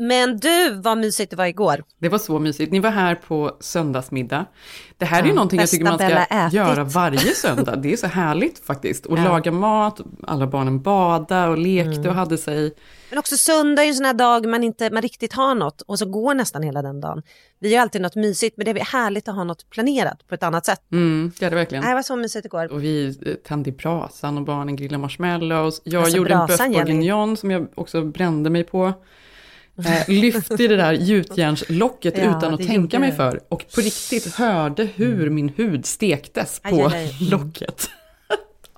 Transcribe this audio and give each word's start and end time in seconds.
Men 0.00 0.36
du, 0.38 0.70
vad 0.70 0.98
mysigt 0.98 1.30
det 1.30 1.36
var 1.36 1.46
igår. 1.46 1.84
Det 1.98 2.08
var 2.08 2.18
så 2.18 2.38
mysigt. 2.38 2.72
Ni 2.72 2.80
var 2.80 2.90
här 2.90 3.14
på 3.14 3.56
söndagsmiddag. 3.60 4.44
Det 4.98 5.04
här 5.04 5.18
är 5.20 5.22
ju 5.24 5.28
Ja, 5.28 5.34
någonting 5.34 5.60
jag 5.60 5.68
tycker 5.68 5.84
man 5.84 5.98
ska 5.98 6.48
göra 6.56 6.84
varje 6.84 7.34
söndag. 7.34 7.76
Det 7.76 7.92
är 7.92 7.96
så 7.96 8.06
härligt 8.06 8.58
faktiskt. 8.66 9.06
Och 9.06 9.18
Ja. 9.18 9.24
laga 9.24 9.52
mat, 9.52 10.00
alla 10.26 10.46
barnen 10.46 10.82
bada 10.82 11.48
och 11.48 11.58
lekte 11.58 11.90
Mm. 11.90 12.08
och 12.08 12.14
hade 12.14 12.38
sig. 12.38 12.74
Men 13.10 13.18
också 13.18 13.36
söndag 13.36 13.82
är 13.82 13.86
ju 13.86 13.88
en 13.88 13.94
sån 13.94 14.04
här 14.06 14.14
dag 14.14 14.46
man 14.46 14.64
inte 14.64 14.90
man 14.90 15.02
riktigt 15.02 15.32
har 15.32 15.54
något 15.54 15.80
och 15.80 15.98
så 15.98 16.06
går 16.06 16.34
nästan 16.34 16.62
hela 16.62 16.82
den 16.82 17.00
dagen. 17.00 17.22
Vi 17.58 17.74
har 17.74 17.82
alltid 17.82 18.02
något 18.02 18.16
mysigt 18.16 18.56
men 18.56 18.64
det 18.64 18.70
är 18.70 18.84
härligt 18.84 19.28
att 19.28 19.34
ha 19.34 19.44
något 19.44 19.70
planerat 19.70 20.28
på 20.28 20.34
ett 20.34 20.42
annat 20.42 20.66
sätt. 20.66 20.80
Mm, 20.92 21.32
det 21.38 21.46
är 21.46 21.50
det 21.50 21.56
verkligen. 21.56 21.84
Det 21.84 21.94
var 21.94 22.02
så 22.02 22.16
mysigt 22.16 22.46
igår. 22.46 22.72
Och 22.72 22.82
vi 22.84 23.06
eh, 23.26 23.34
tände 23.34 23.70
i 23.70 23.72
brasan 23.72 24.38
och 24.38 24.44
barnen 24.44 24.76
grillade 24.76 24.98
marshmallows. 25.02 25.80
Jag 25.84 26.00
Alltså, 26.02 26.16
gjorde 26.16 26.34
en 26.34 26.40
bœuf 26.40 26.68
bourguignon 26.72 27.36
som 27.36 27.50
jag 27.50 27.66
också 27.74 28.02
brände 28.04 28.50
mig 28.50 28.64
på. 28.64 28.92
Eh, 29.86 30.08
lyfte 30.08 30.56
det 30.56 30.76
där 30.76 30.92
gjutjärnslocket 30.92 32.18
Ja, 32.18 32.24
utan 32.24 32.40
det 32.40 32.54
att 32.62 32.66
tänka 32.66 32.98
mig 32.98 33.12
för. 33.12 33.40
Och 33.48 33.64
på 33.74 33.80
riktigt 33.80 34.34
hörde 34.34 34.84
hur 34.84 35.30
min 35.30 35.48
hud 35.48 35.86
stektes 35.86 36.60
Aj, 36.62 36.72
på 36.72 36.86
aj, 36.86 36.94
aj. 36.94 37.16
Mm. 37.20 37.30
locket. 37.30 37.90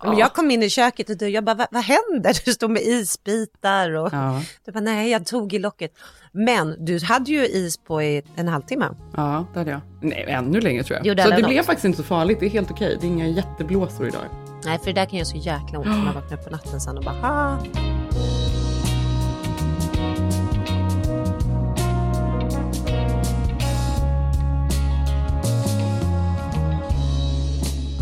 Men 0.04 0.18
jag 0.18 0.32
kom 0.32 0.50
in 0.50 0.62
i 0.62 0.70
köket 0.70 1.10
och 1.10 1.16
du, 1.16 1.28
jag 1.28 1.44
bara, 1.44 1.54
vad, 1.54 1.66
vad 1.70 1.82
händer? 1.82 2.44
Du 2.44 2.52
stod 2.52 2.70
med 2.70 2.82
isbitar 2.82 3.90
och 3.90 4.08
Ja, 4.12 4.42
du 4.64 4.72
bara, 4.72 4.80
nej 4.80 5.10
jag 5.10 5.26
tog 5.26 5.54
i 5.54 5.58
locket. 5.58 5.92
Men 6.32 6.84
du 6.84 7.00
hade 7.04 7.30
ju 7.30 7.46
is 7.46 7.76
på 7.76 8.02
i 8.02 8.22
en 8.36 8.48
halvtimme. 8.48 8.88
ja, 9.16 9.46
det 9.52 9.58
hade 9.58 9.70
jag. 9.70 9.80
Nej, 10.00 10.24
ännu 10.28 10.60
längre 10.60 10.82
tror 10.84 10.96
jag. 10.96 11.06
Gjorde 11.06 11.22
så 11.22 11.26
alla 11.28 11.36
det 11.36 11.42
något? 11.42 11.50
blev 11.50 11.62
faktiskt 11.62 11.84
inte 11.84 11.98
så 11.98 12.04
farligt. 12.04 12.40
Det 12.40 12.46
är 12.46 12.50
helt 12.50 12.70
okej. 12.70 12.98
Det 13.00 13.06
är 13.06 13.08
inga 13.08 13.26
jätteblåsor 13.26 14.08
idag. 14.08 14.22
Nej, 14.64 14.78
för 14.78 14.86
det 14.86 14.92
där 14.92 15.06
kan 15.06 15.18
göra 15.18 15.26
så 15.26 15.36
jäkla 15.36 15.78
ont 15.78 15.86
när 15.86 16.04
man 16.04 16.14
vaknar 16.14 16.36
på 16.36 16.50
natten 16.50 16.80
sen 16.80 16.98
och 16.98 17.04
bara, 17.04 17.14
ha. 17.14 17.58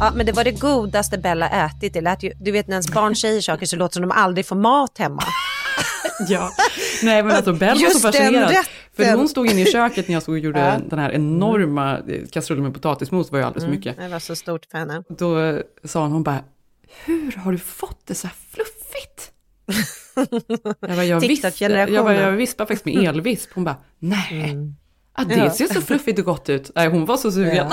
Ja, 0.00 0.12
men 0.14 0.26
det 0.26 0.32
var 0.32 0.44
det 0.44 0.60
godaste 0.60 1.18
Bella 1.18 1.48
ätit. 1.48 1.92
Det 1.92 2.00
lät 2.00 2.22
ju, 2.22 2.32
du 2.40 2.50
vet 2.50 2.68
när 2.68 2.74
ens 2.74 2.92
barn 2.92 3.16
säger 3.16 3.40
saker 3.40 3.66
så 3.66 3.76
låter 3.76 3.88
det 3.90 3.94
som 3.94 4.08
de 4.08 4.14
aldrig 4.14 4.46
får 4.46 4.56
mat 4.56 4.98
hemma. 4.98 5.22
Ja, 6.28 6.50
nej 7.02 7.22
men 7.22 7.36
alltså 7.36 7.52
Bell 7.52 7.78
var 7.82 7.90
så 7.90 7.98
fascinerad. 7.98 8.54
För 8.96 9.16
hon 9.16 9.28
stod 9.28 9.46
inne 9.46 9.62
i 9.62 9.66
köket 9.66 10.08
när 10.08 10.12
jag 10.14 10.22
stod 10.22 10.32
och 10.32 10.38
gjorde 10.38 10.58
Ja. 10.60 10.78
den 10.90 10.98
här 10.98 11.10
enorma 11.12 11.98
kastrullen 12.32 12.64
med 12.64 12.74
potatismos, 12.74 13.32
var 13.32 13.38
ju 13.38 13.44
alldeles 13.44 13.64
för 13.64 13.70
mycket. 13.70 13.96
Det 13.96 14.08
var 14.08 14.18
så 14.18 14.36
stort 14.36 14.66
för 14.70 14.78
henne. 14.78 15.02
Då 15.08 15.38
eh, 15.38 15.60
sa 15.84 16.02
hon, 16.02 16.12
hon 16.12 16.22
bara, 16.22 16.38
hur 17.04 17.32
har 17.32 17.52
du 17.52 17.58
fått 17.58 18.06
det 18.06 18.14
så 18.14 18.26
här 18.26 18.34
fluffigt? 18.50 19.32
jag 20.80 20.96
bara, 20.96 21.04
jag, 21.04 21.20
visp, 21.20 21.60
jag, 21.60 22.04
bara, 22.04 22.14
jag 22.14 22.32
vispar 22.32 22.66
faktiskt 22.66 22.84
med 22.84 23.08
elvisp. 23.08 23.50
Hon 23.54 23.64
bara, 23.64 23.76
nej, 23.98 24.56
ah, 25.12 25.24
det 25.24 25.50
ser 25.50 25.74
så 25.74 25.80
fluffigt 25.80 26.18
och 26.18 26.24
gott 26.24 26.48
ut. 26.48 26.70
Nej, 26.74 26.88
hon 26.88 27.04
var 27.06 27.16
så 27.16 27.32
sugen. 27.32 27.56
Ja, 27.56 27.70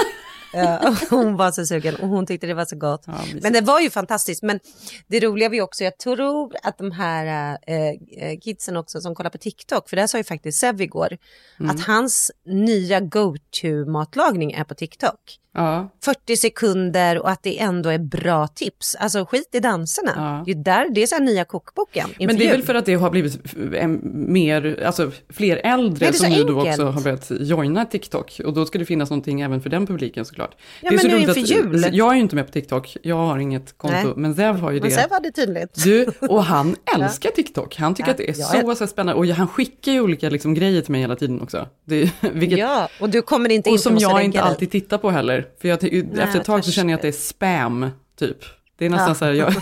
hon 1.10 1.38
var 1.38 1.52
så 1.52 1.66
sugen 1.66 1.96
och 1.96 2.08
hon 2.08 2.26
tyckte 2.26 2.48
det 2.48 2.54
var 2.54 2.66
så 2.66 2.76
gott. 2.76 3.04
Ja. 3.08 3.14
Men 3.42 3.54
det 3.54 3.62
var 3.62 3.80
ju 3.80 3.90
fantastiskt. 3.90 4.44
Men 4.44 4.60
det 5.08 5.20
roliga 5.20 5.50
var 5.50 5.56
ju 5.56 5.62
också, 5.62 5.84
jag 5.84 5.98
tror 5.98 6.54
att 6.64 6.78
de 6.78 6.92
här 6.92 7.58
eh, 7.68 7.88
eh, 7.88 8.40
kidsen 8.42 8.78
också 8.78 9.02
som 9.02 9.16
kollar 9.16 9.30
på 9.30 9.38
TikTok, 9.38 9.90
för 9.90 9.96
det 9.96 10.02
här 10.02 10.08
sa 10.08 10.18
ju 10.18 10.24
faktiskt 10.24 10.60
Sev 10.60 10.82
igår, 10.82 11.18
Mm. 11.60 11.72
att 11.72 11.82
hans 11.82 12.32
nya 12.46 13.00
go-to-matlagning 13.00 14.52
är 14.52 14.64
på 14.64 14.76
TikTok. 14.76 15.20
Ja, 15.54 15.90
40 16.04 16.38
sekunder 16.38 17.20
och 17.20 17.30
att 17.30 17.44
det 17.44 17.60
ändå 17.60 17.90
är 17.90 17.98
bra 17.98 18.48
tips. 18.48 18.96
Alltså 18.96 19.26
skit 19.26 19.50
i 19.52 19.60
danserna. 19.60 20.14
Ja. 20.16 20.44
Det 20.46 20.52
är, 20.52 20.64
där, 20.64 20.90
det 20.90 21.04
är 21.04 21.08
så 21.08 21.16
här 21.16 21.22
nya 21.22 21.46
kokboken. 21.46 22.10
inför 22.10 22.26
men 22.26 22.38
det 22.38 22.48
är 22.48 22.52
väl 22.52 22.64
för 22.64 22.76
att 22.76 22.86
det 22.86 22.94
har 22.94 23.10
blivit 23.10 23.56
mer, 24.04 24.84
alltså 24.86 25.12
fler 25.30 25.58
äldre 25.64 26.14
som 26.14 26.30
nu 26.30 26.44
då 26.44 26.62
också 26.70 26.86
har 26.86 27.02
börjat 27.02 27.32
joina 27.40 27.86
TikTok. 27.86 28.42
Och 28.46 28.54
då 28.54 28.66
ska 28.66 28.80
det 28.80 28.86
finnas 28.86 29.10
någonting 29.10 29.42
även 29.42 29.62
för 29.62 29.70
den 29.70 29.88
publiken 29.88 30.26
såklart. 30.26 30.47
Ja, 30.52 30.58
det 30.82 30.88
är 30.88 30.92
men 30.92 31.00
så 31.00 31.08
nu 31.08 31.18
inför 31.20 31.32
att, 31.32 31.50
jul. 31.50 31.90
Jag 31.92 32.12
är 32.12 32.16
ju 32.16 32.22
inte 32.22 32.36
med 32.36 32.46
på 32.46 32.52
TikTok, 32.52 32.98
jag 33.04 33.16
har 33.16 33.38
inget 33.40 33.78
konto, 33.78 33.96
Nej. 34.04 34.14
men 34.16 34.36
Zev 34.36 34.60
har 34.60 34.72
ju 34.72 34.80
Men 34.80 34.90
det. 34.90 34.96
Sev 34.96 35.10
var 35.10 35.20
det 35.20 35.32
tydligt. 35.32 35.84
Du, 35.84 36.06
och 36.22 36.44
han 36.44 36.76
älskar 36.98 37.30
TikTok. 37.32 37.76
Han 37.76 37.96
tycker 37.96 38.10
Ja, 38.10 38.12
att 38.12 38.18
det 38.18 38.30
är 38.30 38.34
så, 38.34 38.72
är- 38.72 38.76
så 38.76 38.88
spännande. 38.88 39.20
Och 39.20 39.28
han 39.28 39.48
skickar 39.48 39.92
ju 39.92 40.02
olika 40.02 40.30
liksom, 40.30 40.54
grejer 40.54 40.82
till 40.82 40.92
mig 40.92 41.02
hela 41.02 41.16
tiden 41.16 41.42
också. 41.42 41.68
Det, 41.86 42.12
vilket, 42.34 42.60
Ja, 42.60 42.90
och 43.00 43.10
du 43.10 43.22
kommer 43.22 43.50
inte 43.52 43.70
in 43.70 43.74
och 43.74 43.80
som 43.80 43.96
att 43.96 44.02
jag 44.02 44.24
inte 44.24 44.42
alltid 44.42 44.72
tittar 44.72 44.98
på 44.98 45.10
heller. 45.12 45.48
För 45.62 45.68
jag, 45.68 45.80
ty- 45.80 46.06
efter 46.20 46.40
ett 46.40 46.46
tag 46.46 46.66
så 46.66 46.72
känner 46.72 46.94
jag 46.94 46.98
att 46.98 47.02
det 47.02 47.08
är 47.08 47.12
spam, 47.12 47.90
typ. 48.20 48.38
Det 48.78 48.86
är 48.86 48.90
nästan 48.90 49.08
Ja. 49.10 49.16
så 49.16 49.26
här, 49.26 49.34
jag, 49.34 49.54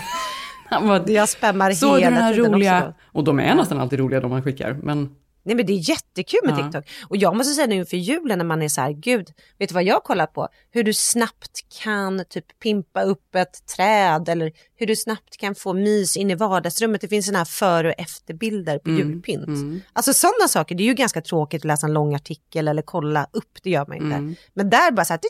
han 0.70 0.88
bara, 0.88 1.08
Jag 1.08 1.28
spammar 1.28 1.72
såg 1.72 1.94
du 1.94 1.98
hela 1.98 2.10
den 2.10 2.22
här 2.24 2.34
tiden 2.34 2.52
roliga? 2.52 2.78
också. 2.78 2.94
Och 3.12 3.24
de 3.24 3.40
är 3.40 3.54
nästan 3.54 3.78
alltid 3.80 3.98
roliga 3.98 4.20
de 4.20 4.30
man 4.30 4.42
skickar. 4.42 4.78
Men 4.82 5.08
Nej 5.46 5.56
men 5.56 5.66
det 5.66 5.72
är 5.72 5.88
jättekul 5.90 6.40
med 6.44 6.58
Ja. 6.58 6.62
TikTok. 6.62 6.84
Och 7.08 7.16
jag 7.16 7.36
måste 7.36 7.52
säga 7.54 7.66
nu 7.66 7.74
inför 7.74 7.96
julen 7.96 8.38
när 8.38 8.44
man 8.44 8.62
är 8.62 8.68
så 8.68 8.80
här, 8.80 8.92
gud, 8.92 9.28
vet 9.58 9.68
du 9.68 9.74
vad 9.74 9.84
jag 9.84 10.04
kollar 10.04 10.26
på? 10.26 10.48
Hur 10.70 10.84
du 10.84 10.92
snabbt 10.94 11.60
kan 11.82 12.24
typ 12.28 12.58
pimpa 12.58 13.02
upp 13.02 13.34
ett 13.34 13.66
träd 13.76 14.28
eller 14.28 14.52
hur 14.74 14.86
du 14.86 14.96
snabbt 14.96 15.36
kan 15.36 15.54
få 15.54 15.72
mys 15.72 16.16
in 16.16 16.30
i 16.30 16.34
vardagsrummet. 16.34 17.00
Det 17.00 17.08
finns 17.08 17.26
sådana 17.26 17.38
här 17.38 17.44
före 17.44 17.88
och 17.88 18.00
efterbilder 18.00 18.78
på 18.78 18.90
julpynt. 18.90 19.46
mm. 19.46 19.80
Alltså 19.92 20.12
sådana 20.14 20.48
saker, 20.48 20.74
det 20.74 20.82
är 20.82 20.86
ju 20.86 20.94
ganska 20.94 21.20
tråkigt 21.20 21.60
att 21.60 21.64
läsa 21.64 21.86
en 21.86 21.92
lång 21.92 22.14
artikel 22.14 22.68
eller 22.68 22.82
kolla 22.82 23.26
upp, 23.32 23.58
det 23.62 23.70
gör 23.70 23.86
man 23.86 23.96
inte. 23.96 24.16
Mm. 24.16 24.34
Men 24.54 24.70
där 24.70 24.90
bara 24.92 25.04
så 25.04 25.12
här, 25.12 25.20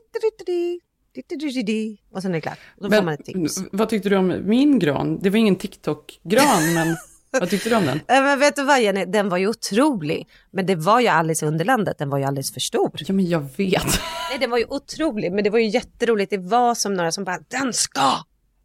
och 2.12 2.22
sen 2.22 2.30
är 2.30 2.34
det 2.34 2.40
klart. 2.40 2.58
Och 2.76 2.90
då 2.90 2.96
får 2.96 3.02
man 3.02 3.14
ett 3.14 3.24
tips. 3.24 3.58
vad 3.72 3.88
tyckte 3.88 4.08
du 4.08 4.16
om 4.16 4.42
min 4.44 4.78
gran? 4.78 5.18
Det 5.22 5.30
var 5.30 5.36
ingen 5.36 5.56
TikTok-gran, 5.56 6.74
men 6.74 6.96
vad 7.30 7.50
tyckte 7.50 7.68
du 7.68 7.76
om 7.76 7.86
den? 7.86 8.00
Men 8.08 8.38
vet 8.38 8.56
du 8.56 8.64
vad 8.64 8.82
Jenny, 8.82 9.04
den 9.04 9.28
var 9.28 9.38
ju 9.38 9.48
otrolig. 9.48 10.28
Men 10.50 10.66
det 10.66 10.76
var 10.76 11.00
ju 11.00 11.08
Alice 11.08 11.44
i 11.44 11.48
Underlandet, 11.48 11.98
den 11.98 12.10
var 12.10 12.18
ju 12.18 12.24
alldeles 12.24 12.52
för 12.52 12.60
stor. 12.60 12.90
Ja, 12.94 13.14
men 13.14 13.28
jag 13.28 13.40
vet. 13.56 13.84
Nej, 14.30 14.38
den 14.40 14.50
var 14.50 14.58
ju 14.58 14.64
otrolig, 14.68 15.32
men 15.32 15.44
det 15.44 15.50
var 15.50 15.58
ju 15.58 15.68
jätteroligt. 15.68 16.30
Det 16.30 16.38
var 16.38 16.74
som 16.74 16.94
några 16.94 17.12
som 17.12 17.24
bara, 17.24 17.38
den 17.48 17.72
ska 17.72 18.16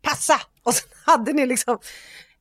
passa! 0.02 0.40
Och 0.64 0.74
så 0.74 0.84
hade 1.12 1.34
ni 1.34 1.46
liksom 1.46 1.80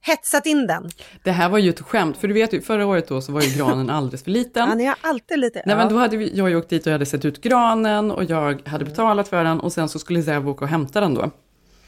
hetsat 0.03 0.47
in 0.47 0.66
den. 0.66 0.91
Det 1.22 1.31
här 1.31 1.48
var 1.48 1.58
ju 1.58 1.70
ett 1.70 1.81
skämt, 1.81 2.16
för 2.16 2.28
du 2.28 2.34
vet 2.34 2.52
ju, 2.52 2.60
förra 2.60 2.87
året 2.87 3.08
då 3.08 3.20
så 3.20 3.32
var 3.32 3.42
ju 3.42 3.56
granen 3.56 3.91
alldeles 3.91 4.22
för 4.22 4.31
liten. 4.31 4.69
Ja, 4.69 4.75
ni 4.75 4.84
har 4.84 4.97
alltid 5.00 5.38
lite... 5.38 5.62
Nej 5.66 5.76
men 5.76 5.88
då 5.88 5.98
hade 5.98 6.16
vi, 6.16 6.37
jag 6.37 6.56
åkt 6.56 6.69
dit 6.69 6.82
och 6.82 6.87
jag 6.87 6.94
hade 6.94 7.06
sett 7.06 7.25
ut 7.25 7.41
granen 7.41 8.10
och 8.10 8.25
jag 8.25 8.69
hade 8.69 8.84
betalat 8.84 9.28
för 9.28 9.44
den 9.44 9.60
och 9.60 9.72
sen 9.72 9.88
så 9.88 9.98
skulle 9.98 10.22
Zev 10.22 10.48
åka 10.48 10.64
och 10.64 10.70
hämta 10.70 11.00
den 11.00 11.14
då. 11.14 11.31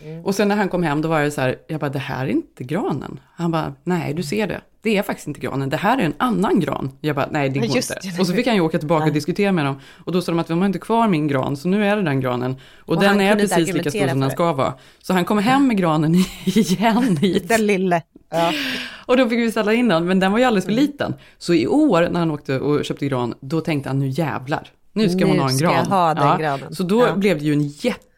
Mm. 0.05 0.25
Och 0.25 0.35
sen 0.35 0.49
när 0.49 0.57
han 0.57 0.69
kom 0.69 0.83
hem 0.83 1.03
då 1.03 1.09
var 1.09 1.21
jag 1.21 1.33
så 1.33 1.41
här, 1.41 1.57
jag 1.69 1.81
bara 1.81 1.91
det 1.91 1.99
här 1.99 2.25
är 2.27 2.31
inte 2.31 2.65
granen. 2.65 3.21
Han 3.35 3.51
bara, 3.51 3.75
nej 3.85 4.15
du 4.15 4.23
ser 4.23 4.47
det, 4.47 4.61
det 4.83 4.97
är 4.97 5.03
faktiskt 5.03 5.29
inte 5.29 5.41
granen, 5.41 5.69
det 5.69 5.77
här 5.77 5.99
är 5.99 6.03
en 6.03 6.15
annan 6.17 6.61
gran. 6.61 6.91
Jag 7.01 7.17
bara, 7.17 7.29
nej 7.31 7.49
det 7.49 7.61
Ja, 7.61 7.67
går 7.67 7.77
just 7.77 7.91
inte. 7.91 8.09
det. 8.17 8.21
Och 8.21 8.27
så 8.27 8.33
fick 8.33 8.47
han 8.47 8.55
ju 8.57 8.61
åka 8.61 8.79
tillbaka 8.79 9.05
och 9.07 9.12
diskutera 9.12 9.53
med 9.53 9.65
dem. 9.65 9.81
Och 10.05 10.12
då 10.12 10.23
sa 10.23 10.33
de 10.33 10.39
att 10.39 10.47
de 10.49 10.59
har 10.59 10.67
inte 10.67 10.79
kvar 10.79 11.09
min 11.09 11.29
gran, 11.29 11.56
så 11.56 11.69
nu 11.69 11.87
är 11.87 11.97
det 11.97 12.03
den 12.03 12.21
granen. 12.21 12.56
Och, 12.81 12.88
Och 12.97 13.00
den 13.03 13.21
är 13.21 13.35
precis 13.37 13.73
lika 13.75 13.91
stor 13.91 14.09
som 14.09 14.21
den 14.21 14.31
ska 14.31 14.53
vara. 14.53 14.75
Så 15.03 15.12
han 15.12 15.25
kom 15.25 15.38
hem 15.38 15.67
med 15.67 15.76
granen 15.76 16.15
igen 16.44 17.17
hit. 17.17 17.49
Den 17.49 17.67
lille. 17.67 18.03
Ja. 18.31 18.53
Och 19.06 19.17
då 19.17 19.29
fick 19.29 19.38
vi 19.38 19.50
ställa 19.50 19.73
in 19.73 19.88
den, 19.88 20.06
men 20.06 20.21
den 20.21 20.32
var 20.32 20.38
ju 20.38 20.44
alldeles 20.44 20.65
för 20.65 20.73
Mm. 20.73 20.82
liten. 20.85 21.15
Så 21.38 21.55
i 21.55 21.67
år 21.67 22.09
när 22.11 22.21
han 22.21 22.31
åkte 22.31 22.61
och 22.61 22.85
köpte 22.85 23.06
gran, 23.06 23.35
då 23.41 23.61
tänkte 23.61 23.88
han 23.88 23.99
nu 23.99 24.09
jävlar, 24.09 24.69
nu 24.93 25.09
ska 25.09 25.25
hon 25.26 25.37
Nu 25.37 25.43
ha 25.43 25.50
en 25.50 25.59
gran. 25.59 25.87
ha 25.87 26.15
granen. 26.15 26.75
Så 26.75 26.82
då 26.82 27.06
Ja. 27.06 27.15
blev 27.17 27.38
det 27.38 27.44
ju 27.44 27.53
en 27.53 27.69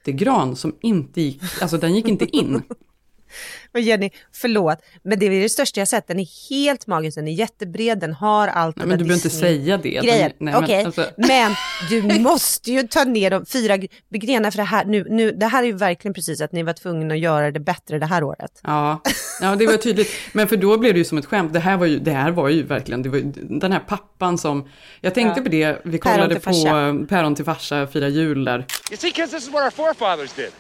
jättegran 0.05 0.57
som 0.57 0.77
inte 0.81 1.21
gick, 1.21 1.43
alltså 1.63 1.79
den 1.79 1.95
gick 1.95 2.09
inte 2.09 2.37
in. 2.37 2.63
Och 3.75 3.81
Jenny, 3.81 4.11
förlåt, 4.33 4.79
men 5.03 5.19
det 5.19 5.27
är 5.27 5.31
det 5.31 5.49
största 5.49 5.81
jag 5.81 5.89
sett. 5.89 6.07
Den 6.07 6.21
är 6.21 6.51
helt 6.51 6.87
magisk, 6.87 7.15
den 7.17 7.29
är 7.29 7.33
jättebred, 7.33 7.99
den 7.99 8.13
har 8.13 8.49
allt 8.49 8.77
Nej, 8.77 8.87
men 8.87 8.99
du 8.99 9.05
behöver 9.05 9.27
inte 9.27 9.31
säga 9.31 9.77
det. 9.77 9.91
Grejer. 9.91 10.33
Nej, 10.39 10.55
Okej, 10.57 10.77
men, 10.77 10.87
alltså, 10.87 11.07
men 11.17 11.55
du 11.89 12.03
måste 12.21 12.73
ju 12.73 12.83
ta 12.83 13.05
ner 13.05 13.31
de 13.31 13.47
fyra 13.47 13.77
gr- 13.77 13.89
grenar 14.11 14.51
för 14.51 14.59
det 14.59 14.65
här. 14.65 14.85
Nu, 14.85 15.07
nu, 15.11 15.31
det 15.31 15.47
här 15.47 15.63
är 15.63 15.67
ju 15.67 15.73
verkligen 15.73 16.15
precis 16.15 16.41
att 16.41 16.53
ni 16.53 16.63
var 16.63 16.73
tvungna 16.73 17.15
att 17.15 17.21
göra 17.21 17.51
det 17.51 17.61
bättre 17.61 17.99
det 17.99 18.07
här 18.07 18.25
året. 18.25 18.61
Ja, 18.63 19.01
ja, 19.41 19.57
det 19.57 19.67
var 19.67 19.77
tydligt. 19.77 20.11
Men 20.33 20.49
för 20.49 20.57
då 20.57 20.79
blev 20.79 20.93
det 20.93 20.99
ju 20.99 21.05
som 21.05 21.19
ett 21.19 21.27
skämt. 21.27 21.53
Det 21.53 21.61
här 21.61 21.77
var 21.77 21.87
ju, 21.87 21.99
det 21.99 22.13
här 22.13 22.31
var 22.31 22.49
ju 22.49 22.63
verkligen, 22.63 23.03
det 23.03 23.09
var 23.09 23.19
ju 23.19 23.33
den 23.35 23.73
här 23.73 23.81
pappan 23.81 24.39
som, 24.39 24.69
jag 25.01 25.15
tänkte 25.15 25.43
på 25.43 25.49
det, 25.49 25.81
vi 25.85 25.99
kollade 25.99 26.41
på 26.41 26.51
eh, 26.51 27.07
Päron 27.09 27.35
till 27.35 27.45
farsa, 27.45 27.87
fira 27.87 28.09
jul 28.09 28.45
där. 28.45 28.59
You 28.59 28.97
see, 28.99 29.11
kids, 29.11 29.31
this 29.33 29.43
is 29.43 29.53
what 29.53 29.65
our 29.65 29.71
forefathers 29.71 30.33
did. 30.33 30.51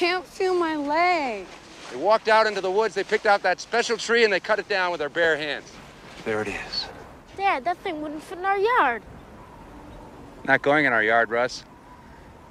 Can't 0.00 0.22
feel 0.32 0.54
my 0.54 0.76
leg. 0.88 1.46
They 1.94 2.02
walked 2.02 2.28
out 2.28 2.46
into 2.48 2.60
the 2.60 2.70
woods, 2.70 2.94
they 2.94 3.04
picked 3.04 3.26
out 3.26 3.42
that 3.42 3.60
special 3.60 3.96
tree, 3.96 4.24
and 4.24 4.32
they 4.32 4.40
cut 4.40 4.58
it 4.58 4.68
down 4.68 4.90
with 4.92 4.98
their 4.98 5.08
bare 5.08 5.36
hands. 5.36 5.64
There 6.24 6.42
it 6.42 6.48
is. 6.48 6.86
Dad, 7.36 7.64
that 7.64 7.76
thing 7.82 7.94
wouldn't 8.02 8.22
fit 8.22 8.38
in 8.38 8.44
our 8.44 8.58
yard. 8.58 9.02
Not 10.42 10.62
going 10.62 10.86
in 10.86 10.92
our 10.92 11.02
yard, 11.04 11.30
Russ. 11.30 11.64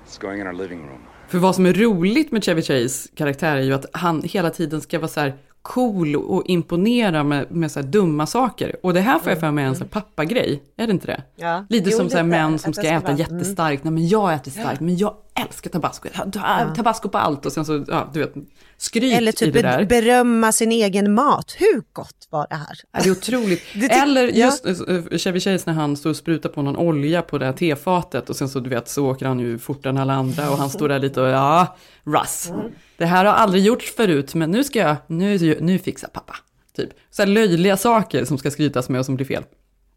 It's 0.06 0.18
going 0.22 0.40
in 0.42 0.48
our 0.48 0.54
living 0.54 0.80
room. 0.88 1.00
För 1.28 1.38
vad 1.38 1.56
som 1.56 1.66
är 1.66 1.74
roligt 1.74 2.32
med 2.32 2.44
Chevy 2.44 2.62
Chase 2.62 3.10
karaktär 3.16 3.56
är 3.56 3.62
ju 3.62 3.74
att 3.74 3.86
han 3.94 4.22
hela 4.22 4.50
tiden 4.50 4.82
ska 4.82 5.00
vara 5.00 5.08
så 5.08 5.20
här 5.20 5.34
cool 5.62 6.16
och 6.16 6.44
imponera 6.46 7.24
med, 7.24 7.52
med 7.52 7.72
så 7.72 7.80
här 7.80 7.88
dumma 7.88 8.26
saker. 8.28 8.76
Och 8.84 8.94
det 8.94 9.02
här 9.02 9.20
får 9.20 9.30
jag 9.32 9.40
för 9.40 9.52
mig 9.52 9.64
är 9.64 9.68
en 9.68 9.76
sån 9.76 9.88
här 9.94 10.02
pappagrej, 10.02 10.64
är 10.78 10.88
det 10.88 10.92
inte 10.94 11.08
det? 11.08 11.24
Ja. 11.36 11.66
Lite 11.70 11.90
Jo, 11.90 11.98
som 11.98 12.10
så 12.10 12.24
män 12.24 12.60
som 12.60 12.74
ska 12.74 12.82
ska 12.82 12.92
äta 12.92 13.08
vara- 13.08 13.18
jättestarkt. 13.18 13.84
Nej 13.84 13.94
men 13.94 14.08
jag 14.08 14.34
äter 14.34 14.52
starkt, 14.52 14.80
men 14.82 14.98
jag 14.98 15.16
älskar 15.36 15.70
tabasco. 15.70 16.10
Jag 16.14 16.34
tar 16.34 16.76
Tabasco 16.76 17.10
på 17.10 17.18
allt 17.18 17.46
och 17.46 17.52
sen 17.52 17.66
så, 17.66 17.86
ja 17.88 18.10
du 18.14 18.20
vet, 18.20 18.34
skryt 18.84 19.14
Eller 19.14 19.32
i 19.32 19.36
typ 19.36 19.54
det 19.54 19.62
där. 19.62 19.86
berömma 19.86 20.52
sin 20.52 20.72
egen 20.72 21.14
mat. 21.14 21.56
Hur 21.60 21.84
gott 21.94 22.28
var 22.30 22.48
det 22.50 22.56
här? 22.56 22.78
Ja, 22.92 23.00
det 23.04 23.10
är 23.10 23.12
otroligt. 23.12 23.62
Det 23.74 23.86
Eller 23.86 24.28
just 24.28 24.66
ja. 25.12 25.18
Chevy 25.18 25.40
Chase 25.40 25.64
när 25.66 25.74
han 25.74 25.98
står 25.98 26.10
och 26.10 26.16
sprutar 26.16 26.50
på 26.50 26.62
någon 26.62 26.78
olja 26.78 27.22
på 27.22 27.38
det 27.38 27.46
här 27.46 27.54
tefatet 27.54 28.30
och 28.30 28.36
sen 28.36 28.50
så 28.50 28.60
du 28.60 28.70
vet 28.70 28.90
så 28.90 29.06
åker 29.06 29.26
han 29.26 29.40
ju 29.40 29.58
fortare 29.60 29.90
än 29.90 29.98
alla 29.98 30.14
andra 30.14 30.50
och 30.52 30.58
han 30.58 30.70
står 30.70 30.90
där 30.90 31.00
lite 31.00 31.22
och 31.22 31.28
ja, 31.28 31.78
Russ. 32.04 32.52
Det 32.98 33.06
här 33.06 33.26
har 33.26 33.34
aldrig 33.34 33.64
gjorts 33.64 33.96
förut 33.96 34.36
men 34.36 34.52
nu 34.52 34.64
ska 34.64 34.80
jag, 34.80 34.96
nu, 35.08 35.58
nu 35.62 35.80
fixar 35.80 36.08
pappa. 36.08 36.36
Typ. 36.76 36.90
Så 37.12 37.26
löjliga 37.26 37.78
saker 37.78 38.26
som 38.26 38.38
ska 38.38 38.52
skrytas 38.52 38.90
med 38.90 39.00
och 39.00 39.06
som 39.06 39.16
blir 39.16 39.26
fel. 39.26 39.44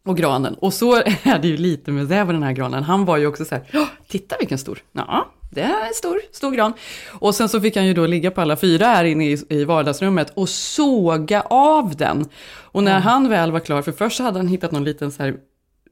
Och 0.05 0.17
granen. 0.17 0.53
Och 0.53 0.73
så 0.73 0.95
är 1.23 1.39
det 1.39 1.47
ju 1.47 1.57
lite 1.57 1.91
med 1.91 2.05
det 2.07 2.25
med 2.25 2.35
den 2.35 2.43
här 2.43 2.51
granen. 2.53 2.83
Han 2.83 3.05
var 3.05 3.17
ju 3.17 3.27
också 3.27 3.45
så 3.45 3.55
här, 3.55 3.63
"Ja, 3.71 3.87
titta 4.07 4.35
vilken 4.39 4.57
stor. 4.57 4.79
Ja, 4.91 5.27
det 5.49 5.61
är 5.61 5.87
en 5.87 5.93
stor, 5.93 6.19
stor 6.31 6.51
gran. 6.51 6.73
Och 7.11 7.35
sen 7.35 7.49
så 7.49 7.61
fick 7.61 7.75
han 7.75 7.85
ju 7.85 7.93
då 7.93 8.05
ligga 8.05 8.31
på 8.31 8.41
alla 8.41 8.55
fyra 8.55 8.85
här 8.85 9.05
inne 9.05 9.29
i, 9.31 9.45
i 9.49 9.63
vardagsrummet 9.63 10.31
och 10.35 10.49
såga 10.49 11.41
av 11.41 11.95
den. 11.95 12.25
Och 12.49 12.83
när 12.83 12.99
han 12.99 13.29
väl 13.29 13.51
var 13.51 13.59
klar, 13.59 13.81
för 13.81 13.91
först 13.91 14.19
hade 14.19 14.39
han 14.39 14.47
hittat 14.47 14.71
någon 14.71 14.83
liten 14.83 15.11
så 15.11 15.23
här 15.23 15.35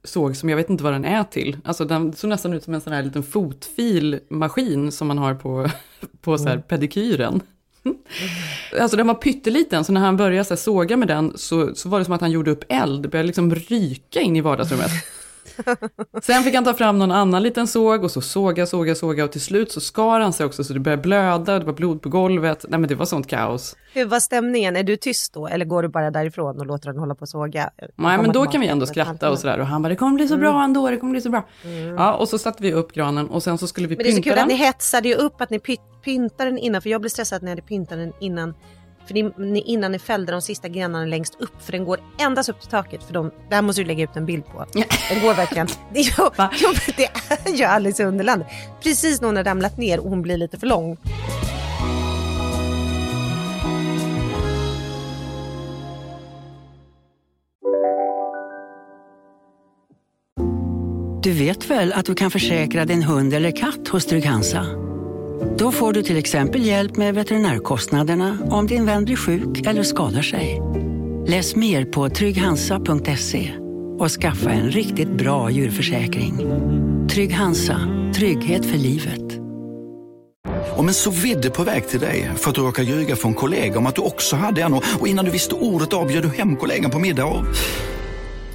såg 0.04 0.36
som 0.36 0.50
jag 0.50 0.58
vet 0.58 0.70
inte 0.70 0.84
vad 0.84 0.94
den 0.94 1.06
är 1.06 1.24
till. 1.24 1.58
Alltså 1.64 1.86
den 1.86 2.14
såg 2.14 2.30
nästan 2.30 2.54
ut 2.54 2.64
som 2.64 2.74
en 2.74 2.82
sån 2.82 2.94
här 2.94 3.04
liten 3.04 3.24
fotfilmaskin 3.24 4.92
som 4.92 5.08
man 5.08 5.18
har 5.18 5.36
på, 5.36 5.70
på 6.22 6.38
så 6.38 6.48
här 6.48 6.58
pedikyren. 6.58 7.42
Alltså 8.80 8.98
den 8.98 9.08
var 9.08 9.14
pytteliten, 9.14 9.84
så 9.84 9.94
när 9.94 10.02
han 10.02 10.18
började 10.18 10.46
så 10.46 10.58
såga 10.58 10.98
med 10.98 11.08
den 11.08 11.34
så, 11.36 11.76
så 11.76 11.90
var 11.90 12.00
det 12.00 12.06
som 12.06 12.14
att 12.14 12.22
han 12.22 12.32
gjorde 12.32 12.52
upp 12.52 12.64
eld. 12.70 13.10
Började 13.10 13.28
liksom 13.28 13.56
ryka 13.56 14.22
in 14.22 14.36
i 14.36 14.42
vardagsrummet. 14.42 14.92
Sen 16.22 16.44
fick 16.44 16.56
han 16.56 16.64
ta 16.64 16.74
fram 16.74 17.00
någon 17.00 17.12
annan 17.12 17.44
liten 17.44 17.68
såg 17.68 18.04
och 18.04 18.12
så 18.12 18.22
såga, 18.22 18.66
såga, 18.66 18.96
såga 18.96 19.24
och 19.24 19.32
till 19.32 19.42
slut 19.42 19.72
så 19.72 19.82
skar 19.82 20.20
han 20.20 20.34
sig 20.34 20.46
också 20.46 20.64
så 20.64 20.74
det 20.74 20.80
började 20.80 21.02
blöda, 21.02 21.60
det 21.60 21.66
var 21.66 21.74
blod 21.74 22.02
på 22.02 22.10
golvet. 22.10 22.66
Nej 22.70 22.80
men 22.80 22.88
det 22.90 22.96
var 22.96 23.06
sånt 23.06 23.28
kaos. 23.28 23.76
Hur 23.94 24.06
var 24.06 24.20
stämningen? 24.20 24.76
Är 24.76 24.84
du 24.84 24.96
tyst 24.96 25.34
då 25.34 25.48
eller 25.48 25.66
går 25.66 25.84
du 25.84 25.90
bara 25.90 26.12
därifrån 26.12 26.60
och 26.60 26.66
låter 26.66 26.90
den 26.90 26.98
hålla 27.00 27.16
på 27.16 27.22
och 27.22 27.30
såga? 27.30 27.70
Nej 27.96 28.18
men 28.18 28.32
då 28.32 28.46
kan 28.46 28.62
vi 28.62 28.68
ändå 28.68 28.86
skratta 28.86 29.30
och 29.32 29.40
sådär 29.40 29.60
och 29.60 29.66
han 29.68 29.82
bara 29.82 29.90
det 29.90 29.96
kommer 29.96 30.16
bli 30.16 30.28
så 30.28 30.38
bra 30.38 30.64
ändå, 30.64 30.90
det 30.90 30.98
kommer 30.98 31.12
bli 31.12 31.22
så 31.22 31.30
bra. 31.30 31.44
Ja 31.98 32.14
och 32.14 32.30
så 32.30 32.38
satte 32.38 32.64
vi 32.64 32.74
upp 32.74 32.92
granen 32.94 33.30
och 33.30 33.44
sen 33.44 33.58
så 33.58 33.68
skulle 33.68 33.88
vi 33.88 33.96
Men 33.96 34.04
det 34.04 34.10
är 34.10 34.12
så 34.12 34.16
pynta 34.16 34.30
kul 34.30 34.40
att 34.40 34.50
den. 34.50 34.58
ni 34.58 34.64
hetsade 34.66 35.10
ju 35.10 35.16
upp 35.16 35.42
att 35.42 35.50
ni 35.50 35.58
py- 35.58 35.78
pyntade 36.04 36.50
den 36.50 36.58
innan, 36.60 36.82
för 36.82 36.90
jag 36.90 37.02
blev 37.02 37.10
stressad 37.10 37.42
när 37.42 37.46
ni 37.46 37.52
hade 37.52 37.62
pyntat 37.62 37.98
den 37.98 38.14
innan. 38.20 38.54
För 39.08 39.42
ni, 39.42 39.62
innan 39.62 39.92
ni 39.92 40.00
fällde 40.00 40.32
de 40.32 40.42
sista 40.42 40.68
grenarna 40.68 41.06
längst 41.06 41.36
upp, 41.40 41.62
för 41.62 41.72
den 41.72 41.86
går 41.86 42.00
endast 42.20 42.50
upp 42.50 42.62
till 42.62 42.70
taket. 42.70 43.04
För 43.04 43.14
de, 43.14 43.32
det 43.50 43.56
här 43.56 43.62
måste 43.62 43.82
du 43.82 43.86
lägga 43.86 44.04
ut 44.04 44.16
en 44.16 44.26
bild 44.26 44.46
på. 44.46 44.66
Den 45.10 45.22
går 45.22 45.34
verkligen. 45.34 45.68
Jo, 45.94 46.68
men 46.68 46.96
det 46.98 47.10
är 47.50 47.56
ju 47.56 47.64
Alice 47.64 48.04
i 48.04 48.06
Underland. 48.06 48.46
Precis 48.84 49.22
när 49.22 49.28
hon 49.28 49.38
har 49.38 49.44
ramlat 49.44 49.78
ner 49.78 50.00
och 50.00 50.10
hon 50.10 50.22
blir 50.22 50.38
lite 50.38 50.60
för 50.60 50.68
lång. 50.68 50.98
Du 61.24 61.32
vet 61.32 61.70
väl 61.70 61.94
att 61.94 62.06
du 62.06 62.16
kan 62.16 62.32
försäkra 62.32 62.86
din 62.86 63.04
hund 63.04 63.34
eller 63.34 63.52
katt 63.52 63.88
hos 63.88 64.06
Trygg-Hansa? 64.06 64.66
Då 65.58 65.72
får 65.72 65.94
du 65.94 66.04
till 66.04 66.18
exempel 66.18 66.66
hjälp 66.66 66.98
med 66.98 67.16
veterinärkostnaderna 67.16 68.38
om 68.50 68.68
din 68.68 68.86
vän 68.86 69.06
blir 69.06 69.16
sjuk 69.16 69.68
eller 69.68 69.84
skadar 69.84 70.22
sig. 70.22 70.62
Läs 71.28 71.56
mer 71.56 71.86
på 71.86 72.10
trygghansa.se 72.10 73.52
och 74.00 74.10
skaffa 74.10 74.50
en 74.50 74.72
riktigt 74.72 75.10
bra 75.10 75.50
djurförsäkring. 75.50 76.38
Trygg-Hansa, 77.10 77.80
trygghet 78.16 78.66
för 78.66 78.78
livet. 78.78 79.40
Om 80.78 80.88
en 80.88 80.94
så 80.94 81.12
vidde 81.12 81.50
på 81.50 81.64
väg 81.64 81.88
till 81.88 82.00
dig 82.00 82.32
för 82.38 82.50
att 82.50 82.56
du 82.56 82.62
råkar 82.62 82.84
ljuga 82.84 83.16
från 83.16 83.34
kollega 83.34 83.78
om 83.78 83.86
att 83.86 83.96
du 83.96 84.02
också 84.02 84.36
hade 84.36 84.62
en 84.62 84.74
och 84.74 85.08
innan 85.08 85.26
du 85.26 85.32
visste 85.32 85.56
ordet 85.56 85.94
av 85.94 86.08
du 86.08 86.30
hem 86.30 86.56
kollegan 86.56 86.92
på 86.92 87.00
middag 87.00 87.26
och... 87.26 87.46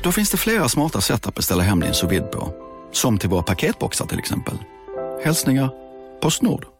Då 0.02 0.12
finns 0.12 0.30
det 0.30 0.36
flera 0.36 0.68
smarta 0.68 1.00
sätt 1.00 1.26
att 1.26 1.34
beställa 1.34 1.62
hem 1.62 1.80
din 1.80 1.94
sous 1.94 2.22
på. 2.32 2.52
Som 2.92 3.18
till 3.18 3.28
våra 3.28 3.42
paketboxar 3.42 4.06
till 4.06 4.18
exempel. 4.18 4.54
Hälsningar 5.24 5.70
Postnord. 6.20 6.79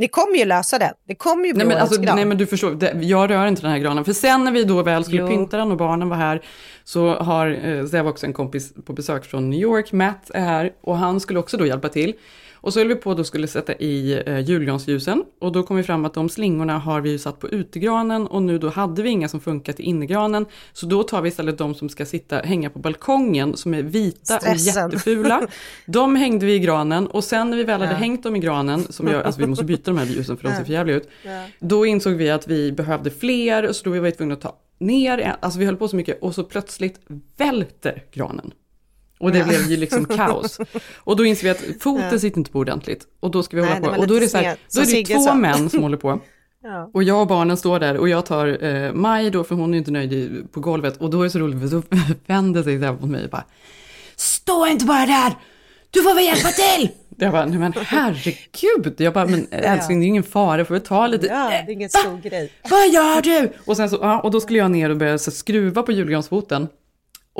Ni 0.00 0.08
kommer 0.08 0.36
ju 0.36 0.44
lösa 0.44 0.78
det. 0.78 0.92
Det 1.08 1.14
kommer 1.14 1.46
ju 1.46 1.52
bli 1.54 1.64
Nej 1.64 1.74
men, 1.74 1.82
alltså, 1.82 2.00
gran. 2.00 2.16
nej 2.16 2.24
men 2.24 2.38
du 2.38 2.46
förstår, 2.46 2.70
det, 2.70 2.92
jag 3.02 3.30
rör 3.30 3.46
inte 3.46 3.62
den 3.62 3.70
här 3.70 3.78
granen. 3.78 4.04
För 4.04 4.12
sen 4.12 4.44
när 4.44 4.52
vi 4.52 4.64
då 4.64 4.82
väl 4.82 5.04
skulle 5.04 5.20
Jo. 5.20 5.28
pynta 5.28 5.56
den 5.56 5.70
och 5.70 5.76
barnen 5.76 6.08
var 6.08 6.16
här, 6.16 6.42
så 6.84 7.14
har, 7.14 7.46
eh, 7.94 8.02
var 8.02 8.10
också 8.10 8.26
en 8.26 8.32
kompis 8.32 8.72
på 8.86 8.92
besök 8.92 9.24
från 9.24 9.50
New 9.50 9.60
York, 9.60 9.92
Matt 9.92 10.30
är 10.34 10.40
här, 10.40 10.72
och 10.80 10.96
han 10.96 11.20
skulle 11.20 11.38
också 11.38 11.56
då 11.56 11.66
hjälpa 11.66 11.88
till. 11.88 12.14
Och 12.62 12.72
så 12.72 12.80
höll 12.80 12.88
vi 12.88 12.94
på 12.94 13.14
då 13.14 13.24
skulle 13.24 13.46
sätta 13.46 13.74
i 13.74 14.22
eh, 14.26 14.38
julgransljusen, 14.38 15.24
och 15.40 15.52
då 15.52 15.62
kom 15.62 15.76
vi 15.76 15.82
fram 15.82 16.04
att 16.04 16.14
de 16.14 16.28
slingorna 16.28 16.78
har 16.78 17.00
vi 17.00 17.10
ju 17.10 17.18
satt 17.18 17.38
på 17.40 17.48
utegranen, 17.48 18.26
och 18.26 18.42
nu 18.42 18.58
då 18.58 18.68
hade 18.68 19.02
vi 19.02 19.08
inga 19.08 19.28
som 19.28 19.40
funkar 19.40 19.72
till 19.72 19.84
innegranen, 19.84 20.46
så 20.72 20.86
då 20.86 21.02
tar 21.02 21.22
vi 21.22 21.28
istället 21.28 21.58
de 21.58 21.74
som 21.74 21.88
ska 21.88 22.06
sitta, 22.06 22.38
hänga 22.38 22.70
på 22.70 22.78
balkongen, 22.78 23.56
som 23.56 23.74
är 23.74 23.82
vita 23.82 24.38
Stressen. 24.38 24.84
och 24.84 24.92
jättefula. 24.92 25.48
De 25.86 26.16
hängde 26.16 26.46
vi 26.46 26.54
i 26.54 26.58
granen, 26.58 27.06
och 27.06 27.24
sen 27.24 27.50
när 27.50 27.56
vi 27.56 27.64
väl 27.64 27.80
hade 27.80 27.94
hängt 27.94 28.22
dem 28.22 28.36
i 28.36 28.38
granen, 28.38 28.84
som 28.92 29.08
gör, 29.08 29.22
alltså 29.22 29.40
vi 29.40 29.46
måste 29.46 29.64
byta 29.64 29.90
de 29.90 29.98
här 29.98 30.06
ljusen 30.06 30.36
för 30.36 30.48
de 30.48 30.54
ser 30.54 30.64
för 30.64 30.72
jävliga 30.72 30.96
ut, 30.96 31.08
då 31.58 31.86
insåg 31.86 32.12
vi 32.12 32.30
att 32.30 32.48
vi 32.48 32.72
behövde 32.72 33.10
fler, 33.10 33.72
så 33.72 33.84
då 33.84 33.90
var 33.90 33.98
vi 33.98 34.12
tvungna 34.12 34.34
att 34.34 34.40
ta 34.40 34.56
ner, 34.78 35.36
alltså 35.40 35.58
vi 35.58 35.64
höll 35.64 35.76
på 35.76 35.88
så 35.88 35.96
mycket, 35.96 36.22
och 36.22 36.34
så 36.34 36.44
plötsligt 36.44 37.00
välter 37.36 38.02
granen. 38.12 38.52
Och 39.20 39.32
det 39.32 39.44
blev 39.44 39.70
ju 39.70 39.76
liksom 39.76 40.04
kaos. 40.04 40.60
Och 40.96 41.16
då 41.16 41.24
inser 41.24 41.44
vi 41.44 41.50
att 41.50 41.82
foten 41.82 42.20
sitter 42.20 42.38
inte 42.38 42.50
på 42.50 42.58
ordentligt. 42.58 43.06
Och 43.20 43.30
då 43.30 43.42
ska 43.42 43.56
vi 43.56 43.62
Nej, 43.62 43.72
hålla 43.72 43.94
på. 43.94 44.00
Och 44.00 44.06
då 44.06 44.14
är 44.14 44.20
det 44.20 44.28
så 44.28 44.38
här, 44.38 44.56
då 44.74 44.80
är 44.80 44.86
det 44.86 45.14
två 45.14 45.20
sa. 45.20 45.34
män 45.34 45.70
som 45.70 45.82
håller 45.82 45.96
på. 45.96 46.20
Ja. 46.62 46.90
Och 46.94 47.02
jag 47.02 47.20
och 47.20 47.26
barnen 47.26 47.56
står 47.56 47.80
där 47.80 47.96
och 47.96 48.08
jag 48.08 48.26
tar 48.26 48.64
eh, 48.64 48.92
Maj 48.92 49.30
då, 49.30 49.44
för 49.44 49.54
hon 49.54 49.74
är 49.74 49.78
inte 49.78 49.90
nöjd 49.90 50.46
på 50.52 50.60
golvet. 50.60 50.96
Och 50.96 51.10
då 51.10 51.20
är 51.20 51.24
det 51.24 51.30
så 51.30 51.38
roligt, 51.38 51.60
för 51.60 51.76
då 51.76 51.82
vänder 52.26 52.62
sig 52.62 52.78
så 52.78 52.84
här 52.84 52.92
mot 52.92 53.10
mig 53.10 53.24
och 53.24 53.30
bara 53.30 53.44
Stå 54.16 54.66
inte 54.66 54.84
bara 54.84 55.06
där! 55.06 55.34
Du 55.90 56.02
får 56.02 56.14
väl 56.14 56.24
hjälpa 56.24 56.48
till! 56.48 56.88
Jag 57.16 57.32
bara, 57.32 57.46
nej 57.46 57.58
men 57.58 57.72
herregud. 57.76 58.94
Jag 58.96 59.12
bara, 59.12 59.26
men 59.26 59.46
älskling 59.50 60.00
det 60.00 60.06
är 60.06 60.08
ingen 60.08 60.22
fara, 60.22 60.64
får 60.64 60.74
vi 60.74 60.80
ta 60.80 61.06
lite. 61.06 61.26
Ja, 61.26 61.48
det 61.48 61.54
är 61.54 61.70
ingen 61.70 61.88
stor 61.90 62.20
grej. 62.20 62.52
Vad 62.70 62.88
gör 62.88 63.22
du? 63.22 63.52
Och, 63.64 63.76
sen 63.76 63.90
så, 63.90 63.98
ja, 64.00 64.20
och 64.20 64.30
då 64.30 64.40
skulle 64.40 64.58
jag 64.58 64.70
ner 64.70 64.90
och 64.90 64.96
börja 64.96 65.18
så, 65.18 65.30
skruva 65.30 65.82
på 65.82 65.92
julgransfoten. 65.92 66.68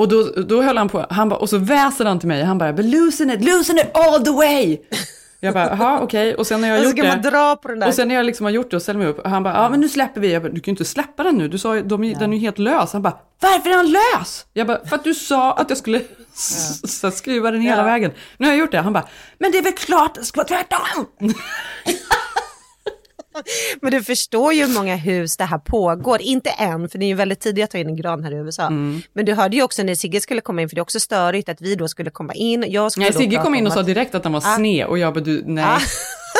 Och 0.00 0.08
då, 0.08 0.22
då 0.48 0.62
höll 0.62 0.76
han 0.78 0.88
på, 0.88 1.06
han 1.10 1.28
bara, 1.28 1.36
och 1.40 1.48
så 1.48 1.58
väser 1.58 2.04
han 2.04 2.18
till 2.18 2.28
mig, 2.28 2.42
han 2.42 2.58
bara, 2.58 2.72
"But 2.72 2.84
loosen 2.86 3.30
it, 3.30 3.44
loosen 3.44 3.78
it 3.78 3.86
all 3.94 4.24
the 4.24 4.30
way! 4.30 4.78
Jag 5.40 5.54
bara, 5.54 5.66
jaha 5.70 6.00
okej, 6.02 6.34
och 6.34 6.46
sen 6.46 6.60
när 6.60 6.68
jag 6.68 6.76
har 6.78 6.84
gjort 6.84 6.96
det, 6.96 7.02
den 7.02 7.82
och 7.88 7.94
sen 7.94 8.08
när 8.08 8.14
jag 8.14 8.26
liksom 8.26 8.44
har 8.44 8.50
gjort 8.50 8.70
det 8.70 8.76
och 8.76 8.82
ställer 8.82 8.98
mig 9.00 9.08
upp, 9.08 9.18
och 9.18 9.30
han 9.30 9.42
bara, 9.42 9.54
ja 9.54 9.68
men 9.70 9.80
nu 9.80 9.88
släpper 9.88 10.20
vi, 10.20 10.32
jag 10.32 10.42
bara, 10.42 10.48
du 10.52 10.60
kan 10.60 10.72
ju 10.72 10.72
inte 10.72 10.84
släppa 10.84 11.22
den 11.22 11.34
nu, 11.38 11.48
du 11.48 11.58
sa 11.58 11.74
de, 11.74 12.14
den 12.18 12.32
är 12.32 12.36
ju 12.36 12.40
helt 12.40 12.58
lös, 12.58 12.92
han 12.92 13.02
bara, 13.02 13.16
varför 13.40 13.70
är 13.70 13.74
han 13.76 13.90
lös? 13.92 14.46
Jag 14.52 14.66
bara, 14.66 14.86
för 14.86 14.96
att 14.96 15.04
du 15.04 15.14
sa 15.14 15.52
att 15.52 15.68
jag 15.70 15.78
skulle 15.78 16.00
skruva 17.12 17.50
den 17.50 17.60
hela 17.60 17.76
Ja. 17.76 17.82
vägen. 17.84 18.10
Nu 18.38 18.46
har 18.46 18.52
jag 18.52 18.60
gjort 18.60 18.72
det. 18.72 18.78
Han 18.80 18.92
bara, 18.92 19.04
men 19.38 19.52
det 19.52 19.58
är 19.58 19.62
väl 19.62 19.72
klart 19.72 20.14
det 20.14 20.24
ska 20.24 20.38
vara 20.40 20.48
tvärtom. 20.48 21.06
Men 23.82 23.92
du 23.92 24.02
förstår 24.02 24.52
ju 24.52 24.66
hur 24.66 24.74
många 24.74 24.96
hus 24.96 25.36
det 25.36 25.44
här 25.44 25.58
pågår. 25.58 26.22
Inte 26.22 26.50
än, 26.50 26.88
för 26.88 26.98
det 26.98 27.04
är 27.04 27.08
ju 27.08 27.14
väldigt 27.14 27.40
tidigt 27.40 27.64
att 27.64 27.70
ta 27.70 27.78
in 27.78 27.86
en 27.88 27.96
gran 27.96 28.24
här 28.24 28.32
i 28.32 28.34
USA. 28.34 28.66
Mm. 28.66 29.02
Men 29.12 29.24
du 29.24 29.34
hörde 29.34 29.56
ju 29.56 29.62
också 29.62 29.82
när 29.82 29.94
Sigge 29.94 30.20
skulle 30.20 30.40
komma 30.40 30.62
in, 30.62 30.68
för 30.68 30.76
det 30.76 30.80
är 30.80 30.82
också 30.82 31.00
störigt 31.00 31.48
att 31.48 31.60
vi 31.60 31.74
då 31.74 31.88
skulle 31.88 32.10
komma 32.10 32.34
in. 32.34 32.64
Jag 32.68 32.92
skulle 32.92 33.06
Nej, 33.06 33.12
Sigge 33.12 33.36
kom 33.36 33.54
in 33.54 33.66
och 33.66 33.72
sa 33.72 33.82
direkt 33.82 34.14
att 34.14 34.22
den 34.22 34.32
var 34.32 34.42
Ah. 34.46 34.56
sned 34.56 34.86
och 34.86 34.98
jag 34.98 35.14
bara, 35.14 35.20
du, 35.24 35.42
nej. 35.46 35.64
Ah. 35.64 35.80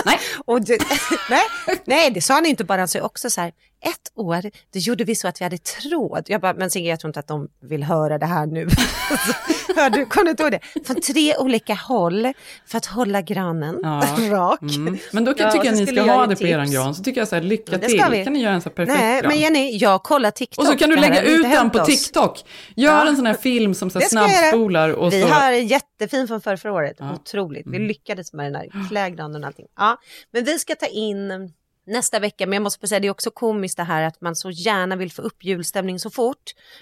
nej. 0.04 0.18
Och 0.44 0.64
du, 0.64 0.78
nej, 1.30 1.42
nej, 1.84 2.10
det 2.10 2.20
sa 2.20 2.34
han 2.34 2.46
inte 2.46 2.64
bara, 2.64 2.78
han 2.80 2.88
sa 2.88 3.00
också 3.00 3.30
så 3.30 3.40
här, 3.40 3.52
ett 3.82 4.12
år, 4.14 4.42
då 4.72 4.78
gjorde 4.78 5.04
vi 5.04 5.14
så 5.14 5.28
att 5.28 5.40
vi 5.40 5.44
hade 5.44 5.58
tråd. 5.58 6.22
Jag 6.26 6.40
bara, 6.40 6.54
men 6.54 6.70
Sigge, 6.70 6.88
jag 6.88 7.00
tror 7.00 7.08
inte 7.08 7.20
att 7.20 7.28
de 7.28 7.48
vill 7.62 7.82
höra 7.82 8.18
det 8.18 8.26
här 8.26 8.46
nu. 8.46 8.68
Hör 9.76 9.90
du, 9.90 10.06
kom 10.06 10.24
du 10.24 10.30
inte 10.30 10.42
ihåg 10.42 10.52
det? 10.52 10.60
Från 10.86 11.00
tre 11.00 11.36
olika 11.36 11.74
håll 11.74 12.32
för 12.66 12.78
att 12.78 12.86
hålla 12.86 13.22
granen 13.22 13.78
Ja. 13.82 14.00
rak. 14.30 14.62
Mm. 14.62 14.98
Men 15.12 15.24
då 15.24 15.34
kan, 15.34 15.46
Ja, 15.46 15.52
tycker 15.52 15.66
jag 15.66 15.76
ni 15.76 15.86
ska 15.86 16.02
ha 16.02 16.26
det 16.26 16.34
på 16.36 16.38
tips. 16.40 16.72
gran. 16.72 16.94
Så 16.94 17.02
tycker 17.02 17.20
jag 17.20 17.28
så 17.28 17.34
här, 17.34 17.42
lycka 17.42 17.78
Det 17.78 17.88
till. 17.88 18.24
Kan 18.24 18.32
ni 18.32 18.40
göra 18.42 18.54
en 18.54 18.60
så 18.62 18.68
här 18.68 18.74
perfekt 18.74 18.98
Nej, 19.00 19.20
gran? 19.20 19.28
men 19.28 19.38
Jenny, 19.40 19.76
jag 19.76 20.02
kollar 20.02 20.30
TikTok. 20.30 20.64
Och 20.64 20.66
så 20.72 20.76
kan 20.78 20.90
du 20.90 20.96
lägga 20.96 21.22
ut 21.22 21.42
den 21.42 21.70
på 21.70 21.78
oss. 21.78 21.86
TikTok. 21.86 22.44
Gör 22.76 22.92
Ja. 22.92 23.08
en 23.08 23.16
sån 23.16 23.26
här 23.26 23.34
film 23.34 23.74
som 23.74 23.90
så 23.90 23.98
här 23.98 24.06
snabbspolar 24.08 24.88
och 24.90 25.12
Vi 25.12 25.22
så. 25.22 25.28
har 25.28 25.52
en 25.52 25.66
jättefin 25.66 26.28
från 26.28 26.40
förra, 26.40 26.56
förra 26.56 26.72
året. 26.72 26.96
Ja. 26.98 27.04
Mm. 27.04 27.14
Otroligt. 27.16 27.66
Vi 27.66 27.78
lyckades 27.78 28.32
med 28.32 28.46
den 28.46 28.54
här 28.54 28.88
klägranen 28.88 29.42
och 29.42 29.46
allting. 29.46 29.66
Ja, 29.76 29.96
men 30.32 30.44
vi 30.44 30.58
ska 30.58 30.74
ta 30.74 30.86
in 30.86 31.52
nästa 31.86 32.18
vecka. 32.18 32.46
Men 32.46 32.52
jag 32.52 32.62
måste 32.62 32.86
säga, 32.88 33.00
det 33.00 33.06
är 33.06 33.10
också 33.10 33.30
komiskt 33.30 33.76
det 33.76 33.82
här 33.82 34.02
att 34.02 34.20
man 34.20 34.36
så 34.36 34.50
gärna 34.50 34.96
vill 34.96 35.12
få 35.12 35.22
upp 35.22 35.44
julstämning 35.44 35.98
så 35.98 36.10
fort. 36.10 36.36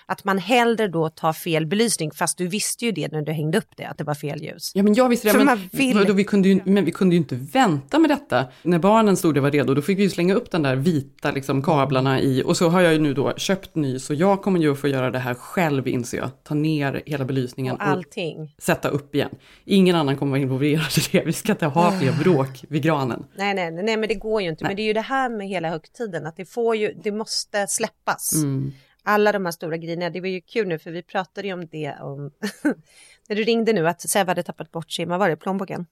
Att 0.07 0.25
man 0.25 0.39
hellre 0.39 0.89
då 0.89 1.09
tar 1.09 1.33
fel 1.33 1.67
belysning. 1.67 2.11
Fast 2.11 2.39
du 2.39 2.49
visste 2.49 2.85
ju 2.85 2.93
det 2.93 3.13
när 3.13 3.23
du 3.23 3.33
hängde 3.33 3.59
upp 3.59 3.69
det, 3.77 3.85
att 3.85 3.99
det 3.99 4.05
var 4.05 4.15
fel 4.15 4.43
ljus. 4.43 4.73
Ja 4.75 4.83
men 4.83 4.95
jag 4.95 5.09
visste 5.09 5.29
det, 5.29 5.33
För 5.33 5.45
men, 5.45 5.69
vill- 5.73 5.97
vadå, 5.99 6.13
vi 6.13 6.25
kunde 6.25 6.49
ju, 6.49 6.61
men 6.65 6.85
vi 6.85 6.91
kunde 6.91 7.15
ju 7.15 7.19
inte 7.19 7.35
vänta 7.35 7.99
med 7.99 8.11
detta. 8.11 8.45
När 8.63 8.79
barnen 8.79 9.17
stod 9.17 9.37
och 9.37 9.43
var 9.43 9.51
redo, 9.51 9.75
då 9.75 9.83
fick 9.83 9.99
vi 9.99 10.03
ju 10.03 10.11
slänga 10.11 10.35
upp 10.35 10.51
den 10.51 10.63
där 10.63 10.77
vita 10.77 11.31
liksom, 11.31 11.63
kablarna 11.63 12.21
i, 12.21 12.43
och 12.47 12.57
så 12.57 12.69
har 12.69 12.81
jag 12.81 12.93
ju 12.93 12.99
nu 12.99 13.15
då 13.15 13.35
köpt 13.37 13.75
ny, 13.75 13.99
så 13.99 14.15
jag 14.15 14.43
kommer 14.43 14.61
ju 14.61 14.73
att 14.73 14.79
få 14.81 14.89
göra 14.89 15.11
det 15.11 15.19
här 15.19 15.35
själv 15.35 15.89
inser 15.89 16.19
jag. 16.19 16.31
Ta 16.45 16.55
ner 16.55 17.03
hela 17.07 17.25
belysningen 17.25 17.75
Och 17.75 17.83
allting. 17.89 18.55
sätta 18.59 18.89
upp 18.89 19.15
igen. 19.15 19.31
Ingen 19.65 19.97
annan 19.97 20.17
kommer 20.17 20.31
vara 20.31 20.41
involverad 20.41 20.87
i 20.99 21.01
det, 21.19 21.25
vi 21.25 21.33
ska 21.33 21.53
inte 21.53 21.67
ha 21.67 21.99
fler 22.01 22.13
bråk 22.13 22.65
vid 22.69 22.83
granen. 22.83 23.25
Nej, 23.37 23.55
nej, 23.55 23.71
nej, 23.71 23.97
men 23.97 24.09
det 24.09 24.15
går 24.15 24.43
ju 24.43 24.49
inte. 24.49 24.65
Men 24.65 24.77
det 24.77 24.83
är 24.83 24.88
ju 24.89 24.93
det 24.93 25.01
här 25.01 25.29
med 25.29 25.49
hela 25.49 25.69
högtiden, 25.69 26.27
att 26.27 26.37
det 26.37 26.45
får 26.45 26.77
ju, 26.77 26.93
det 27.03 27.13
måste 27.13 27.67
släppas. 27.67 28.33
Mm. 28.35 28.73
Alla 29.03 29.33
de 29.33 29.45
här 29.45 29.53
stora 29.53 29.77
grejerna, 29.77 30.11
det 30.11 30.21
var 30.21 30.29
ju 30.29 30.41
kul 30.41 30.69
nu 30.69 30.79
för 30.79 30.91
vi 30.91 31.03
pratade 31.03 31.49
ju 31.49 31.55
om 31.55 31.67
det 31.67 31.95
om, 32.01 32.31
när 33.29 33.37
du 33.37 33.43
ringde 33.43 33.73
nu 33.73 33.89
att 33.89 34.01
Sebbe 34.01 34.31
hade 34.31 34.43
tappat 34.43 34.73
bort 34.73 34.91
sin, 34.91 35.09
vad 35.09 35.19
var 35.19 35.29
det, 35.29 35.37
plånboken? 35.37 35.87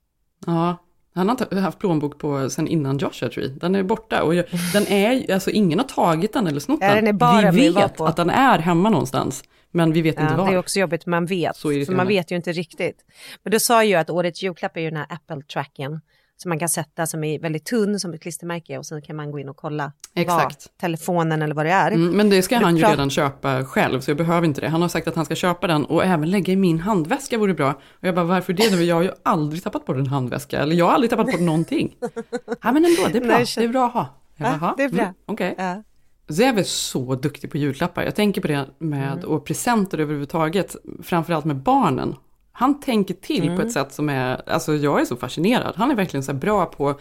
Ja, 0.47 0.76
han 1.15 1.29
har 1.29 1.61
haft 1.61 1.79
plånbok 1.79 2.19
på 2.19 2.50
sen 2.50 2.69
innan 2.69 2.99
Joshua 2.99 3.29
Tree. 3.29 3.49
Den 3.49 3.75
är 3.75 3.83
borta 3.83 4.23
och 4.23 4.35
jag, 4.35 4.45
den 4.73 4.87
är, 4.87 5.33
alltså 5.33 5.50
ingen 5.50 5.79
har 5.79 5.87
tagit 5.87 6.33
den 6.33 6.47
eller 6.47 6.61
snott 6.61 6.79
Ja, 6.83 6.95
den 6.95 7.07
är 7.07 7.12
bara 7.12 7.50
vi 7.50 7.69
vet 7.69 8.00
att 8.00 8.17
den 8.17 8.31
är 8.31 8.59
hemma 8.59 8.91
någonstans, 8.91 9.45
men 9.71 9.93
vi 9.93 10.03
vet 10.03 10.15
Ja, 10.17 10.23
inte 10.23 10.35
var. 10.37 10.47
det 10.47 10.55
är 10.55 10.59
också 10.59 10.79
jobbigt, 10.79 11.07
man 11.07 11.26
vet. 11.26 11.57
Så 11.57 11.69
För 11.69 11.93
man 11.93 12.09
vet 12.09 12.31
ju 12.31 12.37
inte 12.37 12.53
riktigt. 12.53 13.05
Men 13.43 13.50
du 13.50 13.61
sa 13.61 13.85
ju 13.85 13.95
att 13.95 14.11
årets 14.11 14.43
julklapp 14.43 14.76
är 14.76 14.81
ju 14.81 14.91
den 14.91 14.97
här 14.97 15.07
Apple-tracken. 15.11 16.00
Som 16.38 16.49
man 16.49 16.59
kan 16.59 16.69
sätta 16.69 17.07
som 17.07 17.25
är 17.25 17.38
väldigt 17.38 17.64
tunn 17.64 18.00
som 18.00 18.14
ett 18.14 18.23
klistermärke 18.23 18.78
och 18.78 18.87
sen 18.87 19.02
kan 19.02 19.16
man 19.16 19.31
gå 19.31 19.38
in 19.38 19.49
och 19.49 19.57
kolla 19.57 19.93
Exakt. 20.14 20.66
vad, 20.71 20.78
telefonen 20.81 21.43
eller 21.43 21.55
vad 21.55 21.66
det 21.66 21.71
är. 21.73 21.90
Mm, 21.93 22.16
men 22.16 22.31
det 22.31 22.43
ska 22.43 22.57
han 22.57 22.76
ju 22.76 22.85
redan 22.85 23.11
köpa 23.11 23.64
själv, 23.64 24.00
så 24.00 24.11
jag 24.11 24.19
behöver 24.19 24.47
inte 24.47 24.61
det. 24.61 24.69
Han 24.69 24.83
har 24.83 24.88
sagt 24.88 25.09
att 25.09 25.16
han 25.16 25.25
ska 25.25 25.35
köpa 25.35 25.66
den 25.66 25.85
och 25.85 26.05
även 26.05 26.31
lägga 26.31 26.52
i 26.52 26.57
min 26.57 26.78
handväska 26.81 27.38
vore 27.38 27.55
bra. 27.55 27.71
Och 27.71 28.05
jag 28.09 28.14
bara, 28.14 28.25
varför 28.25 28.52
det? 28.52 28.71
nu? 28.76 28.83
Jag 28.83 28.95
har 28.97 29.02
ju 29.02 29.11
aldrig 29.23 29.62
tappat 29.62 29.85
bort 29.87 29.97
en 29.97 30.07
handväska, 30.07 30.61
eller 30.61 30.76
jag 30.76 30.85
har 30.87 30.93
aldrig 30.93 31.11
tappat 31.11 31.26
bort 31.26 31.40
någonting. 31.40 31.97
Ja 32.62 32.73
men 32.73 32.85
ändå, 32.85 33.09
det 33.12 33.19
är 33.19 33.25
bra, 33.25 33.38
det 33.57 33.64
är 33.64 33.69
bra 33.69 33.87
att 33.87 33.93
ha. 33.93 34.09
Ja, 34.37 34.59
bara, 34.61 34.75
det 34.76 34.83
är 34.83 34.88
bra. 34.88 35.02
Mm, 35.02 35.14
Okej. 35.26 35.55
Ja. 35.59 35.83
Så 36.28 36.43
jag 36.43 36.59
är 36.59 36.62
så 36.62 37.14
duktig 37.14 37.50
på 37.50 37.57
julklappar. 37.57 38.02
Jag 38.02 38.14
tänker 38.14 38.40
på 38.40 38.47
det 38.49 38.66
med 38.78 39.12
Mm. 39.12 39.25
och 39.25 39.45
presenter 39.45 39.99
överhuvudtaget, 39.99 40.76
framförallt 41.02 41.45
med 41.45 41.57
barnen. 41.57 42.14
Han 42.58 42.80
tänker 42.80 43.14
till 43.14 43.42
Mm. 43.44 43.56
på 43.56 43.62
ett 43.62 43.72
sätt 43.72 43.92
som 43.92 44.08
är, 44.08 44.50
alltså 44.50 44.75
jag 44.75 45.00
är 45.00 45.04
så 45.04 45.16
fascinerad. 45.16 45.75
Han 45.76 45.90
är 45.90 45.94
verkligen 45.94 46.25
så 46.25 46.32
bra 46.34 46.66
på 46.66 46.88
att 46.88 46.98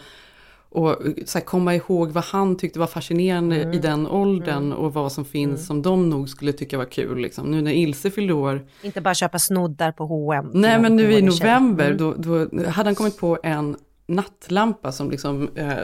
så 1.28 1.38
här 1.38 1.44
komma 1.44 1.74
ihåg 1.74 2.10
vad 2.10 2.24
han 2.24 2.56
tyckte 2.56 2.78
var 2.78 2.86
fascinerande 2.86 3.62
Mm. 3.62 3.74
i 3.74 3.78
den 3.78 4.06
åldern 4.06 4.72
och 4.72 4.94
vad 4.94 5.12
som 5.12 5.24
finns 5.24 5.66
som 5.66 5.82
de 5.82 6.10
nog 6.10 6.28
skulle 6.28 6.52
tycka 6.52 6.78
var 6.78 6.84
kul. 6.84 7.18
Liksom. 7.18 7.50
Nu 7.50 7.62
när 7.62 7.72
Ilse 7.72 8.10
fyllde 8.10 8.32
år, 8.32 8.66
Inte 8.82 9.00
bara 9.00 9.14
köpa 9.14 9.38
snoddar 9.38 9.92
på 9.92 10.06
H&M. 10.06 10.50
nej 10.54 10.70
en 10.74 10.82
men 10.82 10.96
nu 10.96 11.12
i 11.12 11.22
november, 11.22 11.86
Mm. 11.86 11.96
då, 11.98 12.14
då 12.14 12.38
hade 12.68 12.88
han 12.88 12.94
kommit 12.94 13.18
på 13.18 13.38
en 13.42 13.76
nattlampa 14.06 14.92
som 14.92 15.10
liksom 15.10 15.48
eh, 15.54 15.76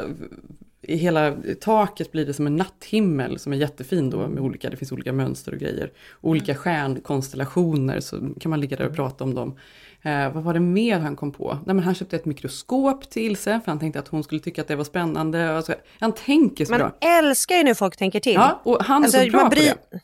i 0.82 0.96
hela 0.96 1.34
taket 1.60 2.12
blir 2.12 2.26
det 2.26 2.34
som 2.34 2.46
en 2.46 2.56
natthimmel 2.56 3.38
som 3.38 3.52
är 3.52 3.56
jättefin 3.56 4.10
då 4.10 4.28
med 4.28 4.42
olika, 4.42 4.70
det 4.70 4.76
finns 4.76 4.92
olika 4.92 5.12
mönster 5.12 5.52
och 5.52 5.58
grejer. 5.58 5.90
Olika 6.20 6.54
stjärnkonstellationer 6.54 8.00
så 8.00 8.16
kan 8.40 8.50
man 8.50 8.60
ligga 8.60 8.76
där 8.76 8.86
och 8.88 8.96
prata 8.96 9.24
om 9.24 9.34
dem. 9.34 9.56
Eh, 10.02 10.32
vad 10.32 10.42
var 10.44 10.54
det 10.54 10.60
mer 10.60 10.98
han 10.98 11.16
kom 11.16 11.32
på? 11.32 11.58
Nej, 11.66 11.74
men 11.74 11.84
han 11.84 11.94
köpte 11.94 12.16
ett 12.16 12.24
mikroskop 12.24 13.10
till 13.10 13.36
sig 13.36 13.60
för 13.60 13.66
han 13.72 13.78
tänkte 13.78 13.98
att 13.98 14.08
hon 14.08 14.22
skulle 14.24 14.40
tycka 14.40 14.62
att 14.62 14.68
det 14.68 14.76
var 14.76 14.84
spännande. 14.84 15.56
Alltså, 15.56 15.74
han 15.98 16.12
tänker 16.12 16.64
så 16.64 16.70
Man 16.72 16.78
bra. 16.80 16.92
älskar 17.18 17.56
ju 17.56 17.64
när 17.64 17.74
folk 17.74 17.96
tänker 17.96 18.20
till. 18.20 18.32
Ja, 18.34 18.60
och 18.64 18.84
han 18.84 19.02
är 19.02 19.06
Alltså, 19.06 19.20
så 19.24 19.30
bra 19.30 19.40
man 19.40 19.50
på 19.50 19.56
bry- 19.56 19.64
det. 19.90 20.00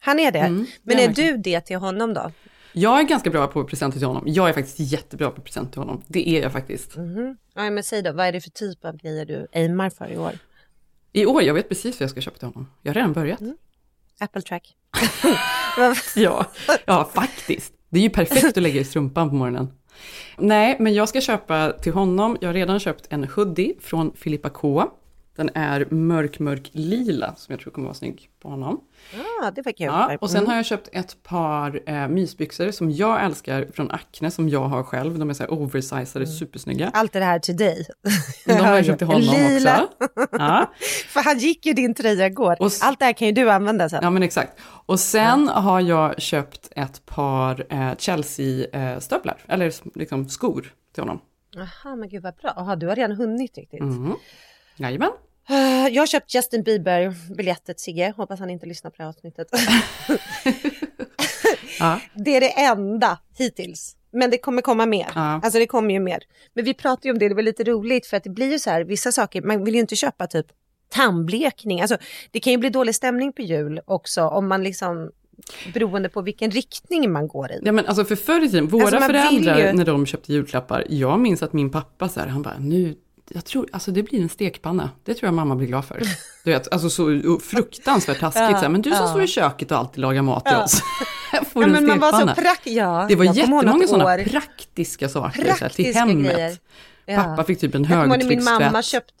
Han 0.00 0.20
är 0.20 0.32
det. 0.32 0.38
Mm, 0.38 0.66
men 0.82 0.98
är 0.98 1.08
du 1.08 1.36
det 1.36 1.60
till 1.60 1.76
honom 1.76 2.14
då? 2.14 2.32
Jag 2.72 2.98
är 3.00 3.02
ganska 3.04 3.30
bra 3.30 3.46
på 3.46 3.64
presenter 3.64 3.98
till 3.98 4.06
honom. 4.06 4.24
Jag 4.26 4.48
är 4.48 4.52
faktiskt 4.52 4.92
jättebra 4.92 5.30
på 5.30 5.40
presenter 5.42 5.72
till 5.72 5.80
honom. 5.80 6.02
Det 6.06 6.28
är 6.28 6.42
jag 6.42 6.52
faktiskt. 6.52 6.96
Mhm. 6.96 7.36
Ja, 7.54 7.70
men 7.70 7.84
säg 7.84 8.02
då, 8.02 8.12
vad 8.12 8.26
är 8.26 8.32
det 8.32 8.40
för 8.40 8.50
typ 8.50 8.84
av 8.84 8.96
grejer 8.96 9.26
du 9.26 9.46
aimar 9.52 9.90
för 9.90 10.12
i 10.12 10.18
år? 10.18 10.32
I 11.12 11.26
år, 11.26 11.42
jag 11.42 11.54
vet 11.54 11.68
precis 11.68 12.00
vad 12.00 12.02
jag 12.02 12.10
ska 12.10 12.20
köpa 12.20 12.38
till 12.38 12.48
honom. 12.48 12.70
Jag 12.82 12.90
har 12.90 12.94
redan 12.94 13.12
börjat. 13.12 13.40
Apple 14.20 14.42
track. 14.42 14.76
Ja, 16.16 16.46
ja, 16.84 17.10
faktiskt. 17.14 17.72
Det 17.88 17.98
är 17.98 18.02
ju 18.02 18.10
perfekt 18.10 18.56
att 18.56 18.62
lägga 18.62 18.80
i 18.80 18.84
strumpan 18.84 19.28
på 19.28 19.34
morgonen. 19.34 19.68
Nej, 20.38 20.76
men 20.80 20.94
jag 20.94 21.08
ska 21.08 21.20
köpa 21.20 21.72
till 21.72 21.92
honom, 21.92 22.36
jag 22.40 22.48
har 22.48 22.54
redan 22.54 22.80
köpt 22.80 23.06
en 23.10 23.24
hoodie 23.24 23.74
från 23.80 24.12
Filippa 24.16 24.50
K. 24.50 24.84
Den 25.36 25.50
är 25.54 25.86
mörk, 25.90 26.38
mörk 26.38 26.70
lila 26.72 27.34
som 27.36 27.52
jag 27.52 27.60
tror 27.60 27.72
kommer 27.72 27.86
vara 27.86 27.94
snygg 27.94 28.30
på 28.42 28.48
honom. 28.48 28.80
Ja, 29.42 29.50
det 29.50 29.62
var 29.62 29.72
kul. 29.72 29.86
Ja, 29.86 30.16
och 30.20 30.30
sen 30.30 30.38
Mm. 30.38 30.48
har 30.50 30.56
jag 30.56 30.64
köpt 30.66 30.88
ett 30.92 31.22
par 31.22 31.80
eh, 31.86 32.08
mysbyxor 32.08 32.70
som 32.70 32.90
jag 32.90 33.24
älskar 33.24 33.66
från 33.72 33.90
Acne 33.90 34.30
som 34.30 34.48
jag 34.48 34.64
har 34.64 34.82
själv. 34.82 35.18
De 35.18 35.30
är 35.30 35.34
så 35.34 35.42
här 35.42 35.50
oversizade, 35.52 36.26
supersnygga. 36.26 36.90
Allt 36.94 37.12
det 37.12 37.24
här 37.24 37.38
till 37.38 37.56
dig. 37.56 37.86
De 38.46 38.52
har 38.52 38.76
jag 38.76 38.84
köpt 38.84 38.98
till 38.98 39.06
honom 39.06 39.20
Lila. 39.22 39.82
också. 40.00 40.26
Ja. 40.32 40.70
För 41.08 41.20
han 41.24 41.38
gick 41.38 41.66
ju 41.66 41.72
din 41.72 41.94
tröja 41.94 42.26
igår. 42.26 42.56
Och 42.60 42.70
Allt 42.82 42.98
det 42.98 43.04
här 43.04 43.12
kan 43.12 43.26
ju 43.28 43.32
du 43.34 43.50
använda 43.50 43.88
sen. 43.88 44.00
Ja 44.02 44.10
men 44.10 44.22
exakt. 44.22 44.58
Och 44.86 45.00
sen 45.00 45.48
har 45.48 45.80
jag 45.80 46.20
köpt 46.22 46.68
ett 46.76 47.06
par 47.06 47.66
eh, 47.72 47.96
Chelsea-stövlar, 47.98 49.38
eller 49.48 49.98
liksom 49.98 50.28
skor 50.28 50.72
till 50.94 51.02
honom. 51.02 51.20
Jaha, 51.54 51.96
men 51.96 52.08
gud 52.08 52.22
vad 52.22 52.34
bra. 52.34 52.50
Aha, 52.50 52.76
du 52.76 52.86
har 52.86 52.96
redan 52.96 53.12
hunnit 53.16 53.56
riktigt. 53.58 53.80
Mm. 53.80 54.12
Jajamän. 54.80 55.10
Eh, 55.48 55.88
Jag 55.94 56.02
har 56.02 56.06
köpt 56.06 56.34
Justin 56.34 56.62
Bieber-biljetter 56.62 57.72
till 57.72 57.82
Sigge. 57.82 58.14
Hoppas 58.16 58.40
han 58.40 58.50
inte 58.50 58.66
lyssnar 58.66 58.90
på 58.90 58.94
det 58.96 59.02
här 59.02 59.10
avsnittet. 59.10 59.48
Ja. 61.78 62.00
det 62.14 62.36
är 62.36 62.40
det 62.40 62.48
enda 62.60 63.18
hittills. 63.38 63.96
Men 64.12 64.30
det 64.30 64.38
kommer 64.38 64.62
komma 64.62 64.86
mer. 64.86 65.06
Ja. 65.14 65.40
Alltså 65.42 65.58
det 65.58 65.66
kommer 65.66 65.94
ju 65.94 66.00
mer. 66.00 66.18
Men 66.54 66.64
vi 66.64 66.74
pratade 66.74 67.08
ju 67.08 67.12
om 67.12 67.18
det, 67.18 67.28
det 67.28 67.34
var 67.34 67.42
lite 67.42 67.64
roligt 67.64 68.06
för 68.06 68.16
att 68.16 68.24
det 68.24 68.30
blir 68.30 68.52
ju 68.52 68.58
så 68.58 68.70
här, 68.70 68.84
vissa 68.84 69.12
saker, 69.12 69.42
man 69.42 69.64
vill 69.64 69.74
ju 69.74 69.80
inte 69.80 69.96
köpa 69.96 70.26
typ 70.26 70.46
tandblekning. 70.88 71.80
Alltså 71.80 71.96
det 72.30 72.40
kan 72.40 72.52
ju 72.52 72.56
bli 72.58 72.70
dålig 72.70 72.94
stämning 72.94 73.32
på 73.32 73.42
jul 73.42 73.80
också 73.84 74.22
om 74.22 74.48
man 74.48 74.62
liksom 74.64 75.10
beroende 75.74 76.08
på 76.08 76.22
vilken 76.22 76.50
riktning 76.50 77.12
man 77.12 77.28
går 77.28 77.52
i. 77.52 77.60
Ja 77.62 77.72
men 77.72 77.86
alltså 77.86 78.04
för 78.04 78.16
förr 78.16 78.44
i 78.44 78.48
tiden, 78.48 78.66
våra 78.68 78.84
Alltså, 78.84 79.00
föräldrar 79.00 79.58
ju- 79.58 79.72
när 79.72 79.84
de 79.84 80.06
köpte 80.06 80.32
julklappar, 80.32 80.84
jag 80.88 81.20
minns 81.20 81.42
att 81.42 81.52
min 81.52 81.70
pappa 81.70 82.08
så 82.08 82.20
här, 82.20 82.26
han 82.26 82.42
bara 82.42 82.58
nu, 82.58 82.94
jag 83.34 83.44
tror, 83.44 83.68
alltså 83.72 83.90
det 83.90 84.02
blir 84.02 84.22
en 84.22 84.28
stekpanna, 84.28 84.90
det 85.04 85.14
tror 85.14 85.26
jag 85.26 85.34
mamma 85.34 85.56
blir 85.56 85.66
glad 85.68 85.84
för. 85.84 86.02
Du 86.44 86.50
vet, 86.50 86.72
alltså 86.72 86.90
så 86.90 87.38
fruktansvärt 87.42 88.20
taskigt 88.20 88.40
Ja, 88.42 88.50
så 88.54 88.56
här, 88.62 88.68
men 88.68 88.82
du 88.82 88.90
som 88.90 89.00
ja. 89.00 89.08
står 89.08 89.22
i 89.22 89.26
köket 89.26 89.70
och 89.70 89.78
alltid 89.78 89.98
lagar 90.00 90.22
mat 90.22 90.44
till 90.44 90.54
Ja. 90.54 90.64
oss. 90.64 90.80
Får 91.52 91.62
Ja, 91.62 91.68
du 91.68 91.76
en 91.76 91.84
men 91.84 91.86
man 91.86 92.12
var 92.12 92.20
så 92.20 92.26
prack... 92.42 92.60
Ja, 92.64 93.06
Det 93.08 93.16
var 93.16 93.24
jättemånga 93.24 93.86
sådana 93.86 94.04
år. 94.14 94.24
praktiska 94.24 95.08
saker 95.08 95.42
så 95.42 95.46
här, 95.48 95.54
till 95.54 95.58
Praktiska 95.84 95.98
hemmet. 96.00 96.32
grejer. 96.34 96.56
Ja. 97.06 97.16
Pappa 97.16 97.44
fick 97.44 97.60
typ 97.60 97.74
en 97.74 97.82
när 97.82 97.88
min 98.24 98.44
mamma 98.44 98.58
högtryckstvätt. 98.58 98.84
köpt... 98.84 99.14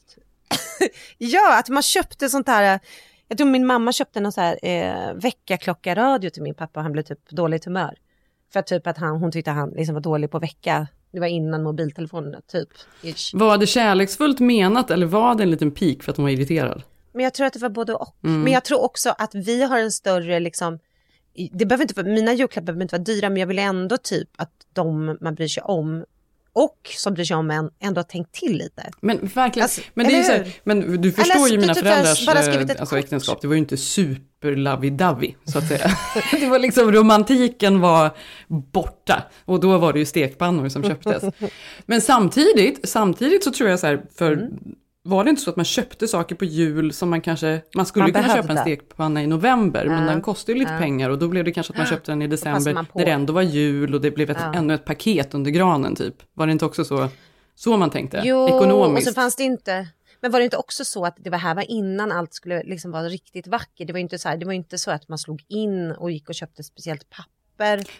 ja, 1.18 1.58
att 1.58 1.68
man 1.68 1.82
köpte 1.82 2.28
sånt 2.28 2.48
här. 2.48 2.80
Jag 3.28 3.38
tror 3.38 3.48
min 3.50 3.66
mamma 3.66 3.92
köpte 3.92 4.20
någon 4.20 4.32
så 4.32 4.40
här 4.40 4.58
eh, 4.62 5.14
väckarklocka-radio 5.14 6.30
till 6.30 6.42
min 6.42 6.54
pappa 6.54 6.80
och 6.80 6.82
han 6.84 6.92
blev 6.92 7.02
typ 7.02 7.30
dåligt 7.30 7.64
humör. 7.64 7.94
För 8.52 8.60
att 8.60 8.66
typ 8.66 8.86
att 8.86 8.98
han, 8.98 9.16
hon 9.16 9.32
tyckte 9.32 9.50
han 9.50 9.70
liksom 9.70 9.94
var 9.94 10.02
dålig 10.02 10.30
på 10.30 10.38
vecka. 10.38 10.86
Det 11.12 11.20
var 11.20 11.26
innan 11.26 11.62
mobiltelefonerna 11.62 12.40
typ. 12.52 12.68
Ish. 13.02 13.34
Var 13.34 13.58
det 13.58 13.66
kärleksfullt 13.66 14.40
menat 14.40 14.90
eller 14.90 15.06
var 15.06 15.34
det 15.34 15.42
en 15.42 15.50
liten 15.50 15.70
pik 15.70 16.02
för 16.02 16.10
att 16.10 16.16
hon 16.16 16.24
var 16.24 16.30
irriterad? 16.30 16.82
Men 17.12 17.24
jag 17.24 17.34
tror 17.34 17.46
att 17.46 17.52
det 17.52 17.58
var 17.58 17.68
både 17.68 17.94
och. 17.94 18.16
Mm. 18.24 18.42
Men 18.42 18.52
jag 18.52 18.64
tror 18.64 18.82
också 18.84 19.14
att 19.18 19.34
vi 19.34 19.62
har 19.62 19.78
en 19.78 19.92
större 19.92 20.40
liksom 20.40 20.78
det 21.52 21.66
behöver 21.66 21.84
inte, 21.84 21.94
vara- 22.02 22.14
mina 22.14 22.32
julklappar 22.32 22.66
behöver 22.66 22.82
inte 22.82 22.94
vara 22.94 23.02
dyra 23.04 23.28
men 23.28 23.36
jag 23.36 23.46
vill 23.46 23.58
ändå 23.58 23.96
typ 23.96 24.28
att 24.36 24.50
de 24.72 25.18
man 25.20 25.34
bryr 25.34 25.48
sig 25.48 25.62
om 25.62 26.04
och 26.52 26.76
som 26.96 27.14
bryr 27.14 27.24
sig 27.24 27.36
om 27.36 27.50
en 27.50 27.70
ändå 27.80 27.98
har 27.98 28.04
tänkt 28.04 28.32
till 28.32 28.58
lite. 28.58 28.90
Men 29.00 29.18
verkligen, 29.34 29.64
Alltså, 29.64 29.80
men, 29.94 30.06
det 30.06 30.16
är 30.16 30.22
så 30.22 30.32
här, 30.32 30.52
men 30.64 31.00
du 31.02 31.12
förstår 31.12 31.34
Eller 31.34 31.48
ju 31.48 31.58
mina 31.60 31.74
typ 31.74 31.84
bara 31.84 32.14
föräldrars 32.14 32.28
eh, 32.70 32.80
alltså, 32.80 32.98
äktenskap, 32.98 33.40
det 33.40 33.46
var 33.46 33.54
ju 33.54 33.60
inte 33.60 33.76
super 33.76 34.56
lovey 34.56 35.34
så 35.44 35.58
att 35.58 35.68
säga. 35.68 35.90
det 36.40 36.46
var 36.46 36.58
liksom, 36.58 36.92
romantiken 36.92 37.80
var 37.80 38.10
borta, 38.48 39.22
och 39.44 39.60
då 39.60 39.78
var 39.78 39.92
det 39.92 39.98
ju 39.98 40.06
stekpannor 40.06 40.68
som 40.68 40.82
köptes. 40.82 41.24
Men 41.86 42.00
samtidigt, 42.00 42.88
samtidigt 42.88 43.44
så 43.44 43.52
tror 43.52 43.70
jag 43.70 43.80
så 43.80 43.86
här, 43.86 44.02
för 44.14 44.32
Mm. 44.32 44.50
Var 45.10 45.24
det 45.24 45.30
inte 45.30 45.42
så 45.42 45.50
att 45.50 45.56
man 45.56 45.64
köpte 45.64 46.08
saker 46.08 46.34
på 46.34 46.44
jul 46.44 46.92
som 46.92 47.10
man 47.10 47.20
kanske, 47.20 47.60
man 47.76 47.86
skulle 47.86 48.04
Man 48.04 48.12
kunna 48.12 48.34
köpa 48.34 48.52
en 48.52 48.58
stekpanna 48.58 49.22
i 49.22 49.26
november, 49.26 49.86
men 49.86 50.02
Ja, 50.04 50.10
den 50.10 50.22
kostade 50.22 50.52
ju 50.52 50.58
lite 50.58 50.72
ja. 50.72 50.78
pengar 50.78 51.10
och 51.10 51.18
då 51.18 51.28
blev 51.28 51.44
det 51.44 51.52
kanske 51.52 51.72
att 51.72 51.76
man 51.76 51.86
köpte 51.86 52.12
den 52.12 52.22
i 52.22 52.26
december, 52.26 52.72
när 52.94 53.04
det 53.04 53.10
ändå 53.10 53.32
var 53.32 53.42
jul 53.42 53.94
och 53.94 54.00
det 54.00 54.10
blev 54.10 54.30
ett, 54.30 54.36
Ja. 54.40 54.54
ännu 54.54 54.74
ett 54.74 54.84
paket 54.84 55.34
under 55.34 55.50
granen 55.50 55.96
typ. 55.96 56.14
Var 56.34 56.46
det 56.46 56.52
inte 56.52 56.64
också 56.64 56.84
så, 56.84 57.08
så 57.54 57.76
man 57.76 57.90
tänkte? 57.90 58.22
Jo, 58.24 58.48
Ekonomiskt? 58.48 59.08
och 59.08 59.14
så 59.14 59.20
fanns 59.20 59.36
det 59.36 59.42
inte... 59.42 59.88
Men 60.22 60.30
var 60.30 60.38
det 60.38 60.44
inte 60.44 60.56
också 60.56 60.84
så 60.84 61.04
att 61.06 61.16
det 61.18 61.30
var 61.30 61.38
här 61.38 61.54
var 61.54 61.70
innan 61.70 62.12
allt 62.12 62.34
skulle 62.34 62.62
liksom 62.62 62.90
vara 62.90 63.02
riktigt 63.08 63.46
vackert? 63.46 63.86
Det 63.86 63.92
var 63.92 64.00
inte 64.00 64.18
så, 64.18 64.28
här, 64.28 64.36
det 64.36 64.44
var 64.46 64.52
ju 64.52 64.56
inte 64.56 64.78
så 64.78 64.90
att 64.90 65.08
man 65.08 65.18
slog 65.18 65.44
in 65.48 65.90
och 65.92 66.10
gick 66.10 66.28
och 66.28 66.34
köpte 66.34 66.62
speciellt 66.62 67.10
papper. 67.10 67.39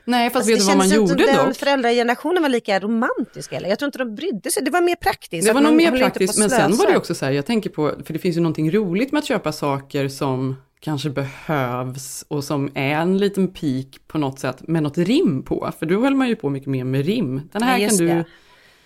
Nej, 0.04 0.30
fast 0.30 0.36
Alltså, 0.36 0.50
vet 0.52 0.60
du 0.60 0.66
vad 0.66 0.76
man 0.76 0.88
gjorde 0.88 1.44
dock? 1.46 1.56
föräldragenerationen 1.56 2.42
var 2.42 2.48
lika 2.50 2.80
romantisk 2.80 3.52
eller? 3.52 3.68
Jag 3.68 3.78
tror 3.78 3.86
inte 3.86 3.98
de 3.98 4.14
brydde 4.14 4.50
sig, 4.50 4.62
det 4.62 4.70
var 4.70 4.80
mer 4.80 4.96
praktiskt. 4.96 5.46
Det 5.48 5.52
var 5.54 5.60
nog 5.60 5.74
mer 5.74 5.98
praktiskt, 5.98 6.38
men 6.38 6.50
sen 6.50 6.76
var 6.76 6.86
det 6.86 6.96
också 6.96 7.14
så 7.14 7.24
här, 7.24 7.32
jag 7.32 7.46
tänker 7.46 7.70
på, 7.70 7.92
för 8.04 8.12
det 8.12 8.18
finns 8.18 8.36
ju 8.36 8.40
någonting 8.40 8.70
roligt 8.70 9.12
med 9.12 9.18
att 9.18 9.24
köpa 9.26 9.52
saker 9.52 10.08
som 10.08 10.56
kanske 10.80 11.10
behövs 11.10 12.24
och 12.28 12.44
som 12.44 12.70
är 12.74 12.90
en 12.94 13.18
liten 13.18 13.48
pik 13.48 14.00
på 14.08 14.18
något 14.18 14.38
sätt 14.38 14.68
med 14.68 14.82
något 14.82 14.98
rim 14.98 15.42
på, 15.42 15.70
för 15.78 15.86
då 15.86 16.00
höll 16.02 16.14
man 16.14 16.28
ju 16.28 16.36
på 16.36 16.50
mycket 16.50 16.68
mer 16.68 16.84
med 16.84 17.06
rim. 17.06 17.48
Den 17.52 17.62
här 17.62 17.78
Ja, 17.78 17.88
kan 17.88 17.98
du, 17.98 18.06
det. 18.08 18.24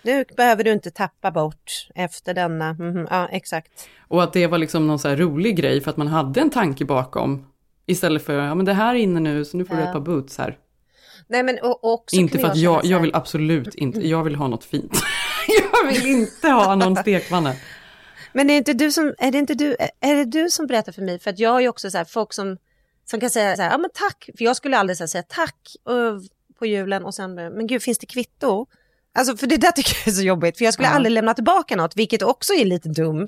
Nu 0.01 0.25
behöver 0.37 0.63
du 0.63 0.71
inte 0.71 0.91
tappa 0.91 1.31
bort 1.31 1.87
efter 1.95 2.33
denna. 2.33 2.73
Mhm, 2.73 3.07
ja, 3.09 3.27
exakt. 3.31 3.71
och 4.07 4.23
att 4.23 4.33
det 4.33 4.47
var 4.47 4.57
liksom 4.57 4.87
någon 4.87 4.99
så 4.99 5.07
här 5.07 5.15
rolig 5.17 5.55
grej 5.57 5.81
för 5.81 5.91
att 5.91 5.97
man 5.97 6.07
hade 6.07 6.41
en 6.41 6.49
tanke 6.49 6.85
bakom. 6.85 7.45
Istället 7.85 8.25
för, 8.25 8.33
ja 8.33 8.55
men 8.55 8.65
det 8.65 8.73
här 8.73 8.95
är 8.95 8.99
inne 8.99 9.19
nu, 9.19 9.45
så 9.45 9.57
nu 9.57 9.65
får 9.65 9.75
du 9.75 9.81
Ja. 9.81 9.87
ett 9.87 9.93
par 9.93 9.99
boots 9.99 10.37
här. 10.37 10.57
Nej, 11.27 11.43
men 11.43 11.59
också 11.61 12.15
inte 12.15 12.39
för 12.39 12.47
att 12.47 12.57
jag, 12.57 12.85
jag 12.85 12.99
vill 12.99 13.15
absolut 13.15 13.75
inte, 13.75 14.07
jag 14.07 14.23
vill 14.23 14.35
ha 14.35 14.47
något 14.47 14.63
fint. 14.63 14.93
jag 15.73 15.87
vill 15.87 16.05
inte 16.05 16.49
ha 16.49 16.75
någon 16.75 16.95
stekpanna. 17.01 17.53
Men 18.33 18.49
är, 18.49 18.57
inte 18.57 18.73
du 18.73 18.91
som, 18.91 19.15
är, 19.17 19.31
det 19.31 19.37
inte 19.37 19.53
du, 19.53 19.75
är 19.99 20.15
det 20.15 20.25
du 20.25 20.49
som 20.49 20.67
berättar 20.67 20.91
för 20.91 21.01
mig? 21.01 21.19
För 21.19 21.29
att 21.29 21.39
jag 21.39 21.49
har 21.49 21.59
ju 21.61 21.67
också 21.69 21.91
så 21.91 21.97
här, 21.97 22.05
folk 22.05 22.33
som, 22.33 22.57
som 23.05 23.19
kan 23.19 23.29
säga 23.29 23.55
så 23.55 23.61
här, 23.61 23.71
ja 23.71 23.77
men 23.77 23.89
tack, 23.93 24.29
för 24.37 24.45
jag 24.45 24.55
skulle 24.55 24.77
aldrig 24.77 24.97
så 24.97 25.03
här, 25.03 25.07
säga 25.07 25.23
tack 25.27 25.75
uh, 25.89 26.19
på 26.59 26.65
julen 26.65 27.05
och 27.05 27.13
sen, 27.15 27.35
men 27.35 27.67
gud 27.67 27.81
finns 27.81 27.97
det 27.97 28.05
kvitto? 28.05 28.65
Alltså 29.17 29.37
för 29.37 29.47
det 29.47 29.57
där 29.57 29.71
tycker 29.71 29.95
jag 30.05 30.07
är 30.07 30.11
så 30.11 30.23
jobbigt, 30.23 30.57
för 30.57 30.65
jag 30.65 30.73
skulle 30.73 30.87
Ja. 30.89 30.93
aldrig 30.93 31.11
lämna 31.11 31.33
tillbaka 31.33 31.75
något, 31.75 31.95
vilket 31.97 32.21
också 32.21 32.53
är 32.53 32.65
lite 32.65 32.89
dumt. 32.89 33.27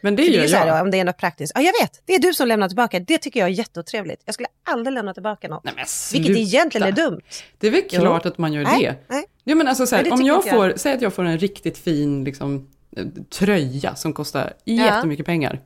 Men 0.00 0.16
det 0.16 0.22
För 0.24 0.30
det 0.30 0.36
är 0.38 0.40
gör 0.42 0.48
så 0.48 0.56
här, 0.56 0.66
jag. 0.66 0.82
om 0.82 0.90
det 0.90 1.00
är 1.00 1.04
något 1.04 1.16
praktiskt, 1.18 1.52
ja 1.54 1.60
jag 1.60 1.72
vet, 1.82 2.02
det 2.04 2.14
är 2.14 2.18
du 2.18 2.34
som 2.34 2.48
lämnar 2.48 2.68
tillbaka, 2.68 3.00
det 3.00 3.18
tycker 3.18 3.40
jag 3.40 3.48
är 3.48 3.52
jätteotrevligt. 3.52 4.22
Jag 4.24 4.34
skulle 4.34 4.48
aldrig 4.64 4.94
lämna 4.94 5.14
tillbaka 5.14 5.48
något. 5.48 5.64
Nej, 5.64 5.74
men 5.76 5.84
Vilket 6.12 6.26
sluta. 6.36 6.40
egentligen 6.40 6.86
är 6.88 6.92
dumt. 6.92 7.20
Det 7.58 7.66
är 7.66 7.70
väl 7.70 7.82
Jo. 7.90 8.00
klart 8.00 8.26
att 8.26 8.38
man 8.38 8.52
gör 8.52 8.62
Nej, 8.64 8.82
det. 8.84 9.14
nej. 9.14 9.24
Ja, 9.44 9.54
men 9.54 9.68
alltså 9.68 9.86
så 9.86 9.96
här, 9.96 10.04
det 10.04 10.10
om 10.10 10.22
jag 10.22 10.42
jag. 10.46 10.54
får, 10.54 10.72
säg 10.76 10.92
att 10.94 11.02
jag 11.02 11.14
får 11.14 11.24
en 11.24 11.38
riktigt 11.38 11.78
fin 11.78 12.24
liksom, 12.24 12.68
eh, 12.96 13.04
tröja 13.30 13.94
som 13.94 14.12
kostar 14.12 14.52
Ja. 14.64 14.84
jättemycket 14.84 15.26
pengar. 15.26 15.60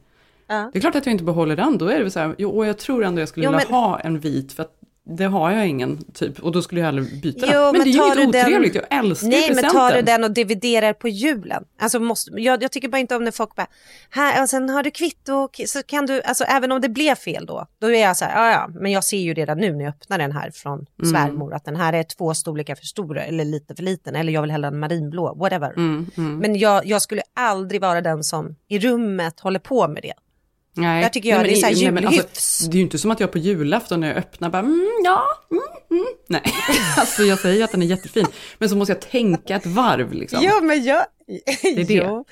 Ja. 0.47 0.71
Det 0.73 0.79
är 0.79 0.81
klart 0.81 0.95
att 0.95 1.07
jag 1.07 1.13
inte 1.13 1.25
behåller 1.25 1.57
den, 1.57 1.79
då 1.79 1.87
är 1.89 1.97
det 1.97 2.03
väl 2.03 2.11
så 2.13 2.19
här, 2.21 2.35
jo, 2.39 2.51
och 2.51 2.67
jag 2.67 2.79
tror 2.79 3.05
ändå 3.05 3.21
jag 3.23 3.29
skulle 3.29 3.47
Jo, 3.47 3.51
vilja 3.53 3.67
men- 3.69 3.75
ha 3.81 4.01
en 4.01 4.21
vit, 4.21 4.53
för 4.53 4.63
att 4.63 4.73
det 5.07 5.25
har 5.25 5.51
jag 5.51 5.67
ingen, 5.69 6.05
typ, 6.13 6.39
och 6.41 6.53
då 6.53 6.63
skulle 6.63 6.81
jag 6.81 6.89
aldrig 6.89 7.23
byta 7.23 7.47
Jo, 7.47 7.53
den. 7.53 7.73
Men, 7.73 7.85
det 7.85 7.91
är 7.91 7.93
ju 7.93 8.05
inget 8.05 8.15
du 8.15 8.21
den- 8.21 8.29
otrevligt, 8.47 8.75
jag 8.75 8.85
älskar 8.91 9.29
Nej, 9.29 9.41
ju 9.41 9.47
men 9.47 9.55
presenten. 9.55 9.81
tar 9.81 9.93
du 9.97 10.03
den 10.03 10.25
och 10.25 10.31
dividerar 10.31 10.93
på 10.93 11.09
julen? 11.09 11.65
Alltså 11.81 12.01
måste, 12.01 12.31
jag, 12.37 12.63
jag 12.63 12.73
tycker 12.73 12.89
bara 12.89 12.99
inte 12.99 13.17
om 13.17 13.25
när 13.25 13.31
folk 13.31 13.55
bara, 13.55 13.67
här, 14.11 14.43
och 14.43 14.49
sen 14.49 14.69
har 14.71 14.83
du 14.83 14.91
kvitto, 14.91 15.49
så 15.67 15.83
kan 15.83 16.07
du, 16.07 16.23
alltså 16.23 16.45
även 16.45 16.73
om 16.73 16.81
det 16.81 16.89
blev 16.89 17.15
fel 17.15 17.47
då, 17.47 17.67
då 17.81 17.87
är 17.91 18.01
jag 18.03 18.17
så 18.17 18.25
här, 18.25 18.45
ja 18.47 18.51
ja, 18.53 18.81
men 18.81 18.93
jag 18.93 19.05
ser 19.05 19.19
ju 19.19 19.35
redan 19.35 19.59
nu 19.59 19.73
när 19.73 19.85
jag 19.85 19.89
öppnar 19.91 20.19
den 20.19 20.33
här 20.33 20.51
från 20.51 20.87
Mm. 21.03 21.13
svärmor, 21.13 21.55
att 21.55 21.65
den 21.65 21.77
här 21.77 21.93
är 21.93 22.03
två 22.03 22.35
storlekar 22.35 22.75
för 22.75 22.85
stor 22.87 23.19
eller 23.19 23.45
lite 23.45 23.75
för 23.75 23.83
liten, 23.83 24.17
eller 24.17 24.33
jag 24.33 24.43
vill 24.43 24.51
hellre 24.51 24.69
en 24.69 24.79
marinblå, 24.79 25.35
whatever. 25.35 25.71
Mm, 25.77 26.07
mm. 26.17 26.39
Men 26.39 26.59
jag, 26.59 26.87
jag 26.87 27.03
skulle 27.03 27.23
aldrig 27.35 27.81
vara 27.81 28.01
den 28.01 28.25
som 28.25 28.57
i 28.69 28.79
rummet 28.79 29.41
håller 29.41 29.59
på 29.59 29.89
med 29.89 30.03
det. 30.03 30.13
Nej. 30.77 31.03
Där 31.03 31.09
tycker 31.09 31.29
jag 31.29 31.45
det 31.45 31.53
är 31.53 31.55
så 31.55 31.67
här 31.67 31.75
nej, 31.75 31.91
men 31.91 32.07
alltså, 32.07 32.69
det 32.69 32.75
är 32.75 32.77
ju 32.77 32.83
inte 32.83 32.99
som 32.99 33.11
att 33.11 33.21
jag 33.21 33.33
på 33.33 33.39
julafton 33.39 34.01
när 34.01 34.09
jag 34.09 34.17
öppnar 34.17 34.51
bara, 34.51 34.59
mm, 34.59 34.89
ja, 35.05 35.23
mm, 35.51 35.63
mm. 35.91 36.13
Nej, 36.29 36.43
alltså 36.99 37.23
jag 37.23 37.39
säger 37.39 37.65
att 37.65 37.71
den 37.71 37.83
är 37.83 37.87
jättefin, 37.87 38.27
men 38.59 38.69
så 38.69 38.77
måste 38.77 38.93
jag 38.93 39.01
tänka 39.01 39.57
ett 39.57 39.67
varv 39.67 40.13
liksom. 40.13 40.43
Ja, 40.43 40.61
men 40.61 40.85
jag... 40.85 41.07
är 41.63 41.85
det. 41.85 41.95
Jo. 41.95 42.25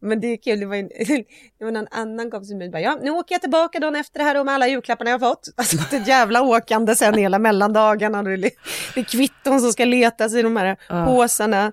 Men 0.00 0.20
det 0.20 0.26
är 0.26 0.36
kul, 0.36 0.60
det 0.60 0.66
var, 0.66 0.76
en, 0.76 0.88
det 1.58 1.64
var 1.64 1.70
någon 1.70 1.86
annan 1.90 2.30
kompis 2.30 2.48
som 2.48 2.70
bara, 2.70 2.80
ja 2.80 2.98
nu 3.02 3.10
åker 3.10 3.34
jag 3.34 3.40
tillbaka 3.42 3.80
dagen 3.80 3.96
efter 3.96 4.18
det 4.18 4.24
här 4.24 4.40
och 4.40 4.46
med 4.46 4.54
alla 4.54 4.68
julklapparna 4.68 5.10
jag 5.10 5.18
har 5.18 5.28
fått. 5.28 5.48
Alltså 5.56 5.96
ett 5.96 6.08
jävla 6.08 6.42
åkande 6.42 6.96
sen 6.96 7.14
hela 7.14 7.38
mellandagarna. 7.38 8.22
Det 8.22 8.32
är, 8.32 8.36
det 8.38 9.00
är 9.00 9.04
kvitton 9.04 9.60
som 9.60 9.72
ska 9.72 9.84
letas 9.84 10.34
i 10.34 10.42
de 10.42 10.56
här 10.56 10.76
Ja. 10.88 11.06
påsarna. 11.06 11.72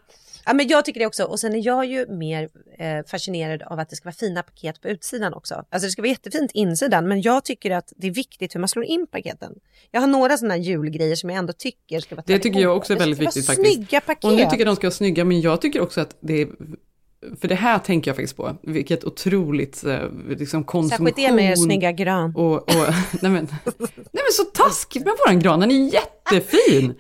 Ja, 0.50 0.54
men 0.54 0.68
jag 0.68 0.86
tycker 0.86 1.00
det 1.00 1.06
också. 1.06 1.24
Och 1.24 1.40
sen 1.40 1.56
är 1.56 1.66
jag 1.66 1.86
ju 1.86 2.08
mer 2.08 2.50
eh, 2.78 3.06
fascinerad 3.08 3.62
av 3.62 3.80
att 3.80 3.90
det 3.90 3.96
ska 3.96 4.06
vara 4.06 4.16
fina 4.16 4.44
paket 4.44 4.82
på 4.82 4.88
utsidan 4.88 5.34
också. 5.34 5.54
Alltså 5.70 5.88
det 5.88 5.92
ska 5.92 6.02
vara 6.02 6.10
jättefint 6.10 6.52
insidan, 6.54 7.08
men 7.08 7.22
jag 7.22 7.46
tycker 7.46 7.72
att 7.72 7.94
det 7.98 8.08
är 8.08 8.12
viktigt 8.12 8.56
hur 8.56 8.60
man 8.60 8.68
slår 8.70 8.86
in 8.86 9.08
paketen. 9.12 9.54
Jag 9.92 10.02
har 10.02 10.08
några 10.08 10.38
sådana 10.38 10.58
julgrejer 10.58 11.16
som 11.16 11.30
jag 11.30 11.40
ändå 11.40 11.54
tycker 11.54 12.00
ska 12.00 12.16
vara 12.16 12.24
Det 12.28 12.40
tycker 12.40 12.60
jag 12.60 12.78
också 12.78 12.94
är 12.94 12.96
Det 12.96 13.02
ska 13.02 13.06
väldigt 13.06 13.20
vara 13.20 13.28
viktigt 13.28 13.46
faktiskt. 13.46 13.74
Snygga 13.74 14.02
paket. 14.02 14.24
Och 14.24 14.32
nu 14.32 14.44
tycker 14.44 14.58
jag 14.58 14.68
de 14.68 14.76
ska 14.76 14.88
vara 14.88 14.92
snygga, 14.92 15.26
men 15.26 15.42
jag 15.42 15.62
tycker 15.62 15.82
också 15.82 16.02
att 16.02 16.16
det 16.20 16.42
är, 16.42 16.48
för 17.42 17.48
det 17.48 17.56
här 17.56 17.80
tänker 17.80 18.12
jag 18.12 18.16
faktiskt 18.16 18.38
på, 18.38 18.58
vilket 18.62 19.04
otroligt 19.04 19.84
eh, 19.86 20.00
liksom 20.30 20.64
konsumtion. 20.64 21.08
Särskilt 21.08 21.30
det 21.30 21.36
med 21.36 21.52
er 21.52 21.56
snygga 21.56 21.92
gran. 21.92 22.36
Och, 22.36 22.56
och, 22.56 22.66
nej, 23.22 23.32
men, 23.32 23.48
nej 23.96 24.24
men 24.24 24.32
så 24.32 24.44
taskigt 24.44 25.06
med 25.06 25.14
våran 25.26 25.40
gran, 25.40 25.60
den 25.60 25.72
är 25.72 25.94
jättefin. 25.94 26.94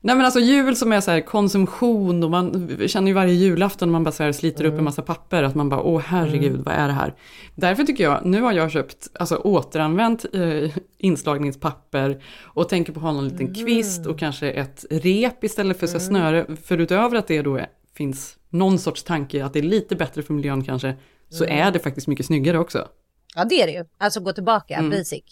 Nej 0.00 0.16
men 0.16 0.24
alltså 0.24 0.40
jul 0.40 0.76
som 0.76 0.92
är 0.92 1.00
så 1.00 1.10
här 1.10 1.20
konsumtion 1.20 2.24
och 2.24 2.30
man 2.30 2.78
känner 2.86 3.08
ju 3.08 3.14
varje 3.14 3.32
julafton 3.32 3.88
när 3.88 3.92
man 3.92 4.04
bara 4.04 4.12
så 4.12 4.22
här 4.22 4.32
sliter 4.32 4.64
upp 4.64 4.78
en 4.78 4.84
massa 4.84 5.02
papper 5.02 5.42
att 5.42 5.54
man 5.54 5.68
bara 5.68 5.82
åh 5.82 6.00
herregud 6.06 6.60
vad 6.64 6.74
är 6.74 6.86
det 6.86 6.92
här. 6.92 7.14
Därför 7.54 7.84
tycker 7.84 8.04
jag, 8.04 8.26
nu 8.26 8.42
har 8.42 8.52
jag 8.52 8.70
köpt 8.70 9.08
alltså 9.14 9.36
återanvänt 9.36 10.26
eh, 10.32 10.70
inslagningspapper 10.98 12.22
och 12.42 12.68
tänker 12.68 12.92
på 12.92 12.98
att 12.98 13.04
ha 13.04 13.12
någon 13.12 13.28
liten 13.28 13.54
kvist 13.54 14.06
och 14.06 14.18
kanske 14.18 14.50
ett 14.50 14.84
rep 14.90 15.44
istället 15.44 15.80
för 15.80 15.86
så 15.86 15.92
här 15.92 16.04
snöre. 16.04 16.56
För 16.64 16.78
utöver 16.78 17.16
att 17.16 17.26
det 17.26 17.42
då 17.42 17.56
är, 17.56 17.66
finns 17.96 18.36
någon 18.50 18.78
sorts 18.78 19.02
tanke 19.02 19.44
att 19.44 19.52
det 19.52 19.58
är 19.58 19.62
lite 19.62 19.96
bättre 19.96 20.22
för 20.22 20.34
miljön 20.34 20.64
kanske, 20.64 20.94
så 21.28 21.44
är 21.44 21.70
det 21.70 21.78
faktiskt 21.78 22.06
mycket 22.06 22.26
snyggare 22.26 22.58
också. 22.58 22.88
Ja 23.34 23.44
det 23.44 23.62
är 23.62 23.66
det 23.66 23.72
ju. 23.72 23.84
Alltså 23.98 24.20
gå 24.20 24.32
tillbaka, 24.32 24.74
Mm. 24.74 24.90
basic. 24.90 25.24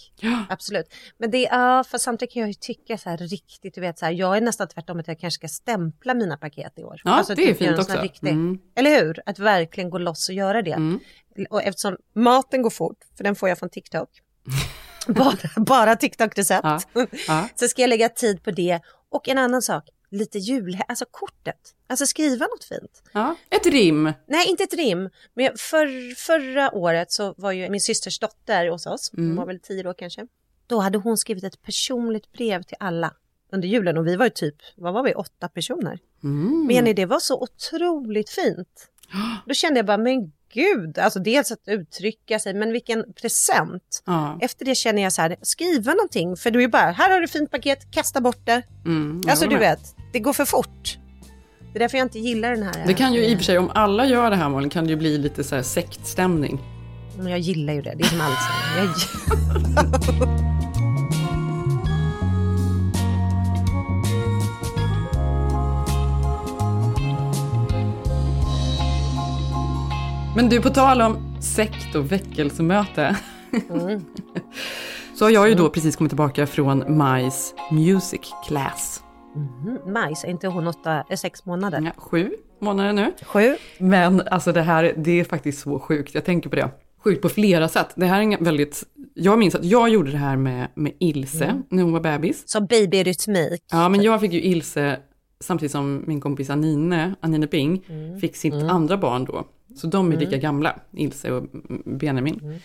Absolut. 0.49 0.95
Men 1.19 1.31
det, 1.31 1.43
ja, 1.43 1.85
för 1.85 1.99
samtidigt 1.99 2.33
kan 2.33 2.41
jag 2.41 2.49
ju 2.49 2.55
tycka 2.55 2.99
så 2.99 3.11
här 3.11 3.17
riktigt, 3.17 3.75
du 3.75 3.81
vet 3.81 3.99
så 3.99 4.05
här, 4.05 4.13
jag 4.13 4.37
är 4.37 4.41
nästan 4.41 4.69
tvärtom 4.69 4.99
att 5.01 5.09
jag 5.09 5.19
kanske 5.21 5.39
ska 5.39 5.49
stämpla 5.49 6.15
mina 6.15 6.37
paket 6.37 6.79
i 6.79 6.83
år. 6.85 7.01
Ja, 7.05 7.11
alltså, 7.11 7.35
det 7.35 7.43
är 7.43 7.47
typ 7.47 7.59
fint 7.59 7.79
också. 7.79 8.01
Riktig, 8.01 8.29
Mm. 8.29 8.59
Eller 8.77 9.01
hur? 9.05 9.21
Att 9.27 9.39
verkligen 9.39 9.91
gå 9.91 9.99
loss 9.99 10.29
och 10.29 10.35
göra 10.35 10.63
det. 10.63 10.73
Mm. 10.73 11.01
Och 11.51 11.63
eftersom 11.63 11.97
maten 12.15 12.63
går 12.63 12.71
fort, 12.71 12.99
för 13.17 13.25
den 13.25 13.37
får 13.37 13.49
jag 13.49 13.59
från 13.59 13.71
TikTok. 13.71 14.09
bara, 15.07 15.37
bara 15.57 15.95
TikTok-recept. 15.97 16.61
Ja, 16.93 17.07
ja. 17.29 17.49
Så 17.55 17.69
ska 17.69 17.83
jag 17.83 17.89
lägga 17.89 18.09
tid 18.09 18.43
på 18.43 18.51
det. 18.51 18.81
Och 19.11 19.29
en 19.29 19.39
annan 19.39 19.63
sak, 19.63 19.85
lite 20.17 20.39
jul, 20.39 20.79
alltså 20.89 21.05
kortet. 21.11 21.75
Alltså 21.87 22.07
skriva 22.07 22.47
något 22.47 22.65
fint. 22.65 23.03
Ja, 23.13 23.37
ett 23.51 23.67
rim. 23.67 24.13
Nej, 24.27 24.49
inte 24.49 24.63
ett 24.65 24.75
rim. 24.75 25.11
Men 25.35 25.53
för, 25.57 26.15
förra 26.15 26.75
året 26.75 27.13
så 27.13 27.35
var 27.37 27.53
ju 27.53 27.71
min 27.71 27.81
systers 27.81 28.19
dotter 28.19 28.69
hos 28.69 28.87
oss. 28.87 29.11
Hon 29.17 29.25
Mm. 29.25 29.37
var 29.37 29.47
väl 29.47 29.61
tio 29.61 29.89
år 29.89 29.95
kanske. 29.99 30.27
Då 30.67 30.79
hade 30.79 30.99
hon 30.99 31.17
skrivit 31.19 31.45
ett 31.45 31.63
personligt 31.63 32.33
brev 32.33 32.63
till 32.63 32.77
alla 32.81 33.15
under 33.53 33.69
julen. 33.69 33.99
Och 33.99 34.07
vi 34.07 34.17
var 34.17 34.27
ju 34.27 34.31
typ, 34.31 34.57
vad 34.77 34.95
var 34.95 35.03
vi, 35.03 35.15
åtta 35.15 35.49
personer. 35.49 35.99
Mm. 36.25 36.67
Men 36.67 36.95
det 36.95 37.07
var 37.07 37.19
så 37.19 37.41
otroligt 37.43 38.31
fint. 38.31 38.89
Då 39.47 39.55
kände 39.55 39.79
jag 39.79 39.87
bara, 39.87 39.99
men 39.99 40.33
gud, 40.55 40.99
alltså 40.99 41.19
dels 41.21 41.53
att 41.53 41.59
uttrycka 41.67 42.39
sig, 42.39 42.55
men 42.55 42.73
vilken 42.73 43.05
present. 43.21 44.03
Ja. 44.07 44.39
Efter 44.41 44.65
det 44.65 44.75
känner 44.75 45.03
jag 45.03 45.13
så 45.13 45.23
här, 45.23 45.37
skriva 45.43 45.93
någonting, 45.95 46.37
för 46.37 46.51
du 46.51 46.63
är 46.65 46.69
bara, 46.69 46.91
här 46.91 47.11
har 47.11 47.21
du 47.21 47.29
fint 47.29 47.51
paket, 47.51 47.91
kasta 47.91 48.21
bort 48.21 48.47
det. 48.47 48.63
Mm, 48.85 49.23
Alltså 49.29 49.49
du 49.49 49.57
vet, 49.59 49.81
det 50.13 50.19
går 50.21 50.33
för 50.33 50.45
fort. 50.45 50.99
Det 51.73 51.79
är 51.79 51.81
därför 51.81 51.99
jag 51.99 52.05
inte 52.05 52.19
gillar 52.19 52.51
den 52.51 52.63
här. 52.63 52.87
Det 52.87 52.95
kan 52.95 53.13
ju 53.15 53.21
i 53.25 53.27
och 53.27 53.31
eh, 53.31 53.37
för 53.37 53.45
sig, 53.45 53.59
om 53.59 53.71
alla 53.75 54.07
gör 54.07 54.31
det 54.31 54.37
här 54.37 54.49
Malin, 54.49 54.71
kan 54.71 54.85
det 54.85 54.91
ju 54.91 54.97
bli 54.97 55.19
lite 55.19 55.45
så 55.45 55.55
här 55.55 55.63
sektstämning. 55.63 56.61
Men 57.19 57.27
jag 57.27 57.39
gillar 57.39 57.73
ju 57.75 57.83
det, 57.83 57.95
det 57.97 58.05
är 58.05 58.09
som 58.09 58.21
allt. 58.21 58.39
Men 70.37 70.49
du, 70.49 70.63
på 70.63 70.71
tal 70.71 71.03
om 71.03 71.37
sekt 71.41 71.95
och 71.95 72.13
väckelsemöte. 72.13 73.17
Mm. 73.71 74.05
så 75.15 75.25
har 75.25 75.31
jag 75.31 75.49
ju 75.49 75.55
då 75.55 75.71
precis 75.71 75.97
kommit 75.97 76.11
tillbaka 76.11 76.47
från 76.47 76.97
Majs 76.99 77.55
Music 77.73 78.21
Class. 78.49 79.03
Mm, 79.37 79.93
majs, 79.93 80.25
är 80.25 80.29
inte 80.29 80.49
hon 80.49 80.67
åtta, 80.67 81.05
sex 81.17 81.45
månader? 81.45 81.81
Ja, 81.85 81.91
sju 82.03 82.31
månader 82.61 82.93
nu. 82.93 83.13
Sju? 83.23 83.57
Men 83.79 84.23
alltså 84.31 84.53
det 84.53 84.63
här, 84.63 84.95
det 84.97 85.21
är 85.21 85.25
faktiskt 85.25 85.61
så 85.63 85.79
sjukt, 85.79 86.15
jag 86.15 86.25
tänker 86.25 86.51
på 86.51 86.57
det. 86.57 86.71
Sjukt 87.05 87.23
på 87.23 87.29
flera 87.29 87.69
sätt. 87.69 87.89
Det 87.97 88.07
här 88.07 88.19
är 88.19 88.23
en 88.23 88.45
väldigt, 88.45 88.83
jag 89.15 89.39
minns 89.39 89.55
att 89.55 89.65
jag 89.65 89.89
gjorde 89.89 90.11
det 90.11 90.19
här 90.19 90.37
med, 90.37 90.69
med 90.75 90.93
Ilse 90.99 91.45
Mm. 91.45 91.63
när 91.71 91.83
hon 91.83 91.93
var 91.93 92.01
bebis. 92.01 92.43
Som 92.49 92.67
babyrytmik? 92.67 93.63
Ja, 93.71 93.89
men 93.89 94.03
jag 94.03 94.21
fick 94.21 94.33
ju 94.33 94.43
Ilse 94.43 94.99
samtidigt 95.41 95.73
som 95.73 96.05
min 96.07 96.21
kompis 96.21 96.51
Anine, 96.51 97.15
Anine 97.21 97.47
Bing, 97.47 97.85
Mm. 97.89 98.21
fick 98.21 98.37
sitt 98.37 98.55
andra 98.55 98.97
barn 98.97 99.25
då. 99.25 99.45
Så 99.77 99.87
de 99.87 100.13
är 100.13 100.17
lika 100.17 100.37
gamla, 100.37 100.77
Ilse 100.93 101.33
och 101.33 101.45
Benjamin. 101.85 102.41
Mm. 102.43 102.59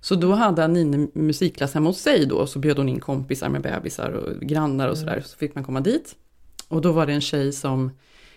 Så 0.00 0.14
då 0.14 0.32
hade 0.32 0.64
Anine 0.64 1.08
musikklass 1.14 1.74
hemma 1.74 1.88
hos 1.88 1.98
sig 1.98 2.26
då, 2.26 2.46
så 2.46 2.58
bjöd 2.58 2.78
hon 2.78 2.88
in 2.88 3.00
kompisar 3.00 3.48
med 3.48 3.62
bebisar 3.62 4.10
och 4.10 4.40
grannar 4.40 4.88
och 4.88 4.96
Mm. 4.96 5.08
sådär. 5.08 5.22
Så 5.26 5.36
fick 5.36 5.54
man 5.54 5.64
komma 5.64 5.80
dit. 5.80 6.16
Och 6.68 6.80
då 6.80 6.92
var 6.92 7.06
det 7.06 7.12
en 7.12 7.20
tjej 7.20 7.52
som 7.52 7.90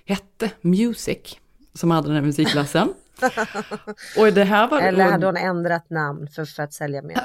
hette 0.05 0.51
Music, 0.61 1.37
som 1.73 1.91
hade 1.91 2.07
den 2.07 2.15
här 2.15 2.23
musikklassen. 2.23 2.93
och 4.17 4.33
det 4.33 4.43
här 4.43 4.67
var... 4.67 4.81
Eller 4.81 5.11
hade 5.11 5.25
hon 5.25 5.37
ändrat 5.37 5.89
namn 5.89 6.27
för, 6.27 6.45
för 6.45 6.63
att 6.63 6.73
sälja 6.73 7.01
mer? 7.01 7.21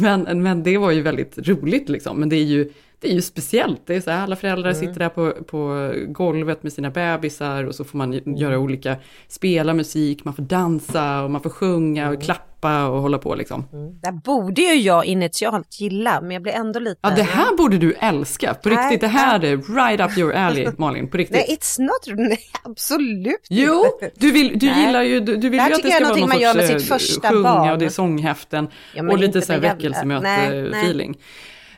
men, 0.00 0.42
men 0.42 0.62
det 0.62 0.78
var 0.78 0.90
ju 0.90 1.02
väldigt 1.02 1.48
roligt 1.48 1.88
liksom. 1.88 2.20
Men 2.20 2.28
det 2.28 2.36
är 2.36 2.44
ju, 2.44 2.72
det 3.00 3.08
är 3.08 3.12
ju 3.14 3.22
speciellt. 3.22 3.86
Det 3.86 3.94
är 3.94 4.00
så 4.00 4.10
här, 4.10 4.22
alla 4.22 4.36
föräldrar 4.36 4.70
Mm. 4.70 4.80
sitter 4.80 4.98
där 5.00 5.08
på, 5.08 5.32
på 5.32 5.92
golvet 6.08 6.62
med 6.62 6.72
sina 6.72 6.90
bebisar 6.90 7.64
och 7.64 7.74
så 7.74 7.84
får 7.84 7.98
man 7.98 8.12
Mm. 8.14 8.36
göra 8.36 8.58
olika, 8.58 8.96
spela 9.28 9.74
musik, 9.74 10.24
man 10.24 10.34
får 10.34 10.42
dansa 10.42 11.22
och 11.22 11.30
man 11.30 11.40
får 11.42 11.50
sjunga 11.50 12.02
Mm. 12.02 12.16
och 12.16 12.22
klappa 12.22 12.86
och 12.86 13.02
hålla 13.02 13.18
på 13.18 13.34
liksom. 13.34 13.64
Det 14.02 14.06
här 14.08 14.12
borde 14.24 14.60
ju 14.60 14.74
jag 14.74 15.04
initialt 15.04 15.80
gilla, 15.80 16.20
men 16.20 16.30
jag 16.30 16.42
blir 16.42 16.52
ändå 16.52 16.80
lite... 16.80 17.00
Ja, 17.02 17.10
det 17.10 17.22
här 17.22 17.56
borde 17.56 17.78
du 17.78 17.92
älska, 17.92 18.54
på 18.54 18.68
Nej, 18.68 18.78
riktigt. 18.84 19.00
Det 19.00 19.08
här 19.08 19.44
är 19.44 19.56
right 19.56 20.00
up 20.12 20.18
your 20.18 20.32
alley, 20.32 20.68
Malin, 20.78 21.08
på 21.10 21.16
riktigt. 21.16 21.36
Nej, 21.48 21.56
it's 21.60 21.80
not... 21.80 22.18
Nej, 22.28 22.38
absolut 22.62 23.46
Jo, 23.50 23.84
du, 24.16 24.30
vill, 24.32 24.58
du 24.58 24.66
Nej. 24.66 24.86
gillar 24.86 25.02
ju, 25.02 25.20
du, 25.20 25.36
du 25.36 25.48
vill 25.48 25.58
Det 25.60 25.68
ju 25.68 25.74
att 25.74 25.82
det 25.82 25.88
ska 25.90 25.96
är 26.00 26.04
vara 26.04 26.16
någon 26.16 26.28
man 26.28 26.40
gör 26.40 26.54
med 26.54 26.66
sorts, 26.68 26.82
sitt 26.82 26.90
eh, 26.90 26.96
första 26.98 27.28
sjunga 27.28 27.42
barn. 27.42 27.72
och 27.72 27.78
det 27.78 27.84
är 27.84 27.88
sånghäften 27.88 28.68
Ja, 28.94 29.02
och 29.10 29.18
lite 29.18 29.42
så 29.42 29.52
här 29.52 29.60
väckelsemöte-feeling. 29.60 31.14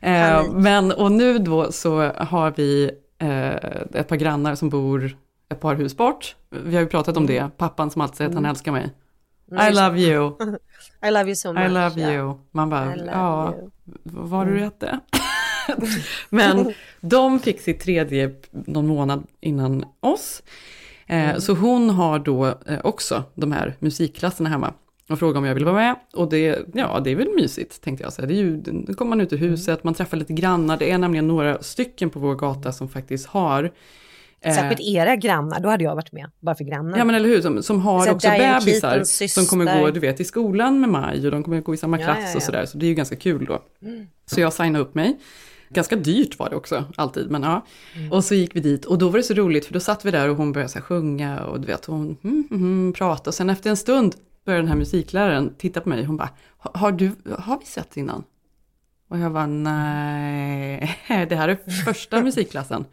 Eh, 0.00 0.52
men 0.52 0.92
och 0.92 1.12
nu 1.12 1.38
då 1.38 1.72
så 1.72 2.12
har 2.16 2.52
vi 2.56 2.90
eh, 3.18 3.54
ett 4.00 4.08
par 4.08 4.16
grannar 4.16 4.54
som 4.54 4.68
bor 4.68 5.16
ett 5.48 5.60
par 5.60 5.74
hus 5.74 5.96
bort. 5.96 6.36
Vi 6.50 6.74
har 6.74 6.82
ju 6.82 6.88
pratat 6.88 7.16
om 7.16 7.26
det, 7.26 7.50
pappan 7.56 7.90
som 7.90 8.00
alltid 8.00 8.16
säger 8.16 8.28
att 8.28 8.34
han 8.34 8.46
älskar 8.46 8.72
mig. 8.72 8.90
I 9.50 9.74
love 9.74 10.00
you, 10.00 10.32
I 11.06 11.10
love 11.10 11.24
you 11.24 11.34
so 11.34 11.52
much. 11.52 11.64
I 11.64 11.68
love 11.68 12.00
ja. 12.00 12.12
you. 12.12 12.34
Man 12.50 12.70
bara, 12.70 12.96
ja, 12.96 13.54
you. 13.58 13.70
vad 14.02 14.28
var 14.28 14.46
det 14.46 14.52
du 14.52 14.60
hette? 14.60 15.00
Men 16.30 16.72
de 17.00 17.40
fick 17.40 17.60
sitt 17.60 17.80
tredje 17.80 18.34
någon 18.50 18.86
månad 18.86 19.26
innan 19.40 19.84
oss. 20.00 20.42
Eh, 21.06 21.38
Så 21.38 21.54
hon 21.54 21.90
har 21.90 22.18
då 22.18 22.46
eh, 22.46 22.80
också 22.84 23.24
de 23.34 23.52
här 23.52 23.76
musikklasserna 23.78 24.48
hemma. 24.48 24.72
Och 25.08 25.18
frågade 25.18 25.38
om 25.38 25.44
jag 25.44 25.54
ville 25.54 25.66
vara 25.66 25.76
med. 25.76 25.96
Och 26.14 26.28
det, 26.28 26.58
ja, 26.74 27.00
det 27.04 27.10
är 27.10 27.16
väl 27.16 27.28
mysigt, 27.36 27.82
tänkte 27.82 28.04
jag. 28.04 28.12
Så 28.12 28.22
det 28.22 28.34
är 28.34 28.36
ju, 28.36 28.56
då 28.56 28.94
kommer 28.94 29.08
man 29.08 29.20
ut 29.20 29.32
ur 29.32 29.36
huset, 29.36 29.84
man 29.84 29.94
träffar 29.94 30.16
lite 30.16 30.32
grannar. 30.32 30.76
Det 30.76 30.90
är 30.90 30.98
nämligen 30.98 31.28
några 31.28 31.62
stycken 31.62 32.10
på 32.10 32.20
vår 32.20 32.34
gata 32.34 32.72
som 32.72 32.88
faktiskt 32.88 33.26
har 33.26 33.72
eh, 34.40 34.54
Särskilt 34.54 34.80
era 34.80 35.16
grannar, 35.16 35.60
då 35.60 35.68
hade 35.68 35.84
jag 35.84 35.94
varit 35.94 36.12
med, 36.12 36.30
bara 36.40 36.54
för 36.54 36.64
grannar. 36.64 36.98
Ja 36.98 37.04
men 37.04 37.14
eller 37.14 37.28
hur, 37.28 37.40
som, 37.40 37.62
som 37.62 37.80
har 37.80 38.06
Så 38.06 38.12
också 38.12 38.28
bebisar 38.28 39.28
som 39.28 39.46
kommer 39.46 39.80
gå 39.80 39.90
du 39.90 40.00
vet, 40.00 40.20
i 40.20 40.24
skolan 40.24 40.80
med 40.80 40.90
Maj 40.90 41.26
och 41.26 41.30
de 41.30 41.42
kommer 41.42 41.60
gå 41.60 41.74
i 41.74 41.76
samma 41.76 42.00
Ja, 42.00 42.04
klass 42.04 42.18
ja, 42.20 42.28
ja. 42.30 42.36
och 42.36 42.42
sådär. 42.42 42.66
Så 42.66 42.78
det 42.78 42.86
är 42.86 42.88
ju 42.88 42.94
ganska 42.94 43.16
kul 43.16 43.44
då. 43.44 43.62
Så 44.26 44.40
jag 44.40 44.52
signade 44.52 44.84
upp 44.84 44.94
mig. 44.94 45.18
Ganska 45.70 45.96
dyrt 45.96 46.38
var 46.38 46.50
det 46.50 46.56
också, 46.56 46.84
alltid, 46.96 47.30
men 47.30 47.42
ja. 47.42 47.66
Mm. 47.96 48.12
Och 48.12 48.24
så 48.24 48.34
gick 48.34 48.56
vi 48.56 48.60
dit 48.60 48.84
och 48.84 48.98
då 48.98 49.08
var 49.08 49.16
det 49.16 49.22
så 49.22 49.34
roligt 49.34 49.66
för 49.66 49.74
då 49.74 49.80
satt 49.80 50.04
vi 50.04 50.10
där 50.10 50.28
och 50.28 50.36
hon 50.36 50.52
började 50.52 50.72
så 50.72 50.80
sjunga 50.80 51.40
och 51.40 51.60
du 51.60 51.66
vet 51.66 51.84
hon 51.84 52.16
mm, 52.24 52.48
mm, 52.50 52.62
mm, 52.62 52.92
prata 52.92 53.30
och 53.30 53.34
sen 53.34 53.50
efter 53.50 53.70
en 53.70 53.76
stund 53.76 54.14
började 54.48 54.62
den 54.62 54.68
här 54.68 54.76
musikläraren 54.78 55.54
titta 55.58 55.80
på 55.80 55.88
mig 55.88 56.04
hon 56.04 56.16
bara, 56.16 56.30
"Har- 56.58 56.92
du, 56.92 57.10
har 57.38 57.58
vi 57.58 57.64
sett 57.64 57.96
innan? 57.96 58.24
Och 59.08 59.18
jag 59.18 59.30
var 59.30 59.46
nej, 59.46 60.98
det 61.28 61.36
här 61.36 61.48
är 61.48 61.70
första 61.84 62.22
musikklassen. 62.22 62.84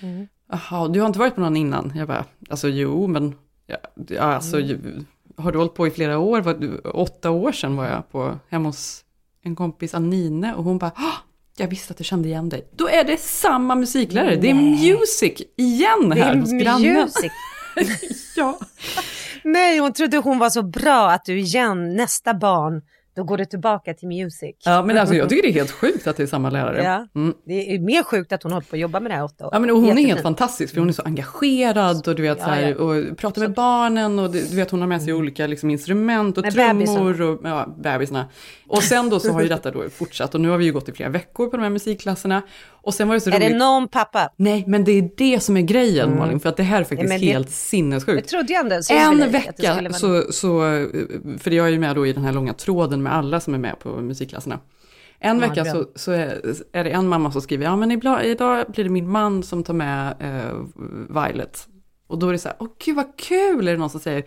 Mm. 0.00 0.28
Jaha, 0.52 0.88
du 0.88 1.00
har 1.00 1.06
inte 1.06 1.18
varit 1.18 1.34
på 1.34 1.40
någon 1.40 1.56
innan? 1.56 1.92
Jag 1.96 2.08
bara, 2.08 2.24
alltså 2.50 2.68
jo, 2.68 3.06
men 3.06 3.34
ja, 4.08 4.20
alltså, 4.22 4.60
Mm. 4.60 5.06
har 5.36 5.52
du 5.52 5.58
hållit 5.58 5.74
på 5.74 5.86
i 5.86 5.90
flera 5.90 6.18
år? 6.18 6.40
Var, 6.40 6.54
du- 6.54 6.78
åtta 6.78 7.30
år 7.30 7.52
sedan 7.52 7.76
var 7.76 7.86
jag 7.86 8.10
på, 8.12 8.38
hemma 8.48 8.68
hos 8.68 9.04
en 9.42 9.56
kompis, 9.56 9.94
Anine, 9.94 10.54
och 10.54 10.64
hon 10.64 10.78
bara, 10.78 10.92
"Ah, 10.96 11.16
jag 11.56 11.68
visste 11.68 11.90
att 11.92 11.98
du 11.98 12.04
kände 12.04 12.28
igen 12.28 12.48
dig. 12.48 12.68
Då 12.76 12.88
är 12.88 13.04
det 13.04 13.20
samma 13.20 13.74
musiklärare, 13.74 14.36
det 14.36 14.50
är 14.50 14.54
music 14.54 15.42
igen 15.56 16.08
det 16.08 16.22
här 16.22 16.34
är 16.34 16.40
hos 16.40 16.52
grannen. 16.52 16.94
music. 16.94 17.32
Ja. 18.36 18.58
Nej, 19.44 19.78
hon 19.78 19.92
trodde 19.92 20.16
hon 20.16 20.38
var 20.38 20.50
så 20.50 20.62
bra 20.62 21.10
att 21.10 21.24
du 21.24 21.38
igen, 21.38 21.96
nästa 21.96 22.34
barn, 22.34 22.82
då 23.16 23.24
går 23.24 23.38
du 23.38 23.44
tillbaka 23.44 23.94
till 23.94 24.08
music. 24.08 24.56
ja, 24.64 24.82
men 24.82 24.98
alltså 24.98 25.14
jag 25.14 25.28
tycker 25.28 25.42
det 25.42 25.48
är 25.48 25.52
helt 25.52 25.70
sjukt 25.70 26.06
att 26.06 26.16
det 26.16 26.22
är 26.22 26.26
samma 26.26 26.50
lärare. 26.50 26.82
Ja. 26.82 27.20
Mm. 27.20 27.34
Det 27.46 27.74
är 27.74 27.78
mer 27.78 28.02
sjukt 28.02 28.32
att 28.32 28.42
hon 28.42 28.52
hållit 28.52 28.70
på 28.70 28.76
att 28.76 28.80
jobba 28.80 29.00
med 29.00 29.10
det 29.10 29.14
här 29.16 29.24
åtta 29.24 29.46
år. 29.46 29.50
Ja, 29.52 29.58
men 29.58 29.70
hon 29.70 29.84
är 29.84 29.86
helt 29.88 30.00
Jättefint. 30.00 30.22
fantastisk 30.22 30.74
för 30.74 30.80
hon 30.80 30.88
är 30.88 30.92
så 30.92 31.02
engagerad 31.02 32.08
och 32.08 32.14
du 32.14 32.22
vet 32.22 32.38
Ja, 32.38 32.44
så 32.44 32.50
här, 32.50 32.76
och 32.76 33.18
pratar 33.18 33.40
med 33.40 33.52
barnen 33.54 34.18
och 34.18 34.30
du 34.30 34.56
vet 34.56 34.70
hon 34.70 34.80
har 34.80 34.88
med 34.88 35.02
sig 35.02 35.12
olika 35.12 35.46
liksom, 35.46 35.70
instrument 35.70 36.38
och 36.38 36.44
Med 36.44 36.52
trummor 36.52 37.22
och 37.22 37.40
ja, 37.44 37.74
bebisarna. 37.78 38.26
Och 38.68 38.82
sen 38.82 39.10
då 39.10 39.20
så 39.20 39.32
har 39.32 39.42
ju 39.42 39.48
detta 39.48 39.70
då 39.70 39.90
fortsatt 39.90 40.34
och 40.34 40.40
nu 40.40 40.48
har 40.48 40.58
vi 40.58 40.64
ju 40.64 40.72
gått 40.72 40.88
i 40.88 40.92
flera 40.92 41.08
veckor 41.08 41.46
på 41.46 41.56
de 41.56 41.62
här 41.62 41.70
musikklasserna. 41.70 42.42
Och 42.82 42.94
sen 42.94 43.08
var 43.08 43.14
det 43.14 43.20
så 43.20 43.30
Är 43.30 43.34
roligt. 43.34 43.48
det 43.50 43.58
någon 43.58 43.88
pappa? 43.88 44.30
Nej, 44.36 44.64
men 44.66 44.84
det 44.84 44.92
är 44.92 45.10
det 45.16 45.40
som 45.40 45.56
är 45.56 45.60
grejen 45.60 46.18
Malin, 46.18 46.40
för 46.40 46.48
att 46.48 46.56
det 46.56 46.62
här 46.62 46.80
är 46.80 46.84
faktiskt 46.84 47.08
men 47.08 47.20
det- 47.20 47.26
helt 47.26 47.46
Jag 47.46 47.52
sinnessjukt. 47.54 48.28
trodde 48.28 48.52
ju 48.52 48.58
ändå 48.58 48.74
En 48.90 49.30
vecka, 49.32 49.74
vara- 49.74 49.92
så, 49.92 50.22
så, 50.32 50.60
för 51.38 51.50
jag 51.50 51.66
är 51.66 51.70
ju 51.70 51.78
med 51.78 51.96
då 51.96 52.06
i 52.06 52.12
den 52.12 52.24
här 52.24 52.32
långa 52.32 52.52
tråden 52.52 53.02
med 53.02 53.14
alla 53.14 53.40
som 53.40 53.54
är 53.54 53.58
med 53.58 53.78
på 53.78 53.88
musikklasserna. 53.88 54.58
En 55.22 55.40
Ja, 55.40 55.48
vecka 55.48 55.64
så, 55.64 55.84
så 55.94 56.12
är, 56.12 56.40
det 56.84 56.90
en 56.90 57.08
mamma 57.08 57.32
som 57.32 57.40
skriver, 57.42 57.64
ja 57.64 57.76
men 57.76 57.90
idag, 57.90 58.24
idag 58.26 58.64
blir 58.68 58.84
det 58.84 58.90
min 58.90 59.08
man 59.10 59.42
som 59.42 59.64
tar 59.64 59.74
med 59.74 60.14
eh, 60.20 60.56
Violet. 61.08 61.66
Och 62.10 62.18
då 62.18 62.28
är 62.28 62.32
det 62.32 62.38
så 62.38 62.48
här, 62.48 62.56
åh 62.60 62.68
gud 62.84 62.96
vad 62.96 63.16
kul, 63.16 63.68
är 63.68 63.72
det 63.72 63.78
någon 63.78 63.90
som 63.90 64.00
säger, 64.00 64.24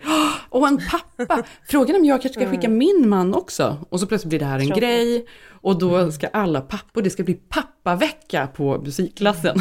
åh 0.50 0.68
en 0.68 0.80
pappa, 0.90 1.42
frågan 1.68 1.96
är 1.96 2.00
om 2.00 2.04
jag 2.04 2.22
kanske 2.22 2.40
ska 2.40 2.50
skicka 2.50 2.68
min 2.68 3.08
man 3.08 3.34
också. 3.34 3.76
Och 3.88 4.00
så 4.00 4.06
plötsligt 4.06 4.28
blir 4.28 4.38
det 4.38 4.44
här 4.44 4.58
en 4.58 4.66
Tråkigt. 4.66 4.82
grej, 4.82 5.26
och 5.50 5.78
då 5.78 6.12
ska 6.12 6.26
alla 6.26 6.60
pappor, 6.60 7.02
det 7.02 7.10
ska 7.10 7.22
bli 7.22 7.34
pappavecka 7.34 8.46
på 8.46 8.78
musikklassen. 8.78 9.56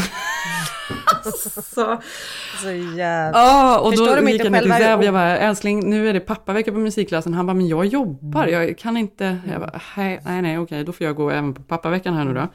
så, 1.64 2.02
Så 2.62 2.70
jävla... 2.72 3.40
Ja, 3.40 3.80
och 3.80 3.90
Förstår 3.90 4.08
då 4.08 4.16
de 4.16 4.32
gick 4.32 4.46
jag 4.46 4.52
ner 4.52 4.62
till 4.62 5.06
jag 5.06 5.14
bara, 5.14 5.38
älskling, 5.38 5.90
nu 5.90 6.10
är 6.10 6.14
det 6.14 6.20
pappavecka 6.20 6.72
på 6.72 6.78
musikklassen. 6.78 7.34
Han 7.34 7.46
bara, 7.46 7.54
men 7.54 7.68
jag 7.68 7.86
jobbar, 7.86 8.48
jag 8.48 8.78
kan 8.78 8.98
inte. 8.98 9.38
Jag 9.52 9.62
bara, 9.62 9.80
nej, 9.98 10.22
nej, 10.26 10.42
nej, 10.42 10.60
okej, 10.60 10.84
då 10.84 10.92
får 10.92 11.08
jag 11.08 11.16
gå 11.16 11.30
även 11.30 11.54
på 11.54 11.64
pappaveckan 11.64 12.14
här 12.14 12.24
nu 12.26 12.34
då. 12.34 12.48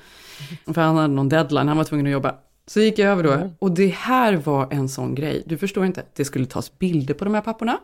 För 0.74 0.80
han 0.80 0.96
hade 0.96 1.14
någon 1.14 1.28
deadline, 1.28 1.68
han 1.68 1.76
var 1.76 1.84
tvungen 1.84 2.06
att 2.06 2.12
jobba. 2.12 2.34
Så 2.68 2.80
gick 2.80 2.98
jag 2.98 3.08
över 3.10 3.22
då, 3.22 3.50
och 3.58 3.70
det 3.70 3.88
här 3.88 4.36
var 4.36 4.68
en 4.70 4.88
sån 4.88 5.14
grej, 5.14 5.42
du 5.46 5.58
förstår 5.58 5.86
inte, 5.86 6.02
det 6.16 6.24
skulle 6.24 6.46
tas 6.46 6.78
bilder 6.78 7.14
på 7.14 7.24
de 7.24 7.34
här 7.34 7.40
papporna. 7.40 7.78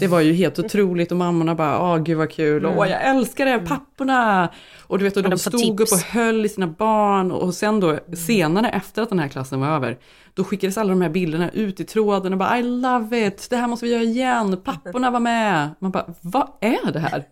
Det 0.00 0.06
var 0.06 0.20
ju 0.20 0.32
helt 0.32 0.58
otroligt 0.58 1.10
och 1.10 1.16
mammorna 1.16 1.54
bara, 1.54 1.82
åh 1.82 2.02
gud 2.02 2.18
vad 2.18 2.30
kul, 2.30 2.66
åh 2.66 2.88
jag 2.90 3.04
älskar 3.06 3.46
det, 3.46 3.58
papporna! 3.58 4.48
Och 4.80 4.98
du 4.98 5.04
vet, 5.04 5.16
och 5.16 5.22
de, 5.22 5.28
de 5.28 5.38
stod 5.38 5.80
upp 5.80 5.88
tips. 5.88 5.92
och 5.92 5.98
höll 5.98 6.44
i 6.44 6.48
sina 6.48 6.66
barn 6.66 7.32
och 7.32 7.54
sen 7.54 7.80
då 7.80 7.98
senare 8.16 8.68
efter 8.68 9.02
att 9.02 9.08
den 9.08 9.18
här 9.18 9.28
klassen 9.28 9.60
var 9.60 9.68
över, 9.68 9.98
då 10.34 10.44
skickades 10.44 10.78
alla 10.78 10.90
de 10.90 11.02
här 11.02 11.08
bilderna 11.08 11.50
ut 11.50 11.80
i 11.80 11.84
tråden 11.84 12.32
och 12.32 12.38
bara 12.38 12.58
I 12.58 12.62
love 12.62 13.26
it, 13.26 13.46
det 13.50 13.56
här 13.56 13.68
måste 13.68 13.86
vi 13.86 13.92
göra 13.92 14.02
igen, 14.02 14.60
papporna 14.64 15.10
var 15.10 15.20
med. 15.20 15.70
Man 15.78 15.90
bara, 15.90 16.14
vad 16.20 16.48
är 16.60 16.92
det 16.92 17.00
här? 17.00 17.24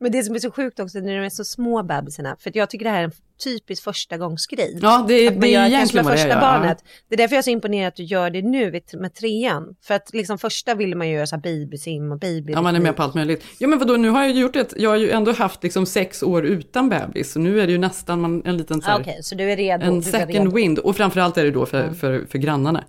Men 0.00 0.12
det 0.12 0.22
som 0.22 0.34
är 0.34 0.38
så 0.38 0.50
sjukt 0.50 0.80
också 0.80 0.98
när 0.98 1.16
de 1.16 1.24
är 1.24 1.30
så 1.30 1.44
små 1.44 1.82
bebisarna, 1.82 2.36
för 2.40 2.52
jag 2.54 2.70
tycker 2.70 2.84
det 2.84 2.90
här 2.90 3.00
är 3.00 3.04
en 3.04 3.12
typisk 3.44 3.84
första 3.84 4.16
gångsgrej. 4.16 4.78
Ja, 4.82 5.04
det, 5.08 5.28
Att 5.28 5.34
man 5.34 5.40
det 5.40 5.48
gör 5.48 5.66
egentligen 5.66 6.04
vad 6.04 6.14
det 6.14 6.18
första 6.18 6.40
barnet. 6.40 6.84
Det 7.08 7.14
är 7.14 7.16
därför 7.16 7.34
jag 7.34 7.38
är 7.38 7.42
så 7.42 7.50
imponerad 7.50 7.88
att 7.88 7.96
du 7.96 8.02
gör 8.02 8.30
det 8.30 8.42
nu 8.42 8.80
med 8.92 9.14
trean. 9.14 9.76
För 9.82 9.94
att 9.94 10.10
liksom 10.14 10.38
första 10.38 10.74
ville 10.74 10.96
man 10.96 11.08
ju 11.08 11.14
göra 11.14 11.26
så 11.26 11.36
här 11.36 11.42
babysim 11.42 12.12
och 12.12 12.18
baby. 12.18 12.52
Ja, 12.52 12.62
man 12.62 12.76
är 12.76 12.80
med 12.80 12.96
på 12.96 13.02
allt 13.02 13.14
möjligt. 13.14 13.44
Ja, 13.58 13.68
men 13.68 13.78
vadå, 13.78 13.96
nu 13.96 14.08
har 14.08 14.22
jag 14.22 14.30
ju 14.30 14.40
gjort 14.40 14.56
ett, 14.56 14.74
jag 14.76 14.90
har 14.90 14.96
ju 14.96 15.10
ändå 15.10 15.32
haft 15.32 15.62
liksom 15.62 15.86
sex 15.86 16.22
år 16.22 16.44
utan 16.46 16.88
bebis, 16.88 17.32
så 17.32 17.38
nu 17.38 17.60
är 17.60 17.66
det 17.66 17.72
ju 17.72 17.78
nästan 17.78 18.20
man, 18.20 18.42
en 18.44 18.56
liten 18.56 18.82
så 18.82 18.88
ah, 18.88 18.92
här, 18.92 19.00
Okej, 19.00 19.18
så 19.22 19.34
du 19.34 19.52
är 19.52 19.56
redo. 19.56 19.84
En 19.84 20.02
second 20.02 20.30
redo. 20.34 20.50
wind, 20.56 20.78
och 20.78 20.96
framförallt 20.96 21.38
är 21.38 21.44
det 21.44 21.50
då 21.50 21.66
för, 21.66 21.90
för, 21.90 22.26
för 22.30 22.38
grannarna. 22.38 22.84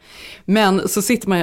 Men 0.45 0.87
så 0.87 1.01
sitter 1.01 1.29
man, 1.29 1.39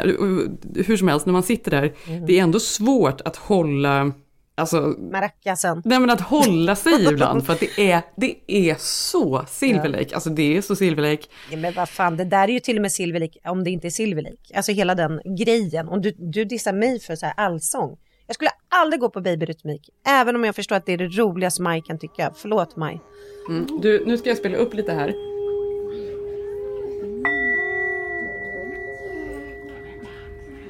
hur 0.87 0.97
som 0.97 1.09
helst, 1.09 1.27
när 1.27 1.33
man 1.33 1.43
sitter 1.43 1.71
där, 1.71 1.93
Mm. 2.09 2.27
det 2.27 2.39
är 2.39 2.43
ändå 2.43 2.61
svårt 2.61 3.21
att 3.21 3.37
hålla, 3.37 4.13
alltså, 4.57 4.81
Maracasen. 5.13 5.83
nej 5.85 6.01
men 6.01 6.11
att 6.11 6.21
hålla 6.21 6.77
sig 6.77 7.07
ibland, 7.13 7.47
för 7.47 7.53
att 7.53 7.61
det 7.61 7.91
är, 7.91 8.03
det 8.17 8.35
är 8.47 8.75
så 8.79 9.45
Silver 9.49 9.89
Lake, 9.89 10.15
alltså 10.15 10.31
det 10.31 10.57
är 10.57 10.63
så 10.63 10.77
Silver 10.77 11.11
Lake. 11.11 11.23
Ja, 11.51 11.57
men 11.57 11.75
vad 11.75 11.89
fan, 11.89 12.17
det 12.17 12.25
där 12.25 12.49
är 12.49 12.53
ju 12.53 12.61
till 12.61 12.77
och 12.77 12.83
med 12.83 12.93
Silver 12.93 13.21
Lake, 13.21 13.39
om 13.45 13.65
det 13.65 13.71
inte 13.71 13.89
är 13.89 13.91
Silver 13.91 14.23
Lake. 14.23 14.37
Alltså 14.55 14.73
hela 14.73 14.95
den 14.95 15.21
grejen. 15.39 15.89
Om 15.89 16.03
du, 16.03 16.15
du 16.19 16.45
dissar 16.45 16.73
mig 16.73 17.01
för 17.01 17.17
så 17.17 17.27
här 17.27 17.35
allsång. 17.37 17.97
Jag 18.27 18.35
skulle 18.35 18.51
aldrig 18.69 19.01
gå 19.01 19.11
på 19.11 19.21
babyrytmik, 19.21 19.91
även 20.09 20.37
om 20.37 20.45
jag 20.45 20.55
förstår 20.55 20.77
att 20.77 20.87
det 20.87 20.93
är 20.93 20.99
det 20.99 21.09
roligaste 21.09 21.63
Maj 21.63 21.83
kan 21.87 21.99
tycka. 21.99 22.33
Förlåt 22.37 22.77
Maj. 22.77 23.01
Mm. 23.49 23.81
Du, 23.83 24.05
nu 24.07 24.19
ska 24.19 24.29
jag 24.29 24.39
spela 24.39 24.57
upp 24.57 24.75
lite 24.75 24.93
här. 24.93 25.15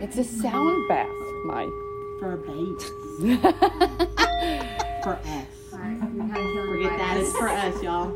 It's 0.01 0.21
a 0.21 0.25
sound 0.25 0.89
bath, 0.89 1.47
Maj. 1.47 1.86
For 2.21 2.33
a 2.33 2.37
baby. 2.37 3.37
for 5.05 5.13
us. 5.13 5.47
Forget 6.67 6.99
that, 6.99 7.17
it's 7.21 7.33
for 7.39 7.49
us 7.49 7.83
y'all. 7.83 8.07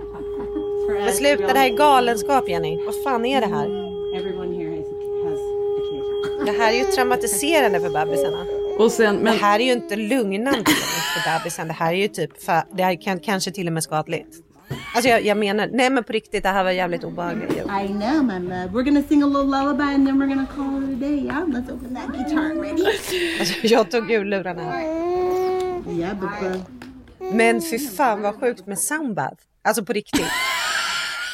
For 0.87 0.95
Men 0.95 1.09
us, 1.09 1.17
sluta, 1.19 1.43
real- 1.43 1.53
det 1.53 1.59
här 1.59 1.71
är 1.71 1.77
galenskap 1.77 2.49
Jenny. 2.49 2.85
Vad 2.85 2.95
fan 3.05 3.25
är 3.25 3.41
det 3.41 3.47
här? 3.47 3.67
Everyone 4.17 4.55
here 4.57 4.77
has, 4.77 4.87
has 5.25 5.41
occasion. 5.79 6.45
Det 6.47 6.53
här 6.63 6.73
är 6.73 6.77
ju 6.79 6.85
traumatiserande 6.85 7.81
för 7.81 7.91
bebisarna. 7.91 8.45
Och 8.79 8.93
sen, 8.93 9.17
men, 9.17 9.25
Det 9.25 9.41
här 9.41 9.61
är 9.61 9.65
ju 9.65 9.73
inte 9.73 9.97
lugnande 9.97 10.65
för 11.15 11.39
bebisen. 11.39 11.67
Det 11.69 11.75
här 11.75 11.93
är 11.93 11.97
ju 11.97 12.09
typ, 12.09 12.43
för, 12.43 12.63
det 12.77 12.83
här 12.83 13.03
kan 13.03 13.21
kanske 13.21 13.51
till 13.51 13.67
och 13.67 13.73
med 13.73 13.83
skadligt. 13.83 14.37
Alltså 14.95 15.11
jag, 15.11 15.25
jag 15.25 15.37
menar, 15.37 15.69
nej 15.73 15.91
men 15.91 16.05
på 16.05 16.13
riktigt, 16.13 16.43
det 16.43 16.49
här 16.49 16.65
var 16.65 16.71
jävligt 16.71 17.05
obehagligt. 17.05 17.51
I 17.53 17.89
know, 17.89 18.25
my 18.25 18.39
love. 18.39 18.67
We're 18.73 18.83
gonna 18.83 19.03
sing 19.09 19.23
a 19.23 19.27
little 19.27 19.43
lullaby 19.45 19.95
and 19.95 20.07
then 20.07 20.23
we're 20.23 20.29
gonna 20.29 20.47
call 20.57 20.83
it 20.85 20.97
a 20.97 21.01
day. 21.01 21.25
Yeah, 21.25 21.45
let's 21.47 21.73
open 21.73 21.95
that 21.95 22.07
guitar. 22.07 22.63
Ready? 22.63 22.85
Alltså, 23.41 23.55
jag 23.63 23.91
tog 23.91 24.11
ur 24.11 24.25
lurarna 24.25 24.63
här. 24.63 24.83
Yeah, 25.91 26.15
but 26.21 26.57
uh, 26.57 26.63
Men 27.33 27.63
fy 27.63 27.79
fan 27.79 28.23
vad 28.23 28.35
sjukt 28.41 28.67
med 28.67 28.79
soundbath. 28.79 29.43
Alltså 29.63 29.85
på 29.85 29.93
riktigt. 29.93 30.27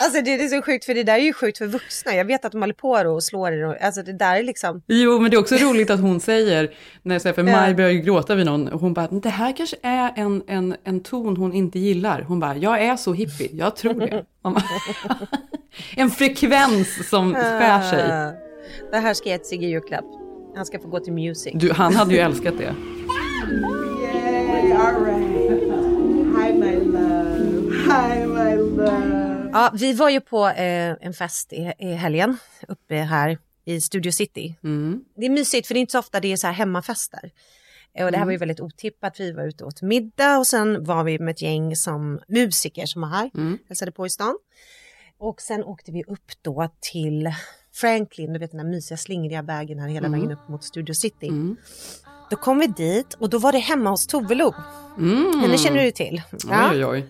Alltså 0.00 0.22
det 0.22 0.34
är 0.34 0.48
så 0.48 0.62
sjukt 0.62 0.84
för 0.84 0.94
det 0.94 1.02
där 1.02 1.14
är 1.14 1.18
ju 1.18 1.32
sjukt 1.32 1.58
för 1.58 1.66
vuxna. 1.66 2.14
Jag 2.14 2.24
vet 2.24 2.44
att 2.44 2.52
de 2.52 2.60
håller 2.62 2.74
på 2.74 2.90
och 2.90 3.24
slår 3.24 3.52
i 3.52 3.56
det. 3.56 3.78
Alltså 3.80 4.02
det 4.02 4.12
där 4.12 4.36
är 4.36 4.42
liksom. 4.42 4.82
jo, 4.86 5.18
men 5.18 5.30
det 5.30 5.36
är 5.36 5.40
också 5.40 5.54
roligt 5.54 5.90
att 5.90 6.00
hon 6.00 6.20
säger, 6.20 6.70
när 7.02 7.14
jag 7.14 7.22
säger, 7.22 7.34
för 7.34 7.42
Ja. 7.44 7.56
Maj 7.56 7.74
börjar 7.74 7.90
ju 7.90 8.00
gråta 8.00 8.34
vid 8.34 8.46
någon, 8.46 8.68
och 8.68 8.80
hon 8.80 8.94
bara, 8.94 9.08
det 9.08 9.28
här 9.28 9.56
kanske 9.56 9.76
är 9.82 10.12
en, 10.16 10.42
en, 10.46 10.76
en 10.84 11.00
ton 11.00 11.36
hon 11.36 11.52
inte 11.52 11.78
gillar. 11.78 12.20
Hon 12.22 12.40
bara, 12.40 12.56
jag 12.56 12.82
är 12.82 12.96
så 12.96 13.12
hippie, 13.12 13.48
jag 13.52 13.76
tror 13.76 13.94
det. 13.94 14.24
En 15.96 16.10
frekvens 16.10 17.08
som 17.08 17.34
skär 17.34 17.82
sig. 17.82 18.12
Ah. 18.12 18.32
Det 18.90 18.96
här 18.98 19.14
ska 19.14 19.28
jag 19.28 19.34
ge 19.34 19.38
till 19.38 19.48
Sigge 19.48 19.66
julklapp. 19.66 20.04
Han 20.56 20.66
ska 20.66 20.78
få 20.78 20.88
gå 20.88 21.00
till 21.00 21.12
music. 21.12 21.52
Du, 21.54 21.72
han 21.72 21.94
hade 21.94 22.14
ju 22.14 22.20
älskat 22.20 22.54
det. 22.58 22.74
yay! 24.02 24.72
All 24.72 25.04
right. 25.04 25.26
Hi, 26.36 26.52
my 26.52 26.76
love. 26.76 27.72
Hi, 27.86 28.26
my 28.26 28.56
love. 28.56 29.25
Ja, 29.52 29.70
vi 29.74 29.92
var 29.92 30.10
ju 30.10 30.20
på 30.20 30.48
eh, 30.48 30.96
en 31.00 31.12
fest 31.12 31.52
i, 31.52 31.72
i 31.78 31.92
helgen 31.92 32.36
uppe 32.68 32.94
här 32.94 33.38
i 33.64 33.80
Studio 33.80 34.12
City. 34.12 34.54
Mm. 34.64 35.04
Det 35.16 35.26
är 35.26 35.30
mysigt 35.30 35.66
för 35.66 35.74
det 35.74 35.78
är 35.78 35.80
inte 35.80 35.92
så 35.92 35.98
ofta 35.98 36.20
det 36.20 36.32
är 36.32 36.36
så 36.36 36.46
här 36.46 36.54
hemmafester. 36.54 37.30
Eh, 37.98 38.04
Och 38.06 38.12
det 38.12 38.18
här 38.18 38.24
var 38.24 38.32
ju 38.32 38.38
väldigt 38.38 38.60
otippat. 38.60 39.20
Vi 39.20 39.32
var 39.32 39.44
ute 39.44 39.64
och 39.64 39.68
åt 39.68 39.82
middag 39.82 40.38
och 40.38 40.46
sen 40.46 40.84
var 40.84 41.04
vi 41.04 41.18
med 41.18 41.32
ett 41.32 41.42
gäng 41.42 41.76
som 41.76 42.20
musiker 42.28 42.86
som 42.86 43.02
var 43.02 43.08
här, 43.08 43.30
Mm. 43.34 43.58
hälsade 43.68 43.92
på 43.92 44.06
i 44.06 44.10
stan. 44.10 44.38
Och 45.18 45.40
sen 45.40 45.64
åkte 45.64 45.92
vi 45.92 46.02
upp 46.04 46.32
då 46.42 46.68
till 46.80 47.32
Franklin, 47.74 48.32
du 48.32 48.38
vet 48.38 48.50
den 48.50 48.60
här 48.60 48.66
mysiga 48.66 48.98
slingriga 48.98 49.42
vägen 49.42 49.78
här 49.78 49.88
hela 49.88 50.08
vägen 50.08 50.32
upp 50.32 50.48
mot 50.48 50.64
Studio 50.64 50.94
City. 50.94 51.28
Mm. 51.28 51.56
Då 52.30 52.36
kom 52.36 52.58
vi 52.58 52.66
dit 52.66 53.14
och 53.14 53.30
då 53.30 53.38
var 53.38 53.52
det 53.52 53.58
hemma 53.58 53.90
hos 53.90 54.06
Tove 54.06 54.34
Lo. 54.34 54.54
Mm. 54.98 55.40
Henne 55.40 55.58
känner 55.58 55.84
du 55.84 55.90
till? 55.90 56.22
Oj, 56.32 56.84
oj, 56.84 56.84
oj. 56.84 57.06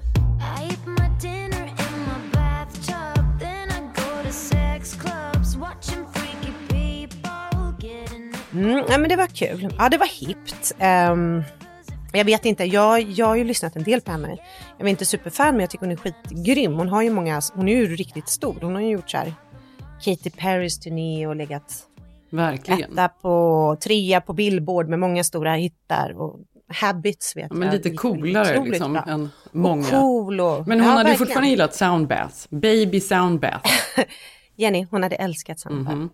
Mm, 8.57 8.85
nej, 8.89 8.99
men 8.99 9.09
det 9.09 9.17
var 9.17 9.27
kul. 9.27 9.75
Ja, 9.79 9.89
det 9.89 9.99
var 9.99 10.27
hippt. 10.27 10.73
Ehm, 10.79 11.43
jag 12.13 12.25
vet 12.25 12.45
inte, 12.45 12.65
jag, 12.65 13.01
jag 13.03 13.27
har 13.27 13.37
ju 13.37 13.45
lyssnat 13.45 13.77
en 13.77 13.83
del 13.83 14.01
på 14.01 14.11
henne. 14.11 14.37
Jag 14.79 14.87
är 14.87 14.91
inte 14.91 15.05
superfan, 15.05 15.51
men 15.51 15.61
jag 15.61 15.71
tycker 15.71 15.87
hon 15.87 15.93
är 15.93 15.97
skitgrym. 15.97 16.75
Hon 16.75 16.89
har 16.89 17.03
ju 17.03 17.11
många, 17.11 17.41
hon 17.55 17.69
är 17.69 17.73
ju 17.77 17.97
riktigt 17.97 18.29
stor. 18.29 18.57
Hon 18.63 18.75
har 18.75 18.83
ju 18.83 18.89
gjort 18.89 19.11
så 19.11 19.17
här 19.17 19.35
Katy 20.05 20.31
Perrys 20.31 20.79
turné 20.79 21.27
och 21.27 21.37
legat 21.37 21.83
Verkligen. 22.31 22.93
etta 22.93 23.09
på, 23.09 23.77
trea 23.85 24.21
på 24.21 24.33
Billboard 24.33 24.89
med 24.89 24.99
många 24.99 25.25
stora 25.25 25.55
hittar. 25.55 26.21
Och 26.21 26.39
Habits 26.69 27.37
vet 27.37 27.47
Ja, 27.51 27.55
men 27.57 27.67
jag. 27.69 27.75
lite 27.75 27.91
coolare 27.91 28.65
liksom 28.65 28.93
bra. 28.93 29.03
än 29.09 29.23
Och 29.45 29.55
många. 29.57 29.85
cool 29.91 30.41
och... 30.41 30.69
Men 30.69 30.81
hon 30.81 30.89
ja, 30.89 30.95
hade 30.95 31.05
verkligen. 31.05 31.19
fortfarande 31.19 31.49
gillat 31.51 31.75
soundbath. 31.75 32.35
Baby 32.51 33.01
soundbath. 33.01 33.71
Jenny, 34.57 34.87
hon 34.91 35.03
hade 35.03 35.17
älskat 35.17 35.61
samba. 35.61 35.95
Mhm. 35.95 36.11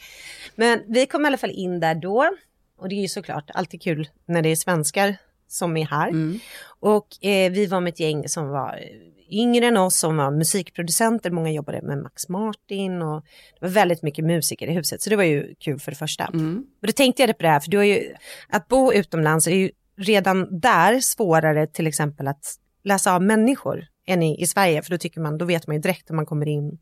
Men 0.54 0.82
vi 0.88 1.06
kom 1.06 1.24
i 1.24 1.26
alla 1.26 1.38
fall 1.38 1.50
in 1.50 1.80
där 1.80 1.94
då. 1.94 2.30
Och 2.78 2.88
det 2.88 2.94
är 2.94 3.00
ju 3.00 3.08
såklart 3.08 3.50
alltid 3.54 3.82
kul 3.82 4.08
när 4.26 4.42
det 4.42 4.48
är 4.48 4.56
svenskar 4.56 5.16
som 5.48 5.76
är 5.76 5.86
här. 5.86 6.08
Mm. 6.08 6.38
Och 6.80 7.24
eh, 7.24 7.52
vi 7.52 7.66
var 7.66 7.80
med 7.80 7.92
ett 7.92 8.00
gäng 8.00 8.28
som 8.28 8.48
var 8.48 8.74
eh, 8.74 9.38
yngre 9.38 9.66
än 9.66 9.76
oss, 9.76 9.98
som 9.98 10.16
var 10.16 10.30
musikproducenter. 10.30 11.30
Många 11.30 11.50
jobbade 11.50 11.82
med 11.82 11.98
Max 11.98 12.28
Martin 12.28 13.02
och 13.02 13.24
det 13.60 13.66
var 13.66 13.68
väldigt 13.68 14.02
mycket 14.02 14.24
musiker 14.24 14.66
i 14.66 14.72
huset. 14.72 15.02
Så 15.02 15.10
det 15.10 15.16
var 15.16 15.24
ju 15.24 15.54
kul 15.58 15.80
för 15.80 15.90
det 15.90 15.96
första. 15.96 16.24
Mm. 16.24 16.64
Och 16.80 16.86
då 16.86 16.92
tänkte 16.92 17.22
jag 17.22 17.38
på 17.38 17.42
det 17.42 17.48
här, 17.48 17.60
för 17.60 17.70
du 17.70 17.76
har 17.76 17.84
ju, 17.84 18.14
att 18.48 18.68
bo 18.68 18.92
utomlands 18.92 19.46
är 19.46 19.54
ju 19.54 19.70
redan 19.96 20.60
där 20.60 21.00
svårare 21.00 21.66
till 21.66 21.86
exempel 21.86 22.28
att 22.28 22.44
läsa 22.84 23.14
av 23.14 23.22
människor 23.22 23.86
än 24.06 24.22
i, 24.22 24.42
i 24.42 24.46
Sverige. 24.46 24.82
För 24.82 24.90
då 24.90 24.98
tycker 24.98 25.20
man, 25.20 25.38
då 25.38 25.44
vet 25.44 25.66
man 25.66 25.76
ju 25.76 25.82
direkt 25.82 26.10
om 26.10 26.16
man 26.16 26.26
kommer 26.26 26.48
in 26.48 26.78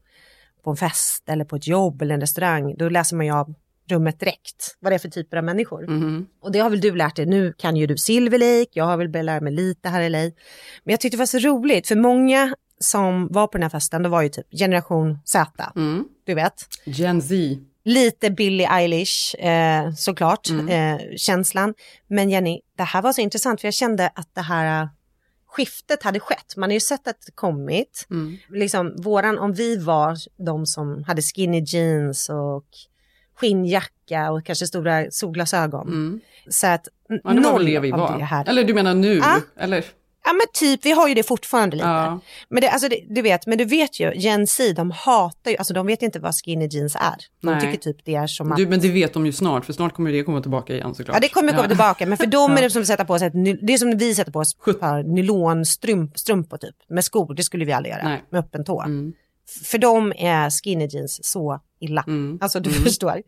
på 0.69 0.73
en 0.73 0.77
fest 0.77 1.29
eller 1.29 1.45
på 1.45 1.57
ett 1.57 1.67
jobb 1.67 2.03
eller 2.03 2.15
en 2.15 2.21
restaurang. 2.21 2.75
Då 2.79 2.89
läser 2.89 3.17
man 3.17 3.27
ju 3.27 3.33
av 3.33 3.55
rummet 3.91 4.21
direkt, 4.21 4.77
vad 4.81 4.93
det 4.93 4.97
är 4.97 4.99
för 4.99 5.09
typer 5.09 5.37
av 5.37 5.45
människor. 5.45 5.87
Mhm. 5.87 6.27
Och 6.43 6.53
det 6.53 6.59
har 6.59 6.71
väl 6.71 6.81
du 6.81 6.95
lärt 6.97 7.17
dig, 7.17 7.27
nu 7.27 7.53
kan 7.53 7.77
ju 7.77 7.87
du 7.87 7.97
Silver 7.97 8.39
Lake, 8.39 8.71
jag 8.73 8.85
har 8.85 8.97
väl 8.97 9.09
börjat 9.09 9.25
lära 9.25 9.41
mig 9.41 9.53
lite 9.53 9.89
här 9.89 10.01
i 10.01 10.09
LA. 10.09 10.19
Men 10.85 10.93
jag 10.93 11.01
tyckte 11.01 11.17
det 11.17 11.19
var 11.19 11.27
så 11.27 11.39
roligt, 11.39 11.89
för 11.89 11.97
många 11.97 12.55
som 12.81 13.29
var 13.31 13.47
på 13.47 13.53
den 13.53 13.63
här 13.63 13.71
festen, 13.71 14.03
det 14.03 14.09
var 14.09 14.23
ju 14.23 14.29
typ 14.29 14.47
generation 14.59 15.19
Z, 15.25 15.73
Mm. 15.77 16.05
du 16.27 16.35
vet. 16.35 16.55
Gen 16.85 17.23
Z. 17.23 17.35
Lite 17.85 18.31
Billie 18.31 18.67
Eilish, 18.71 19.35
eh, 19.45 19.93
såklart, 19.93 20.49
Mm. 20.51 20.69
eh, 20.69 21.01
känslan. 21.17 21.75
Men 22.09 22.31
Jenny, 22.31 22.61
det 22.77 22.83
här 22.83 23.03
var 23.03 23.13
så 23.13 23.21
intressant, 23.21 23.61
för 23.61 23.67
jag 23.69 23.75
kände 23.75 24.11
att 24.15 24.35
det 24.35 24.41
här 24.43 24.89
skiftet 25.59 26.03
hade 26.03 26.21
skett. 26.21 26.57
Man 26.57 26.71
har 26.71 26.75
ju 26.75 26.81
sett 26.81 27.09
att 27.09 27.21
det 27.27 27.33
kommit. 27.35 28.07
Mm. 28.11 28.37
Liksom, 28.51 28.95
våran, 28.97 29.39
om 29.39 29.53
vi 29.53 29.77
var 29.77 30.17
de 30.47 30.67
som 30.67 31.05
hade 31.05 31.23
skinny 31.23 31.65
jeans 31.67 32.29
och 32.29 32.67
skinnjacka 33.37 34.31
och 34.31 34.45
kanske 34.45 34.67
stora 34.67 35.11
solglasögon. 35.11 35.89
Mm. 35.89 36.21
Så 36.49 36.67
att 36.67 36.89
Ja, 37.09 37.17
det 37.33 37.41
var 37.41 37.53
noll 37.53 37.67
det 37.67 37.81
vi 37.81 37.91
var. 37.91 38.19
det 38.19 38.25
här. 38.25 38.49
Eller 38.49 38.65
du 38.65 38.75
menar 38.75 38.95
nu? 38.95 39.15
Ja. 39.15 39.41
Eller? 39.57 39.85
Ja 40.29 40.33
men 40.35 40.47
typ, 40.55 40.87
vi 40.87 40.91
har 40.91 41.09
ju 41.09 41.15
det 41.15 41.23
fortfarande 41.23 41.77
lite. 41.77 41.89
Ja. 41.89 42.21
Men 42.49 42.61
det, 42.61 42.69
alltså 42.71 42.89
det, 42.89 43.01
du 43.09 43.23
vet, 43.23 43.47
men 43.47 43.59
du 43.59 43.65
vet 43.65 44.01
ju, 44.01 44.13
Gen 44.15 44.47
Z, 44.47 44.73
de 44.77 44.91
hatar 44.91 45.51
ju, 45.51 45.57
alltså 45.57 45.75
de 45.75 45.87
vet 45.87 46.03
inte 46.03 46.19
vad 46.21 46.35
skinny 46.35 46.69
jeans 46.71 46.95
är. 46.97 47.01
De 47.43 47.51
Nej. 47.53 47.61
tycker 47.61 47.79
typ 47.79 48.05
det 48.05 48.15
är 48.15 48.27
som 48.27 48.53
att, 48.53 48.57
Du, 48.59 48.67
men 48.67 48.81
det 48.81 48.89
vet 48.89 49.13
de 49.13 49.27
ju 49.27 49.33
snart, 49.33 49.65
för 49.65 49.73
snart 49.73 49.95
kommer 49.95 50.13
det 50.13 50.23
komma 50.23 50.41
tillbaka 50.41 50.73
igen 50.75 50.95
såklart. 50.95 51.17
ja 51.17 51.21
det 51.21 51.29
kommer 51.29 51.49
komma 51.53 51.63
Ja. 51.63 51.69
tillbaka, 51.69 52.07
men 52.07 52.19
för 52.19 52.27
dem 52.27 52.53
är 52.57 52.63
det 52.63 52.71
som 52.71 52.83
att 52.83 52.89
sätta 52.89 53.05
på 53.05 53.19
sig, 53.19 53.27
ett, 53.29 53.67
det 53.67 53.73
är 53.73 53.79
som 53.79 53.99
vi 53.99 54.15
sätter 54.15 54.33
på 54.33 54.39
oss 54.39 54.57
nylonstrumpor 55.05 56.57
typ, 56.59 56.77
med 56.89 57.05
skor, 57.05 57.35
det 57.35 57.43
skulle 57.43 57.65
vi 57.65 57.73
aldrig 57.73 57.93
göra, 57.95 58.05
Nej. 58.05 58.25
med 58.31 58.39
öppen 58.41 58.65
tå. 58.65 58.83
Mm. 58.83 59.13
För 59.65 59.79
dem 59.79 60.13
är 60.17 60.51
skinny 60.51 60.87
jeans 60.91 61.21
så 61.25 61.61
illa. 61.81 62.05
Mm. 62.07 62.39
Alltså 62.41 62.61
du 62.61 62.71
Mm. 62.71 62.83
förstår. 62.83 63.23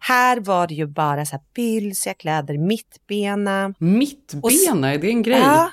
Här 0.00 0.40
var 0.40 0.66
det 0.66 0.74
ju 0.74 0.86
bara 0.86 1.26
så 1.26 1.32
här 1.32 1.40
bylsiga 1.54 2.14
kläder, 2.14 2.58
mittbena. 2.58 3.74
Mittbena, 3.78 4.94
är 4.94 4.98
det 4.98 5.08
en 5.08 5.22
grej? 5.22 5.38
Ja, 5.38 5.70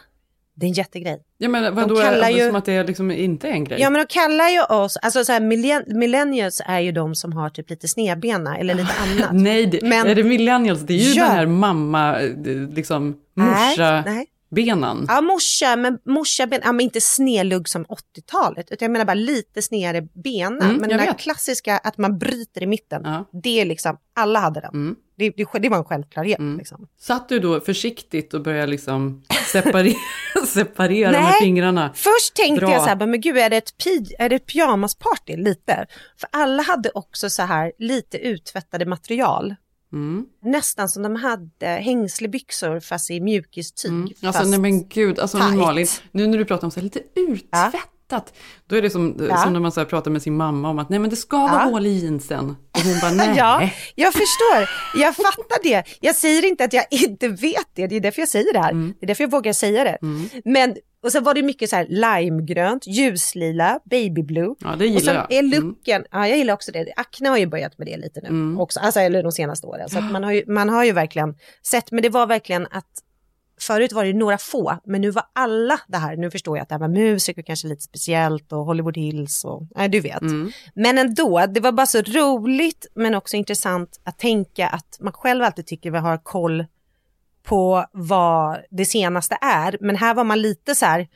det 0.56 0.66
är 0.66 0.68
en 0.68 0.74
jättegrej. 0.74 1.24
Ja, 1.38 1.50
men 1.50 1.76
vadå, 1.76 1.96
kallar 1.96 2.18
alltså, 2.18 2.32
ju- 2.42 2.48
som 2.48 2.56
att 2.56 2.66
det 2.66 2.84
liksom 2.84 3.12
inte 3.12 3.48
är 3.48 3.52
en 3.52 3.64
grej? 3.64 3.82
Ja 3.82 3.90
men 3.90 4.02
de 4.02 4.08
kallar 4.14 4.50
ju 4.50 4.62
oss, 4.64 4.98
alltså 4.98 5.26
så 5.26 5.32
här, 5.32 5.40
millen- 5.40 5.84
millennials 6.00 6.62
är 6.66 6.80
ju 6.80 6.92
de 6.92 7.16
som 7.16 7.34
har 7.34 7.50
typ 7.50 7.70
lite 7.70 7.88
snedbena 7.88 8.58
eller 8.58 8.74
lite 8.74 8.94
annat. 8.94 9.30
Nej, 9.34 9.66
det, 9.66 9.82
Men- 9.82 10.08
är 10.08 10.16
det 10.16 10.24
millennials? 10.24 10.82
Det 10.82 10.94
är 10.94 10.98
ju 10.98 11.12
Ja. 11.14 11.24
den 11.26 11.36
här 11.36 11.46
mamma, 11.46 12.20
eh, 12.22 12.30
liksom 12.74 13.16
Nej, 13.34 13.48
morsa-benan. 13.70 14.98
nej. 14.98 15.06
Ja 15.08 15.22
morsa, 15.22 15.76
men 15.76 15.98
morsa 16.06 16.48
ben, 16.48 16.62
ja, 16.64 16.72
men 16.72 16.82
inte 16.84 17.02
snedlugg 17.02 17.70
som 17.70 17.86
80-talet, 17.86 18.72
utan 18.72 18.86
jag 18.86 18.92
menar 18.92 19.06
bara 19.06 19.14
lite 19.14 19.62
snedare 19.62 20.02
bena. 20.02 20.66
Mm, 20.66 20.78
men 20.78 20.90
den 20.90 20.98
där 20.98 21.06
vet. 21.06 21.18
klassiska 21.20 21.78
att 21.78 21.98
man 21.98 22.18
bryter 22.20 22.64
i 22.64 22.68
mitten, 22.68 23.02
Ja. 23.06 23.26
det 23.44 23.62
är 23.62 23.66
liksom, 23.66 23.98
alla 24.16 24.40
hade 24.40 24.60
den. 24.62 24.74
Mm. 24.74 24.96
Det, 25.18 25.30
det, 25.30 25.60
det 25.60 25.70
var 25.70 25.78
en 25.78 25.84
självklarhet. 25.84 26.40
Mm. 26.40 26.58
Liksom. 26.58 26.88
Satt 27.00 27.30
du 27.30 27.40
då 27.40 27.60
försiktigt 27.60 28.34
och 28.34 28.42
började 28.44 28.68
liksom 28.68 29.24
separera, 29.62 29.96
separera 30.48 31.12
med 31.12 31.22
Nej. 31.24 31.34
fingrarna? 31.42 31.92
Först 31.96 32.36
tänkte 32.36 32.66
Bra. 32.66 32.74
jag 32.74 32.82
så 32.82 32.88
här, 32.88 32.96
men 33.08 33.22
gud 33.22 33.38
är 33.38 33.50
det 33.50 33.58
ett, 33.58 33.74
pi- 33.78 34.16
är 34.20 34.30
det 34.30 34.36
ett 34.36 34.46
pyjamasparty 34.46 35.38
lite? 35.38 35.86
För 36.20 36.30
alla 36.32 36.64
hade 36.64 36.90
också 36.94 37.30
så 37.30 37.42
här 37.44 37.72
lite 37.80 38.18
uttvättade 38.18 38.86
material. 38.86 39.56
Mm. 39.94 40.26
Nästan 40.44 40.90
som 40.90 41.04
de 41.04 41.16
hade 41.16 41.68
hängslebyxor 41.68 42.80
fast 42.80 43.12
i 43.12 43.20
mjukistyg. 43.22 43.92
Mm. 43.92 44.14
Alltså 44.24 44.44
nej 44.44 44.60
men 44.60 44.88
gud, 44.88 45.20
alltså. 45.20 45.38
Malin, 45.38 45.88
nu 46.12 46.28
när 46.28 46.38
du 46.38 46.46
pratar 46.46 46.68
om 46.68 46.72
så 46.72 46.80
här, 46.80 46.84
lite 46.84 47.00
uttvättade 47.16 47.78
fattat. 48.10 48.34
Då 48.68 48.76
är 48.76 48.82
det 48.82 48.90
som, 48.90 49.28
Ja. 49.30 49.38
som 49.38 49.54
när 49.54 49.60
man 49.60 49.72
så 49.72 49.86
pratar 49.86 50.12
med 50.12 50.22
sin 50.22 50.36
mamma 50.38 50.70
om 50.70 50.80
att 50.80 50.90
nej 50.90 51.00
men 51.00 51.10
det 51.10 51.16
ska 51.16 51.38
vara 51.38 51.52
Ja. 51.52 51.70
hål 51.70 51.86
i 51.86 51.90
jeansen. 51.90 52.50
Och 52.50 52.80
hon 52.84 53.00
bara 53.02 53.12
nej. 53.28 53.34
Ja, 53.38 53.70
jag 53.96 54.14
förstår. 54.14 54.70
Jag 55.02 55.16
fattar 55.16 55.64
det. 55.64 55.84
Jag 56.02 56.16
säger 56.16 56.46
inte 56.46 56.64
att 56.64 56.74
jag 56.74 56.86
inte 56.90 57.28
vet 57.28 57.68
det. 57.74 57.88
Det 57.88 57.96
är 57.96 58.00
därför 58.00 58.22
jag 58.22 58.30
säger 58.30 58.54
det 58.54 58.60
här. 58.60 58.72
Mm. 58.72 58.94
Det 59.00 59.06
är 59.06 59.08
därför 59.08 59.24
jag 59.24 59.32
vågar 59.32 59.54
säga 59.54 59.84
det. 59.84 59.98
Men, 60.46 60.76
och 61.04 61.12
så 61.12 61.20
var 61.20 61.34
det 61.34 61.44
mycket 61.44 61.70
så 61.70 61.76
här 61.76 61.86
limegrönt, 61.90 62.88
ljuslila, 62.88 63.80
babyblue. 63.86 64.56
Ja, 64.60 64.68
det 64.70 64.76
Och 64.76 64.86
gillar 64.86 65.00
sen 65.00 65.16
jag. 65.16 65.32
är 65.34 65.40
Mm. 65.40 65.52
looken, 65.62 66.06
ja 66.12 66.28
jag 66.28 66.38
gillar 66.38 66.54
också 66.54 66.72
det. 66.72 66.94
Acne 66.96 67.30
har 67.30 67.38
ju 67.38 67.46
börjat 67.48 67.78
med 67.78 67.88
det 67.88 67.98
lite 67.98 68.20
nu 68.22 68.28
Mm. 68.28 68.60
också, 68.60 68.80
alltså 68.80 69.00
eller 69.00 69.24
de 69.24 69.32
senaste 69.32 69.68
åren. 69.68 69.90
Så 69.90 70.02
man, 70.02 70.24
har 70.24 70.32
ju, 70.32 70.44
man 70.48 70.70
har 70.70 70.84
ju 70.84 70.92
verkligen 70.92 71.36
sett, 71.68 71.92
men 71.92 72.02
det 72.04 72.10
var 72.10 72.28
verkligen 72.28 72.68
att 72.72 72.86
Förut 73.68 73.92
var 73.92 74.06
det 74.06 74.14
några 74.14 74.38
få, 74.38 74.78
men 74.86 75.02
nu 75.02 75.12
var 75.12 75.24
alla 75.34 75.80
det 75.88 75.98
här. 75.98 76.18
Nu 76.18 76.32
förstår 76.32 76.58
jag 76.58 76.64
att 76.64 76.70
det 76.70 76.76
här 76.76 76.80
med 76.80 76.92
musiker 76.92 77.42
kanske 77.42 77.68
lite 77.68 77.82
speciellt 77.82 78.52
och 78.52 78.66
Hollywood 78.66 78.98
Hills 78.98 79.46
och, 79.46 79.64
nej 79.76 79.90
du 79.90 80.00
vet. 80.00 80.22
Mm. 80.22 80.52
Men 80.76 80.98
ändå, 80.98 81.46
det 81.46 81.60
var 81.60 81.72
bara 81.72 81.86
så 81.86 82.02
roligt 82.02 82.86
men 82.96 83.16
också 83.16 83.38
intressant 83.38 84.00
att 84.04 84.20
tänka 84.20 84.68
att 84.68 84.98
man 85.00 85.14
själv 85.14 85.44
alltid 85.44 85.68
tycker 85.68 85.92
vi 85.92 85.98
har 85.98 86.18
koll 86.18 86.66
på 87.44 87.86
vad 87.92 88.58
det 88.70 88.86
senaste 88.86 89.38
är. 89.42 89.78
Men 89.82 89.96
här 89.96 90.14
var 90.14 90.24
man 90.24 90.42
lite 90.42 90.76
så 90.76 90.86
här, 90.86 91.08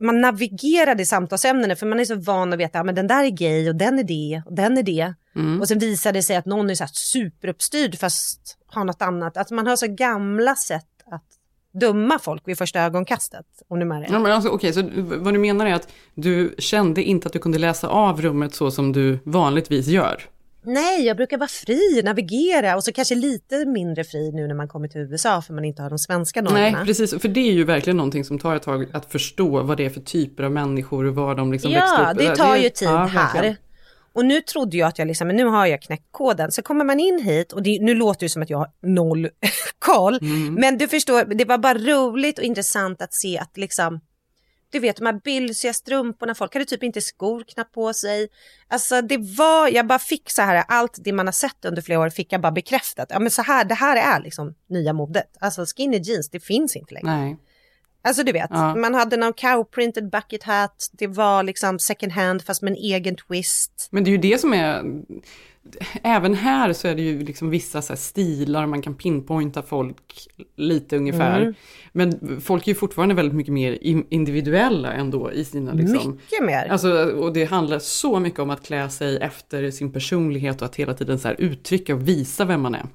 man 0.00 0.20
navigerade 0.20 1.02
i 1.02 1.06
samtalsämnena 1.06 1.76
för 1.76 1.86
man 1.86 2.00
är 2.00 2.04
så 2.04 2.14
van 2.14 2.52
att 2.52 2.58
veta 2.58 2.80
att 2.80 2.86
ja, 2.86 2.92
den 2.92 3.06
där 3.06 3.24
är 3.24 3.30
gay 3.30 3.68
och 3.68 3.76
den 3.76 3.98
är 3.98 4.04
det 4.04 4.42
och 4.46 4.54
den 4.54 4.78
är 4.78 4.82
det. 4.82 5.14
Mm. 5.36 5.60
Och 5.60 5.68
sen 5.68 5.78
visar 5.78 6.12
det 6.12 6.22
sig 6.22 6.36
att 6.36 6.46
någon 6.46 6.70
är 6.70 6.74
så 6.74 6.84
här 6.84 6.90
superuppstyrd 6.94 7.98
fast 7.98 8.58
har 8.66 8.84
något 8.84 9.02
annat. 9.02 9.36
Att 9.36 9.50
man 9.50 9.66
har 9.66 9.76
så 9.76 9.86
gamla 9.86 10.56
sätt 10.56 11.02
att 11.10 11.37
döma 11.72 12.18
folk 12.18 12.42
vid 12.48 12.58
första 12.58 12.80
ögonkastet. 12.80 13.46
Om 13.68 13.78
du 13.80 13.84
med 13.86 14.02
det. 14.02 14.08
Ja, 14.10 14.18
men 14.18 14.32
alltså, 14.32 14.50
okej, 14.50 14.72
så 14.72 14.82
vad 14.96 15.34
du 15.34 15.38
menar 15.38 15.66
är 15.66 15.74
att 15.74 15.88
du 16.14 16.54
kände 16.58 17.02
inte 17.02 17.26
att 17.26 17.32
du 17.32 17.38
kunde 17.38 17.58
läsa 17.58 17.88
av 17.88 18.22
rummet 18.22 18.54
så 18.54 18.70
som 18.70 18.92
du 18.92 19.18
vanligtvis 19.24 19.86
gör? 19.86 20.22
Nej, 20.62 21.06
jag 21.06 21.16
brukar 21.16 21.38
vara 21.38 21.48
fri, 21.48 22.02
navigera 22.04 22.76
och 22.76 22.84
så 22.84 22.92
kanske 22.92 23.14
lite 23.14 23.64
mindre 23.64 24.04
fri 24.04 24.32
nu 24.32 24.46
när 24.46 24.54
man 24.54 24.68
kommer 24.68 24.88
till 24.88 25.00
USA 25.00 25.42
för 25.42 25.54
man 25.54 25.64
inte 25.64 25.82
har 25.82 25.90
de 25.90 25.98
svenska 25.98 26.42
Nej, 26.42 26.52
normerna. 26.52 26.84
precis. 26.84 27.14
För 27.22 27.28
det 27.28 27.40
är 27.40 27.52
ju 27.52 27.64
verkligen 27.64 27.96
någonting 27.96 28.24
som 28.24 28.38
tar 28.38 28.56
ett 28.56 28.62
tag 28.62 28.86
att 28.92 29.12
förstå 29.12 29.62
vad 29.62 29.76
det 29.76 29.84
är 29.84 29.90
för 29.90 30.00
typer 30.00 30.42
av 30.44 30.52
människor 30.52 31.04
och 31.04 31.14
var 31.14 31.34
de 31.34 31.52
liksom 31.52 31.72
växte 31.72 31.94
Ja, 32.02 32.10
upp. 32.12 32.18
det 32.18 32.36
tar 32.36 32.56
ju 32.56 32.68
tid 32.70 32.88
ja, 32.88 32.96
här. 33.04 33.56
Och 34.18 34.24
nu 34.24 34.40
trodde 34.40 34.76
jag 34.76 34.88
att 34.88 34.98
jag 34.98 35.08
liksom, 35.08 35.26
men 35.26 35.36
nu 35.36 35.44
har 35.44 35.66
jag 35.66 35.82
knäckt 35.82 36.06
koden. 36.10 36.52
Så 36.52 36.62
kommer 36.62 36.84
man 36.84 37.00
in 37.00 37.22
hit 37.22 37.52
och 37.52 37.62
det, 37.62 37.78
nu 37.80 37.94
låter 37.94 38.20
det 38.20 38.28
som 38.30 38.42
att 38.42 38.50
jag 38.50 38.58
har 38.58 38.70
noll 38.82 39.28
koll. 39.78 40.18
Mm. 40.22 40.54
Men 40.54 40.78
du 40.78 40.88
förstår, 40.88 41.24
det 41.24 41.44
var 41.44 41.58
bara 41.58 41.74
roligt 41.74 42.38
och 42.38 42.44
intressant 42.44 43.02
att 43.02 43.14
se 43.14 43.38
att 43.38 43.56
liksom, 43.56 44.00
du 44.70 44.78
vet 44.78 44.96
de 44.96 45.06
här 45.06 45.20
bylsiga 45.24 45.72
strumporna, 45.72 46.34
folk 46.34 46.54
hade 46.54 46.64
typ 46.64 46.82
inte 46.82 47.00
skor 47.00 47.44
knappt 47.48 47.74
på 47.74 47.92
sig. 47.92 48.28
Alltså 48.68 49.02
det 49.02 49.18
var, 49.18 49.68
jag 49.68 49.86
bara 49.86 49.98
fick 49.98 50.30
så 50.30 50.42
här, 50.42 50.64
allt 50.68 50.98
det 50.98 51.12
man 51.12 51.26
har 51.26 51.32
sett 51.32 51.64
under 51.64 51.82
flera 51.82 52.00
år 52.00 52.10
fick 52.10 52.32
jag 52.32 52.40
bara 52.40 52.52
bekräftat. 52.52 53.08
Ja 53.10 53.18
men 53.18 53.30
så 53.30 53.42
här, 53.42 53.64
det 53.64 53.74
här 53.74 54.18
är 54.18 54.22
liksom 54.22 54.54
nya 54.68 54.92
modet. 54.92 55.36
Alltså 55.40 55.64
skinny 55.76 55.98
jeans, 55.98 56.30
det 56.30 56.40
finns 56.40 56.76
inte 56.76 56.94
längre. 56.94 57.16
Nej. 57.16 57.36
Alltså 58.02 58.22
du 58.22 58.32
vet, 58.32 58.50
Ja. 58.50 58.74
man 58.74 58.94
hade 58.94 59.16
någon 59.16 59.32
cowprinted 59.32 60.10
bucket 60.10 60.42
hat, 60.42 60.90
det 60.92 61.06
var 61.06 61.42
liksom 61.42 61.78
second 61.78 62.12
hand 62.12 62.42
fast 62.42 62.62
med 62.62 62.70
en 62.70 62.76
egen 62.78 63.16
twist. 63.16 63.88
Men 63.90 64.04
det 64.04 64.10
är 64.10 64.12
ju 64.12 64.18
det 64.18 64.38
som 64.38 64.52
är, 64.52 64.84
även 66.02 66.34
här 66.34 66.72
så 66.72 66.88
är 66.88 66.94
det 66.94 67.02
ju 67.02 67.22
liksom 67.22 67.50
vissa 67.50 67.82
så 67.82 67.96
stilar, 67.96 68.66
man 68.66 68.82
kan 68.82 68.94
pinpointa 68.94 69.62
folk 69.62 70.28
lite 70.56 70.96
ungefär. 70.96 71.40
Mm. 71.40 71.54
Men 71.92 72.40
folk 72.40 72.64
är 72.66 72.68
ju 72.68 72.74
fortfarande 72.74 73.14
väldigt 73.14 73.34
mycket 73.34 73.52
mer 73.54 73.78
in- 73.80 74.06
individuella 74.10 74.92
ändå 74.92 75.32
i 75.32 75.44
sina 75.44 75.72
liksom. 75.72 76.10
Mycket 76.10 76.44
mer. 76.46 76.68
Alltså, 76.68 76.90
och 77.04 77.32
det 77.32 77.44
handlar 77.44 77.78
så 77.78 78.20
mycket 78.20 78.40
om 78.40 78.50
att 78.50 78.66
klä 78.66 78.90
sig 78.90 79.16
efter 79.16 79.70
sin 79.70 79.92
personlighet 79.92 80.62
och 80.62 80.66
att 80.66 80.76
hela 80.76 80.94
tiden 80.94 81.18
så 81.18 81.30
uttrycka 81.30 81.94
och 81.94 82.08
visa 82.08 82.44
vem 82.44 82.60
man 82.60 82.74
är. 82.74 82.86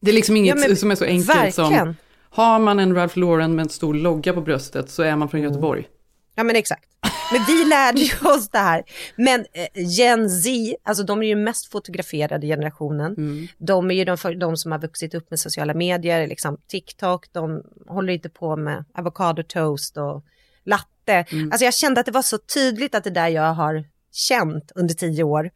Det 0.00 0.10
är 0.10 0.14
liksom 0.14 0.36
inget 0.36 0.56
Ja, 0.60 0.64
men 0.68 0.76
som 0.76 0.90
är 0.90 0.94
så 0.94 1.04
enkelt 1.04 1.54
som, 1.54 1.64
verkligen. 1.64 1.96
Har 2.32 2.58
man 2.58 2.78
en 2.80 2.94
Ralph 2.94 3.18
Lauren 3.18 3.54
med 3.54 3.62
en 3.62 3.68
stor 3.68 3.94
logga 3.94 4.32
på 4.32 4.40
bröstet 4.40 4.90
så 4.90 5.02
är 5.02 5.16
man 5.16 5.28
från 5.28 5.40
Göteborg. 5.42 5.88
Ja 6.34 6.42
men 6.42 6.56
exakt. 6.56 6.84
Men 7.32 7.44
vi 7.46 7.64
lärde 7.64 8.00
ju 8.00 8.28
oss 8.28 8.48
det 8.48 8.58
här. 8.58 8.82
Men 9.16 9.40
eh, 9.40 9.66
Gen 9.74 10.30
Z, 10.30 10.50
alltså 10.82 11.04
de 11.04 11.22
är 11.22 11.26
ju 11.26 11.36
mest 11.36 11.70
fotograferade 11.72 12.46
generationen. 12.46 13.14
Mm. 13.16 13.46
De 13.58 13.90
är 13.90 13.94
ju 13.94 14.04
de, 14.04 14.38
de 14.38 14.56
som 14.56 14.72
har 14.72 14.78
vuxit 14.78 15.14
upp 15.14 15.30
med 15.30 15.38
sociala 15.40 15.74
medier, 15.74 16.26
liksom 16.26 16.56
TikTok, 16.68 17.32
de 17.32 17.62
håller 17.88 18.12
inte 18.12 18.28
på 18.28 18.56
med 18.56 18.84
avocado 18.98 19.42
toast 19.42 19.96
och 19.96 20.24
latte. 20.64 21.24
Mm. 21.32 21.52
Alltså 21.52 21.64
jag 21.64 21.74
kände 21.74 22.00
att 22.00 22.06
det 22.06 22.12
var 22.12 22.22
så 22.22 22.38
tydligt 22.38 22.94
att 22.94 23.04
det 23.04 23.10
där 23.10 23.28
jag 23.28 23.54
har 23.54 23.84
känt 24.12 24.72
under 24.74 24.94
tio 24.94 25.22
år, 25.24 25.50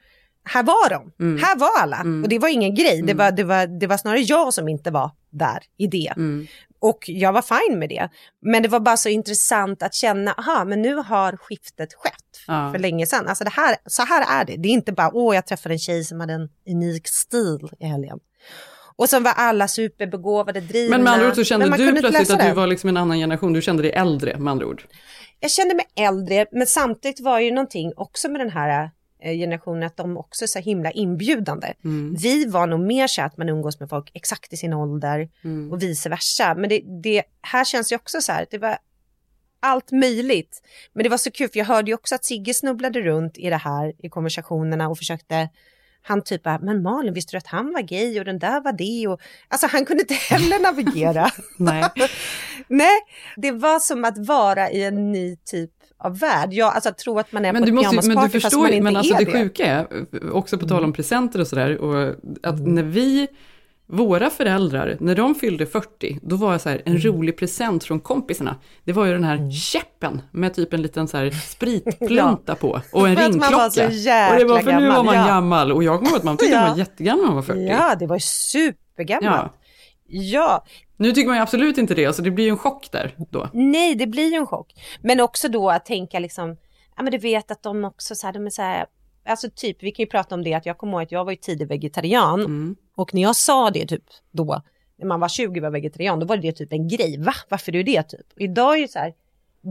här 0.45 0.63
var 0.63 0.91
de, 0.91 1.13
Mm. 1.25 1.43
här 1.43 1.59
var 1.59 1.71
alla. 1.83 2.23
Och 2.23 2.29
det 2.29 2.39
var 2.39 2.49
ingen 2.49 2.75
grej, 2.75 3.03
det, 3.03 3.15
var, 3.15 3.31
det, 3.31 3.45
var, 3.45 3.67
det 3.67 3.87
var 3.87 3.97
snarare 3.97 4.21
jag 4.21 4.55
som 4.55 4.69
inte 4.69 4.91
var 4.91 5.11
där 5.39 5.59
i 5.79 5.87
det. 5.87 6.13
Mm. 6.17 6.47
Och 6.79 6.99
jag 7.07 7.33
var 7.33 7.43
fine 7.43 7.79
med 7.79 7.89
det. 7.89 8.09
Men 8.43 8.63
det 8.63 8.69
var 8.69 8.81
bara 8.81 8.97
så 8.97 9.09
intressant 9.09 9.83
att 9.83 9.95
känna, 9.95 10.33
aha, 10.33 10.65
men 10.65 10.83
nu 10.83 10.95
har 10.95 11.37
skiftet 11.37 11.95
skett 11.95 12.13
Ja. 12.47 12.73
för 12.73 12.79
länge 12.79 13.07
sedan. 13.07 13.29
Alltså 13.29 13.45
det 13.45 13.51
här, 13.51 13.77
så 13.87 14.03
här 14.03 14.41
är 14.41 14.45
det. 14.45 14.57
Det 14.57 14.69
är 14.69 14.73
inte 14.73 14.93
bara, 14.93 15.11
åh, 15.15 15.35
jag 15.35 15.47
träffade 15.47 15.75
en 15.75 15.79
tjej 15.79 16.05
som 16.05 16.21
hade 16.21 16.33
en 16.33 16.49
unik 16.71 17.09
stil 17.09 17.69
i 17.81 17.87
helgen. 17.87 18.19
Och 18.97 19.09
så 19.09 19.21
var 19.21 19.33
alla 19.33 19.69
superbegåvade, 19.69 20.61
drivna. 20.61 20.97
Men 20.97 21.05
med 21.05 21.13
andra 21.13 21.29
ord 21.29 21.35
så 21.35 21.45
kände 21.45 21.77
du 21.77 22.01
plötsligt 22.01 22.31
att 22.31 22.47
du 22.47 22.53
var 22.53 22.67
liksom 22.67 22.89
en 22.89 22.97
annan 22.97 23.19
generation, 23.19 23.53
du 23.53 23.63
kände 23.63 23.83
dig 23.83 23.93
äldre 23.93 24.39
med 24.39 24.51
andra 24.51 24.67
ord. 24.67 24.83
Jag 25.41 25.51
kände 25.51 25.75
mig 25.75 25.87
äldre, 25.97 26.47
men 26.53 26.67
samtidigt 26.67 27.21
var 27.21 27.41
ju 27.41 27.51
någonting 27.51 27.93
också 27.97 28.29
med 28.29 28.41
den 28.41 28.51
här 28.51 28.91
generationen 29.23 29.83
att 29.83 29.97
de 29.97 30.17
också 30.17 30.45
är 30.45 30.47
så 30.47 30.59
himla 30.59 30.91
inbjudande. 30.91 31.73
Mm. 31.85 32.15
Vi 32.19 32.45
var 32.45 32.67
nog 32.67 32.81
mer 32.81 33.07
så 33.07 33.23
att 33.23 33.37
man 33.37 33.49
umgås 33.49 33.81
med 33.81 33.89
folk 33.89 34.11
exakt 34.15 34.53
i 34.53 34.57
sin 34.57 34.73
ålder 34.73 35.29
Mm. 35.45 35.73
och 35.73 35.83
vice 35.83 36.09
versa. 36.09 36.55
Men 36.55 36.69
det, 36.69 36.81
det 37.03 37.23
här 37.43 37.65
känns 37.65 37.93
ju 37.93 37.97
också 37.97 38.21
så 38.21 38.33
här, 38.33 38.47
det 38.51 38.59
var 38.59 38.79
allt 39.61 39.93
möjligt. 39.93 40.63
Men 40.93 41.03
det 41.03 41.09
var 41.09 41.17
så 41.19 41.31
kul, 41.31 41.49
för 41.49 41.59
jag 41.59 41.67
hörde 41.67 41.91
ju 41.91 41.95
också 41.95 42.15
att 42.15 42.25
Sigge 42.25 42.55
snubblade 42.55 43.01
runt 43.01 43.39
i 43.39 43.51
det 43.51 43.57
här 43.57 43.93
i 43.99 44.09
konversationerna 44.09 44.89
och 44.89 44.99
försökte 44.99 45.49
han 46.03 46.23
typ 46.25 46.43
bara, 46.43 46.59
men 46.59 46.83
Malin, 46.83 47.15
visste 47.15 47.33
du 47.35 47.39
att 47.39 47.47
han 47.47 47.73
var 47.73 47.81
gay 47.81 48.19
och 48.19 48.25
den 48.25 48.39
där 48.39 48.61
var 48.61 48.73
det? 48.73 49.09
Och, 49.09 49.21
alltså 49.49 49.67
han 49.67 49.85
kunde 49.85 50.03
inte 50.03 50.15
heller 50.15 50.59
navigera. 50.59 51.31
Nej. 51.59 51.85
Nej, 52.69 52.99
det 53.37 53.51
var 53.53 53.79
som 53.79 54.05
att 54.05 54.19
vara 54.19 54.71
i 54.71 54.85
en 54.85 55.13
ny 55.13 55.37
typ 55.37 55.71
av 55.99 56.19
värld. 56.19 56.53
Jag, 56.53 56.75
alltså 56.75 56.89
att 56.89 56.99
tro 56.99 57.19
att 57.19 57.33
man 57.33 57.45
är 57.45 57.53
Men 57.53 57.63
på 57.63 57.67
du, 57.67 57.71
ett 57.71 57.75
måste, 57.75 57.95
men 58.09 58.09
du 58.09 58.15
man 58.15 58.31
förstår 58.31 58.69
ju, 58.69 58.73
inte 58.75 58.85
men 58.85 58.97
alltså 58.97 59.15
är 59.15 59.19
det. 59.25 59.31
Mm. 59.31 59.43
sjuka 59.43 59.67
är, 59.67 59.87
också 60.35 60.59
på 60.59 60.69
tal 60.69 60.85
om 60.85 60.93
presenter 60.93 61.41
och 61.41 61.47
sådär, 61.47 61.79
och 61.79 62.15
att 62.43 62.61
när 62.67 62.83
vi, 62.83 63.29
våra 63.89 64.31
föräldrar, 64.31 64.97
när 65.01 65.15
de 65.15 65.35
fyllde 65.35 65.67
40, 65.67 66.19
då 66.23 66.37
var 66.37 66.53
det 66.53 66.59
så 66.59 66.69
här, 66.69 66.83
en 66.85 66.93
Mm. 66.97 67.03
rolig 67.03 67.37
present 67.39 67.85
från 67.85 68.01
kompisarna. 68.01 68.57
Det 68.85 68.93
var 68.93 69.07
ju 69.07 69.13
den 69.13 69.25
här 69.25 69.51
käppen 69.51 70.23
med 70.31 70.55
typ 70.55 70.73
en 70.73 70.83
liten 70.83 71.09
så 71.09 71.17
här 71.17 71.31
spritplunta 71.49 72.55
på 72.55 72.81
och 72.93 73.09
en 73.09 73.13
att 73.13 73.19
man 73.19 73.33
ringklocka. 73.33 73.57
var 73.57 73.71
så 73.71 74.33
och 74.33 74.39
det 74.39 74.45
var 74.45 74.59
för 74.59 74.73
nu 74.73 74.81
gammal, 74.81 74.97
var 74.97 75.05
man 75.05 75.15
ja. 75.15 75.27
gammal 75.27 75.73
och 75.73 75.85
jag 75.85 75.99
kommer 75.99 76.11
ihåg 76.11 76.19
att 76.19 76.25
man 76.25 76.37
tyckte 76.37 76.55
Ja. 76.55 76.61
man 76.61 76.71
var 76.71 76.79
jättegammal 76.79 77.21
när 77.21 77.27
man 77.27 77.35
var 77.37 77.43
40. 77.43 77.61
Ja, 77.61 77.95
det 77.99 78.07
var 78.07 78.19
supergammalt. 78.19 79.53
Ja. 79.57 79.66
Ja. 80.09 80.65
Nu 80.97 81.13
tycker 81.13 81.29
man 81.29 81.37
ju 81.37 81.43
absolut 81.43 81.79
inte 81.79 81.95
det, 81.95 82.13
så 82.13 82.23
det 82.23 82.31
blir 82.31 82.45
ju 82.45 82.51
en 82.51 82.59
chock 82.59 82.93
där 82.93 83.15
då. 83.31 83.51
nej 83.53 83.95
det 83.95 84.07
blir 84.07 84.31
ju 84.31 84.37
en 84.37 84.47
chock. 84.47 84.75
Men 85.03 85.21
också 85.21 85.49
då 85.49 85.71
att 85.71 85.85
tänka 85.85 86.19
liksom, 86.19 86.57
ja 86.97 87.03
men 87.03 87.13
du 87.13 87.19
vet 87.19 87.51
att 87.51 87.63
de 87.63 87.85
också 87.85 88.15
så 88.15 88.27
här, 88.27 88.35
de 88.35 88.47
är 88.47 88.51
så 88.51 88.63
här, 88.63 88.87
alltså 89.27 89.51
typ, 89.55 89.83
vi 89.83 89.91
kan 89.91 90.03
ju 90.03 90.11
prata 90.11 90.35
om 90.35 90.45
det, 90.45 90.55
att 90.55 90.67
jag 90.67 90.79
kommer 90.79 90.93
ihåg 90.93 91.03
att 91.03 91.13
jag 91.13 91.25
var 91.25 91.33
ju 91.33 91.37
tidig 91.37 91.69
vegetarian. 91.69 92.41
Mm. 92.41 92.77
Och 92.97 93.15
när 93.15 93.23
jag 93.23 93.37
sa 93.37 93.71
det 93.71 93.87
typ 93.87 94.05
då, 94.31 94.63
när 94.99 95.07
man 95.07 95.21
var 95.21 95.29
20 95.29 95.61
och 95.61 95.63
var 95.63 95.71
vegetarian, 95.71 96.21
då 96.21 96.27
var 96.27 96.37
det 96.37 96.53
typ 96.53 96.73
en 96.73 96.89
grej. 96.89 97.19
Va? 97.19 97.33
Varför 97.49 97.73
är 97.73 97.77
du 97.77 97.83
det 97.83 98.03
typ? 98.03 98.33
Och 98.35 98.41
idag 98.41 98.75
är 98.75 98.79
ju 98.79 98.89
så 98.89 98.99
här, 98.99 99.15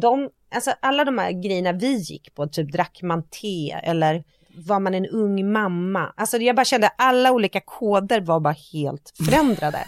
de, 0.01 0.29
alltså 0.55 0.71
alla 0.79 1.05
de 1.05 1.17
här 1.17 1.31
grejerna 1.31 1.71
vi 1.71 1.95
gick 1.95 2.35
på, 2.35 2.47
typ 2.47 2.71
drack 2.71 2.99
man 3.01 3.23
te 3.23 3.71
eller 3.71 4.23
var 4.57 4.79
man 4.79 4.93
en 4.93 5.05
ung 5.05 5.51
mamma? 5.51 6.13
Alltså 6.17 6.37
jag 6.37 6.55
bara 6.55 6.65
kände 6.65 6.87
alla 6.87 7.31
olika 7.31 7.61
koder 7.65 8.21
var 8.21 8.39
bara 8.39 8.55
helt 8.73 9.13
förändrade. 9.25 9.79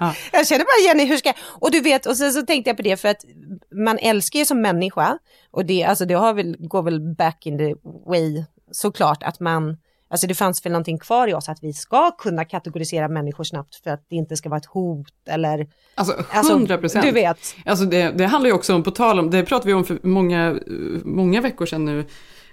Ja. 0.00 0.14
Jag 0.32 0.46
kände 0.46 0.64
bara 0.64 0.88
Jenny, 0.88 1.08
hur 1.10 1.16
ska 1.16 1.28
jag... 1.28 1.36
Och 1.44 1.70
du 1.70 1.80
vet, 1.80 2.06
och 2.06 2.16
sen 2.16 2.32
så 2.32 2.42
tänkte 2.42 2.70
jag 2.70 2.76
på 2.76 2.82
det 2.82 2.96
för 2.96 3.08
att 3.08 3.24
man 3.74 3.98
älskar 3.98 4.38
ju 4.38 4.44
som 4.44 4.60
människa 4.60 5.18
och 5.50 5.64
det, 5.66 5.84
alltså 5.84 6.04
det 6.04 6.14
har 6.14 6.34
väl, 6.34 6.56
går 6.58 6.82
väl 6.82 7.00
back 7.00 7.46
in 7.46 7.58
the 7.58 7.74
way 8.06 8.44
såklart 8.70 9.22
att 9.22 9.40
man, 9.40 9.76
alltså 10.08 10.26
det 10.26 10.34
fanns 10.34 10.66
väl 10.66 10.72
någonting 10.72 10.98
kvar 10.98 11.28
i 11.28 11.34
oss 11.34 11.48
att 11.48 11.58
vi 11.62 11.72
ska 11.72 12.10
kunna 12.10 12.44
kategorisera 12.44 13.08
människor 13.08 13.44
snabbt 13.44 13.74
för 13.74 13.90
att 13.90 14.06
det 14.10 14.16
inte 14.16 14.36
ska 14.36 14.48
vara 14.48 14.58
ett 14.58 14.66
hot 14.66 15.28
eller... 15.28 15.66
Alltså 15.94 16.24
Alltså, 16.30 16.52
100 16.52 16.78
procent. 16.78 17.04
du 17.04 17.12
vet. 17.12 17.38
Alltså 17.64 17.84
det, 17.84 18.10
det 18.10 18.26
handlar 18.26 18.48
ju 18.48 18.54
också 18.54 18.74
om, 18.74 18.82
på 18.82 18.90
tal 18.90 19.18
om, 19.18 19.30
det 19.30 19.44
pratade 19.44 19.68
vi 19.68 19.74
om 19.74 19.84
för 19.84 19.98
många, 20.02 20.58
många 21.04 21.40
veckor 21.40 21.66
sedan 21.66 21.84
nu, 21.84 22.04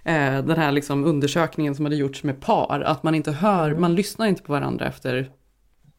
eh, 0.03 0.45
den 0.45 0.57
här 0.57 0.71
liksom 0.71 1.05
undersökningen 1.05 1.75
som 1.75 1.85
hade 1.85 1.95
gjorts 1.95 2.23
med 2.23 2.41
par, 2.41 2.81
att 2.85 3.03
man 3.03 3.15
inte 3.15 3.31
hör, 3.31 3.67
Mm. 3.69 3.81
man 3.81 3.95
lyssnar 3.95 4.27
inte 4.27 4.43
på 4.43 4.51
varandra 4.53 4.85
efter 4.87 5.29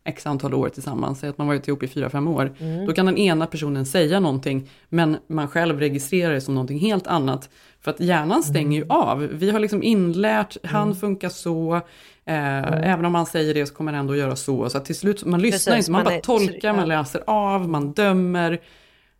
x 0.06 0.26
antal 0.26 0.54
år 0.54 0.68
tillsammans, 0.68 1.20
säg 1.20 1.30
att 1.30 1.38
man 1.38 1.46
varit 1.46 1.68
ihop 1.68 1.82
i 1.82 1.88
fyra 1.88 2.10
fem 2.10 2.28
år, 2.28 2.54
då 2.86 2.92
kan 2.92 3.06
den 3.06 3.16
ena 3.18 3.46
personen 3.46 3.86
säga 3.86 4.20
någonting, 4.20 4.70
men 4.88 5.16
man 5.26 5.48
själv 5.48 5.78
registrerar 5.80 6.32
det 6.34 6.40
som 6.40 6.54
någonting 6.54 6.78
helt 6.78 7.06
annat. 7.06 7.50
För 7.80 7.90
att 7.90 8.00
hjärnan 8.00 8.42
stänger 8.42 8.78
ju 8.80 8.86
av. 8.88 9.18
Vi 9.18 9.50
har 9.50 9.58
liksom 9.60 9.82
inlärt, 9.82 10.56
han 10.64 10.94
funkar 10.96 11.28
så, 11.28 11.74
eh, 12.24 12.90
även 12.92 13.04
om 13.04 13.14
han 13.14 13.26
säger 13.26 13.54
det 13.54 13.66
så 13.66 13.74
kommer 13.74 13.92
han 13.92 14.00
ändå 14.00 14.16
göra 14.16 14.36
så. 14.36 14.70
Så 14.70 14.80
till 14.80 14.94
slut, 14.94 15.24
man 15.24 15.40
lyssnar 15.42 15.72
Precis, 15.74 15.88
inte, 15.88 15.92
man, 15.92 15.98
man 15.98 16.04
bara 16.04 16.14
är- 16.16 16.20
tolkar, 16.20 16.72
man 16.76 16.88
läser 16.88 17.22
av, 17.26 17.68
man 17.68 17.92
dömer. 17.92 18.60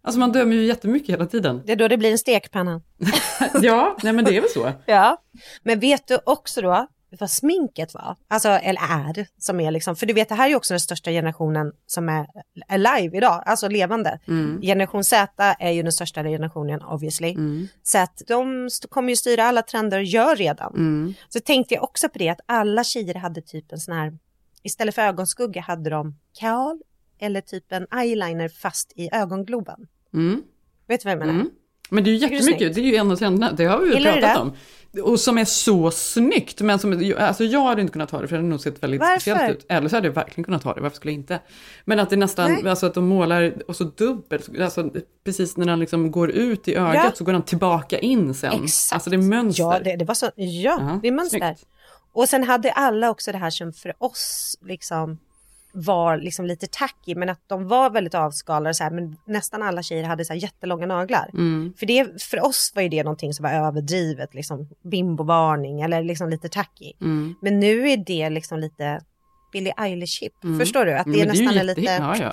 Alltså 0.05 0.19
man 0.19 0.33
dömer 0.33 0.57
ju 0.57 0.65
jättemycket 0.65 1.11
hela 1.11 1.27
tiden. 1.27 1.63
Det 1.67 1.73
är 1.73 1.77
då 1.77 1.89
det 1.89 1.99
blir 1.99 2.13
en 2.13 2.19
stekpanna. 2.19 2.83
ja, 3.63 3.97
nej 4.03 4.13
men 4.13 4.25
det 4.25 4.37
är 4.37 4.41
väl 4.41 4.51
så. 4.51 4.73
Ja, 4.87 5.23
men 5.63 5.81
vet 5.81 6.09
du 6.09 6.19
också 6.25 6.63
då 6.63 6.87
vad 7.21 7.31
sminket 7.31 7.95
var? 7.95 8.17
Alltså, 8.29 8.49
eller 8.49 8.81
är, 8.81 9.27
som 9.39 9.61
är 9.61 9.71
liksom, 9.71 9.97
för 9.97 10.07
du 10.07 10.15
vet 10.15 10.29
det 10.29 10.35
här 10.35 10.45
är 10.45 10.49
ju 10.49 10.57
också 10.57 10.75
den 10.75 10.81
största 10.81 11.11
generationen 11.11 11.73
som 11.87 12.09
är 12.09 12.27
alive 12.69 13.17
idag, 13.17 13.43
alltså 13.47 13.69
levande. 13.69 14.19
Generation 14.63 15.05
Z 15.05 15.55
är 15.59 15.71
ju 15.71 15.83
den 15.83 15.93
största 15.93 16.23
generationen 16.23 16.83
obviously. 16.83 17.37
Så 17.83 17.99
att 17.99 18.23
de 18.29 18.69
kommer 18.89 19.09
ju 19.09 19.17
styra 19.17 19.45
alla 19.45 19.63
trender 19.63 19.99
och 19.99 20.05
gör 20.05 20.37
redan. 20.37 20.73
Så 21.29 21.41
tänkte 21.41 21.75
jag 21.75 21.85
också 21.85 22.09
på 22.09 22.19
det 22.19 22.29
att 22.29 22.41
alla 22.47 22.85
tjejer 22.85 23.15
hade 23.15 23.43
typ 23.43 23.73
en 23.73 23.79
sån 23.81 23.95
här, 23.95 24.19
istället 24.63 24.95
för 24.95 25.03
ögonskugga 25.03 25.61
hade 25.61 25.91
de 25.91 26.19
kaal 26.41 26.81
eller 27.19 27.41
typ 27.41 27.73
en 27.73 27.87
eyeliner 28.01 28.49
fast 28.49 28.93
i 28.97 29.09
ögongloben. 29.13 29.87
Mm. 30.15 30.43
Vet 30.89 31.01
du 31.01 31.05
vad 31.05 31.13
jag 31.13 31.19
menar? 31.19 31.33
Mm. 31.35 31.51
Men 31.91 32.05
det 32.05 32.11
är 32.11 32.13
ju 32.13 32.19
jättemycket, 32.19 32.75
det 32.75 32.81
är 32.81 32.85
ju 32.85 32.97
en 32.97 33.11
av 33.11 33.17
trenderna, 33.17 33.53
det 33.53 33.65
har 33.65 33.79
vi 33.79 33.87
ju 33.89 33.95
Gillar 33.95 34.21
pratat 34.21 34.39
om. 34.43 34.53
Och 35.03 35.21
som 35.21 35.39
är 35.39 35.45
så 35.45 35.91
snyggt, 35.91 36.61
men 36.61 36.79
som, 36.79 37.15
alltså 37.19 37.45
jag 37.45 37.61
hade 37.65 37.81
inte 37.81 37.93
kunnat 37.93 38.11
ha 38.11 38.21
det 38.21 38.29
för 38.29 38.37
det 38.37 38.39
hade 38.41 38.49
nog 38.49 38.61
sett 38.61 38.83
väldigt 38.83 39.01
Varför? 39.01 39.21
speciellt 39.21 39.59
ut. 39.59 39.67
Eller 39.69 39.89
så 39.89 39.97
hade 39.97 40.09
jag 40.09 40.15
verkligen 40.15 40.45
kunnat 40.45 40.65
ha 40.65 40.75
det, 40.75 40.81
varför 40.81 40.97
skulle 40.97 41.13
jag 41.13 41.19
inte? 41.21 41.41
Men 41.85 42.01
att 42.01 42.11
det 42.11 42.17
nästan, 42.17 42.53
Nej. 42.53 42.69
alltså 42.69 42.87
att 42.87 42.95
de 42.95 43.05
målar, 43.07 43.55
och 43.69 43.77
så 43.77 43.85
dubbelt, 43.85 44.61
alltså 44.61 44.91
precis 45.25 45.57
när 45.57 45.67
den 45.67 45.81
liksom 45.81 46.11
går 46.11 46.31
ut 46.31 46.69
i 46.69 46.75
ögat 46.75 46.95
Ja. 46.95 47.13
så 47.15 47.25
går 47.25 47.33
den 47.33 47.43
tillbaka 47.43 47.99
in 47.99 48.35
sen. 48.35 48.53
Exakt. 48.65 48.95
Alltså 48.95 49.11
det 49.11 49.17
är 49.17 49.23
mönster. 49.23 49.63
Ja, 49.65 49.81
det, 49.85 49.97
det 49.97 50.05
var 50.05 50.15
så, 50.15 50.27
ja, 50.27 50.33
Ja, 50.81 50.99
det 51.03 51.09
är 51.09 51.13
mönster. 51.13 51.39
snyggt. 51.39 51.65
Och 52.13 52.29
sen 52.29 52.45
hade 52.45 52.73
alla 52.73 53.11
också 53.11 53.33
det 53.33 53.39
här 53.39 53.51
som 53.51 53.73
för 53.73 53.95
oss 53.99 54.59
liksom 54.67 55.19
var 55.75 56.19
liksom 56.19 56.47
lite 56.47 56.67
tacky, 56.67 57.15
men 57.15 57.29
att 57.29 57.41
de 57.47 57.69
var 57.69 57.91
väldigt 57.91 58.15
avskalade 58.15 58.75
så 58.75 58.85
här, 58.85 58.91
men 58.91 59.17
nästan 59.27 59.63
alla 59.63 59.83
tjejer 59.83 60.05
hade 60.05 60.25
så 60.25 60.33
här 60.33 60.41
jättelånga 60.41 60.87
naglar. 60.87 61.31
Mm. 61.33 61.75
För, 61.79 61.87
det, 61.87 62.23
för 62.23 62.45
oss 62.45 62.73
var 62.75 62.83
ju 62.83 62.89
det 62.89 63.03
någonting 63.05 63.35
som 63.35 63.43
var 63.43 63.51
överdrivet, 63.51 64.35
liksom 64.35 64.69
bimbovarning 64.83 65.81
eller 65.81 66.03
liksom 66.03 66.29
lite 66.29 66.49
tacky. 66.49 66.93
Mm. 67.01 67.35
Men 67.43 67.61
nu 67.61 67.91
är 67.91 67.97
det 67.97 68.31
liksom 68.31 68.59
lite 68.59 69.01
Billie 69.53 69.73
Eilish-hip, 69.77 70.59
förstår 70.59 70.85
du? 70.85 70.93
Att 70.95 71.05
det 71.05 71.11
Men 71.11 71.21
är 71.21 71.27
nästan 71.27 71.49
är 71.49 71.53
jätte- 71.53 71.65
lite... 71.81 71.93
Ja, 71.93 72.17
ja. 72.17 72.31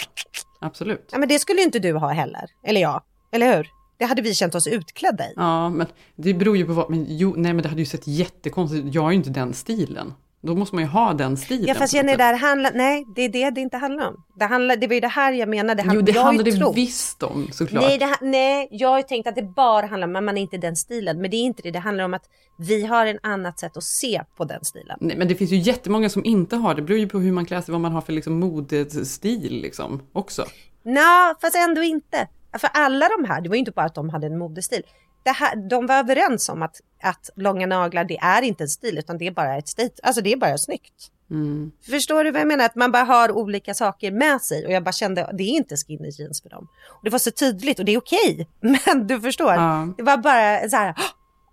Absolut. 0.59 1.09
Ja, 1.11 1.17
men 1.17 1.29
det 1.29 1.39
skulle 1.39 1.59
ju 1.59 1.65
inte 1.65 1.79
du 1.79 1.93
ha 1.93 2.09
heller, 2.09 2.45
eller 2.63 2.81
jag, 2.81 3.01
eller 3.31 3.57
hur? 3.57 3.67
Det 3.97 4.05
hade 4.05 4.21
vi 4.21 4.33
känt 4.33 4.55
oss 4.55 4.67
utklädda 4.67 5.23
i. 5.29 5.33
Ja, 5.35 5.69
men 5.69 5.87
det 6.15 6.33
beror 6.33 6.57
ju 6.57 6.65
på 6.65 6.73
vad, 6.73 6.89
men 6.89 7.05
jo, 7.09 7.33
nej 7.37 7.53
men 7.53 7.63
det 7.63 7.69
hade 7.69 7.81
ju 7.81 7.85
sett 7.85 8.07
jättekonstigt 8.07 8.85
ut. 8.85 8.93
Jag 8.95 9.01
har 9.01 9.11
ju 9.11 9.17
inte 9.17 9.29
den 9.29 9.53
stilen. 9.53 10.13
Då 10.43 10.55
måste 10.55 10.75
man 10.75 10.83
ju 10.83 10.89
ha 10.89 11.13
den 11.13 11.37
stilen. 11.37 11.67
Ja 11.67 11.73
fast 11.75 11.93
Jenny, 11.93 12.15
det 12.15 12.23
här 12.23 12.37
handlar, 12.37 12.71
nej 12.73 13.05
det 13.15 13.21
är 13.21 13.29
det 13.29 13.49
det 13.49 13.61
inte 13.61 13.77
handlar 13.77 14.07
om. 14.07 14.23
Det, 14.35 14.45
handlar, 14.45 14.75
det 14.75 14.87
var 14.87 14.93
ju 14.93 14.99
det 14.99 15.07
här 15.07 15.33
jag 15.33 15.49
menade. 15.49 15.83
Jo, 15.93 16.01
det 16.01 16.11
handlar 16.11 16.43
det 16.43 16.51
trott- 16.51 16.75
visst 16.75 17.23
om 17.23 17.47
såklart. 17.51 17.83
Nej, 17.83 17.97
det, 17.97 18.15
nej, 18.21 18.67
jag 18.71 18.89
har 18.89 18.97
ju 18.97 19.03
tänkt 19.03 19.27
att 19.27 19.35
det 19.35 19.43
bara 19.43 19.85
handlar 19.85 20.07
om 20.07 20.15
att 20.15 20.23
man 20.23 20.37
är 20.37 20.41
inte 20.41 20.57
den 20.57 20.75
stilen. 20.75 21.21
Men 21.21 21.31
det 21.31 21.37
är 21.37 21.41
inte 21.43 21.61
det, 21.61 21.71
det 21.71 21.79
handlar 21.79 22.03
om 22.03 22.13
att 22.13 22.23
vi 22.57 22.85
har 22.85 23.05
en 23.05 23.19
annat 23.23 23.59
sätt 23.59 23.77
att 23.77 23.83
se 23.83 24.21
på 24.37 24.45
den 24.45 24.65
stilen. 24.65 24.97
Nej, 25.01 25.17
men 25.17 25.27
det 25.27 25.35
finns 25.35 25.51
ju 25.51 25.57
jättemånga 25.57 26.09
som 26.09 26.25
inte 26.25 26.55
har 26.55 26.75
det. 26.75 26.81
Det 26.81 26.85
beror 26.85 26.99
ju 26.99 27.09
på 27.09 27.19
hur 27.19 27.31
man 27.31 27.45
klär 27.45 27.61
sig, 27.61 27.71
vad 27.71 27.81
man 27.81 27.91
har 27.91 28.01
för 28.01 28.13
liksom 28.13 28.39
modestil 28.39 29.61
liksom 29.61 30.01
också. 30.13 30.45
Nej, 30.83 31.33
fast 31.41 31.55
ändå 31.55 31.83
inte. 31.83 32.27
För 32.59 32.69
alla 32.73 33.07
de 33.17 33.25
här, 33.29 33.41
det 33.41 33.49
var 33.49 33.55
ju 33.55 33.59
inte 33.59 33.71
bara 33.71 33.85
att 33.85 33.95
de 33.95 34.09
hade 34.09 34.27
en 34.27 34.37
modestil. 34.37 34.81
Det 35.23 35.29
här, 35.31 35.55
de 35.69 35.87
var 35.87 35.95
överens 35.95 36.49
om 36.49 36.61
att, 36.61 36.75
att 37.03 37.29
långa 37.35 37.67
naglar, 37.67 38.03
det 38.03 38.17
är 38.17 38.41
inte 38.41 38.63
en 38.63 38.67
stil 38.69 38.97
utan 38.97 39.17
det 39.17 39.27
är 39.27 39.31
bara 39.31 39.57
ett 39.57 39.67
state, 39.67 39.93
alltså 40.03 40.21
det 40.21 40.33
är 40.33 40.37
bara 40.37 40.57
snyggt. 40.57 41.11
Mm. 41.31 41.71
Förstår 41.89 42.23
du 42.23 42.31
vad 42.31 42.41
jag 42.41 42.47
menar? 42.47 42.65
Att 42.65 42.75
man 42.75 42.91
bara 42.91 43.03
har 43.03 43.31
olika 43.31 43.73
saker 43.73 44.11
med 44.11 44.41
sig 44.41 44.65
och 44.65 44.71
jag 44.71 44.83
bara 44.83 44.91
kände 44.91 45.29
det 45.33 45.43
är 45.43 45.47
inte 45.57 45.75
skinny 45.77 46.09
jeans 46.09 46.41
för 46.41 46.49
dem. 46.49 46.67
Och 46.89 47.03
det 47.03 47.09
var 47.09 47.19
så 47.19 47.31
tydligt 47.31 47.79
och 47.79 47.85
det 47.85 47.93
är 47.93 47.97
okej. 47.97 48.47
Men 48.85 49.07
du 49.07 49.21
förstår, 49.21 49.53
Ja. 49.53 49.87
det 49.97 50.03
var 50.03 50.17
bara 50.17 50.69
så 50.69 50.75
här 50.75 50.95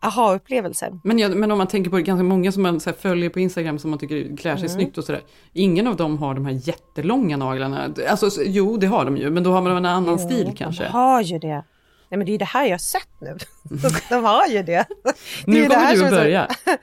aha-upplevelse. 0.03 0.93
Men, 1.05 1.41
men 1.41 1.51
om 1.51 1.59
man 1.59 1.67
tänker 1.67 1.91
på 1.91 1.97
det, 1.97 2.03
ganska 2.03 2.23
många 2.23 2.53
som 2.53 2.63
man 2.63 2.81
följer 2.81 3.31
på 3.31 3.41
Instagram 3.41 3.79
som 3.79 3.91
man 3.91 3.99
tycker 3.99 4.37
klär 4.37 4.57
sig 4.57 4.65
Mm. 4.67 4.69
snyggt 4.69 4.99
och 4.99 5.05
sådär. 5.05 5.23
Ingen 5.53 5.87
av 5.87 5.97
dem 5.97 6.19
har 6.19 6.35
de 6.35 6.45
här 6.47 6.53
jättelånga 6.69 7.37
naglarna. 7.37 7.95
Alltså 8.09 8.31
så- 8.31 8.43
jo, 8.45 8.77
det 8.77 8.87
har 8.87 9.05
de 9.05 9.17
ju, 9.17 9.31
men 9.31 9.43
då 9.43 9.53
har 9.53 9.63
man 9.63 9.77
en 9.77 9.87
annan 9.87 10.19
stil 10.19 10.55
kanske. 10.57 10.83
De 10.85 10.89
har 10.91 11.23
ju 11.23 11.39
det. 11.39 11.65
Nej 12.11 12.19
men 12.19 12.21
det 12.27 12.31
är 12.31 12.33
ju 12.33 12.39
det 12.39 12.45
här 12.45 12.65
jag 12.65 12.71
har 12.73 12.79
sett 12.79 13.09
nu. 13.21 13.37
de 14.09 14.25
har 14.25 14.47
ju 14.47 14.63
det. 14.63 14.73
det 15.05 15.15
Nu 15.47 15.63
det 15.63 15.69
kommer 15.69 15.81
här 15.87 15.95
du 15.97 16.05
att 16.05 16.11
så- 16.11 16.17
börja. 16.17 16.49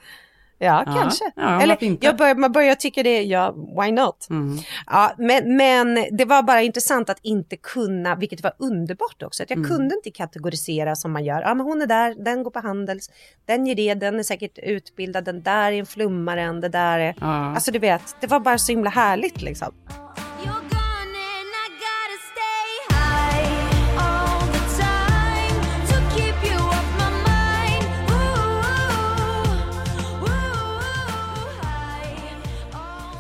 Ja, 0.58 0.84
Ja, 0.86 0.94
kanske. 0.96 1.32
ja, 1.36 1.62
Eller 1.62 1.98
jag 2.06 2.18
börjar, 2.18 2.36
man 2.36 2.52
börjar 2.52 2.76
tycka 2.76 3.04
det, 3.04 3.24
ja, 3.24 3.56
why 3.82 3.92
not? 3.92 4.28
Mm. 4.30 4.58
Ja, 4.88 5.14
men, 5.18 5.58
men 5.58 6.08
det 6.18 6.26
var 6.26 6.44
bara 6.44 6.62
intressant 6.62 7.10
att 7.10 7.20
inte 7.22 7.58
kunna, 7.58 8.16
vilket 8.16 8.44
var 8.44 8.54
underbart 8.60 9.24
också, 9.24 9.44
att 9.44 9.50
jag 9.50 9.58
Mm. 9.58 9.70
kunde 9.70 9.96
inte 9.96 10.12
kategorisera 10.12 10.96
som 10.96 11.12
man 11.12 11.26
gör. 11.26 11.42
Ja, 11.42 11.54
men 11.54 11.66
hon 11.66 11.82
är 11.82 11.86
där, 11.88 12.16
den 12.26 12.44
går 12.44 12.52
på 12.52 12.60
Handels, 12.60 13.10
den 13.46 13.66
ger 13.68 13.76
det, 13.76 13.94
den 13.94 14.20
är 14.20 14.24
säkert 14.24 14.58
utbildad, 14.58 15.24
den 15.26 15.42
där 15.44 15.72
är 15.72 15.80
en 15.80 15.86
flummare, 15.86 16.52
det 16.62 16.70
där 16.70 17.00
är... 17.00 17.16
Ja. 17.22 17.28
Alltså 17.56 17.72
du 17.72 17.80
vet, 17.80 18.16
det 18.22 18.28
var 18.28 18.40
bara 18.40 18.58
så 18.58 18.72
himla 18.72 18.90
härligt 18.90 19.42
liksom. 19.42 19.74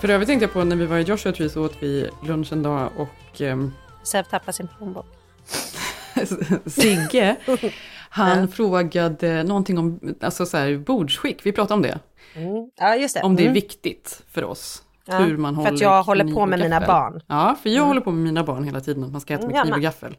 För 0.05 0.13
övrigt 0.13 0.27
tänkte 0.29 0.43
jag 0.43 0.53
på 0.53 0.63
när 0.63 0.75
vi 0.75 0.85
var 0.85 0.97
i 0.97 1.01
Joshua 1.01 1.33
Tree 1.33 1.49
så 1.49 1.65
åt 1.65 1.77
vi 1.79 2.09
lunch 2.27 2.53
en 2.53 2.63
dag 2.63 2.89
och 2.97 3.41
ehm, 3.41 3.73
Säv 4.03 4.23
tappar 4.23 4.51
sin 4.51 4.67
plånbok. 4.77 5.05
Sigge, 6.65 7.35
han 8.09 8.47
frågade 8.47 9.43
någonting 9.43 9.77
om 9.77 9.99
alltså 10.21 10.45
så 10.45 10.57
här, 10.57 10.77
bordsskick, 10.77 11.45
vi 11.45 11.51
pratade 11.51 11.73
om 11.73 11.81
det. 11.81 11.99
Mm. 12.35 12.69
Ja, 12.75 12.95
just 12.95 13.15
det. 13.15 13.21
Om 13.21 13.35
det 13.35 13.41
är 13.41 13.45
Mm. 13.45 13.53
viktigt 13.53 14.23
för 14.31 14.43
oss. 14.43 14.83
Ja, 15.05 15.17
hur 15.17 15.37
man 15.37 15.55
för 15.55 15.61
håller 15.61 15.73
att 15.73 15.81
jag 15.81 16.03
håller 16.03 16.33
på 16.33 16.45
med 16.45 16.59
mina 16.59 16.79
gaffel. 16.79 16.87
barn. 16.87 17.21
Ja, 17.27 17.55
för 17.63 17.69
jag 17.69 17.83
håller 17.85 18.01
på 18.01 18.11
med 18.11 18.23
mina 18.23 18.43
barn 18.43 18.63
hela 18.63 18.79
tiden, 18.81 19.03
att 19.03 19.11
man 19.11 19.21
ska 19.21 19.33
äta 19.33 19.47
med 19.47 19.55
Ja, 19.55 19.61
kniv 19.63 19.73
och 19.73 19.81
gaffel. 19.81 20.17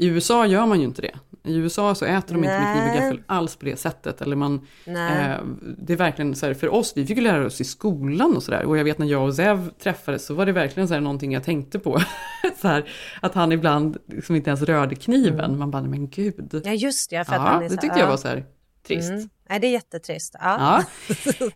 I 0.00 0.06
USA 0.06 0.46
gör 0.46 0.66
man 0.66 0.78
ju 0.80 0.84
inte 0.84 1.02
det. 1.02 1.14
I 1.44 1.56
USA 1.56 1.94
så 1.94 2.04
äter 2.04 2.34
de 2.34 2.44
inte 2.44 2.60
med 2.60 2.72
kniv 2.72 2.82
och 2.82 2.88
Nej. 2.88 3.00
gaffel 3.00 3.22
alls 3.26 3.56
på 3.56 3.64
det 3.64 3.76
sättet. 3.76 4.20
Eller 4.20 4.36
man, 4.36 4.66
Nej. 4.86 5.30
eh, 5.30 5.36
det 5.78 5.92
är 5.92 5.96
verkligen 5.96 6.34
så 6.34 6.46
här, 6.46 6.54
för 6.54 6.74
oss, 6.74 6.92
vi 6.96 7.06
fick 7.06 7.16
ju 7.16 7.22
lära 7.22 7.46
oss 7.46 7.60
i 7.60 7.64
skolan 7.64 8.36
och 8.36 8.42
sådär. 8.42 8.64
Och 8.64 8.78
jag 8.78 8.84
vet 8.84 8.98
när 8.98 9.06
jag 9.06 9.24
och 9.24 9.34
Zev 9.34 9.70
träffades 9.82 10.26
så 10.26 10.34
var 10.34 10.46
det 10.46 10.52
verkligen 10.52 10.88
så 10.88 10.94
här 10.94 11.00
någonting 11.00 11.32
jag 11.32 11.44
tänkte 11.44 11.78
på. 11.78 12.00
så 12.60 12.68
här, 12.68 12.90
att 13.22 13.34
han 13.34 13.52
ibland 13.52 13.96
liksom 14.06 14.36
inte 14.36 14.50
ens 14.50 14.62
rörde 14.62 14.94
kniven. 14.94 15.58
Man 15.58 15.70
bara, 15.70 15.82
men 15.82 16.08
gud. 16.10 16.62
Ja, 16.64 16.72
just 16.72 17.10
det. 17.10 17.24
För 17.24 17.34
att 17.34 17.40
Ja, 17.42 17.46
han 17.48 17.58
är 17.62 17.68
det 17.68 17.74
så- 17.74 17.80
tyckte 17.80 17.98
jag 17.98 18.06
ja. 18.06 18.10
var 18.10 18.16
så 18.16 18.28
här 18.28 18.44
trist. 18.86 19.10
Mm. 19.10 19.28
Nej, 19.50 19.60
det 19.60 19.66
är 19.66 19.70
jättetrist. 19.70 20.36
Ja. 20.40 20.56
Ja. 20.58 20.84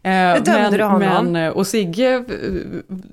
Eh, 0.11 0.43
dömde 0.43 0.77
du 0.77 0.85
honom. 0.85 1.33
men, 1.33 1.37
eh, 1.37 1.51
och 1.51 1.67
Sigge 1.67 2.15
eh, 2.15 2.25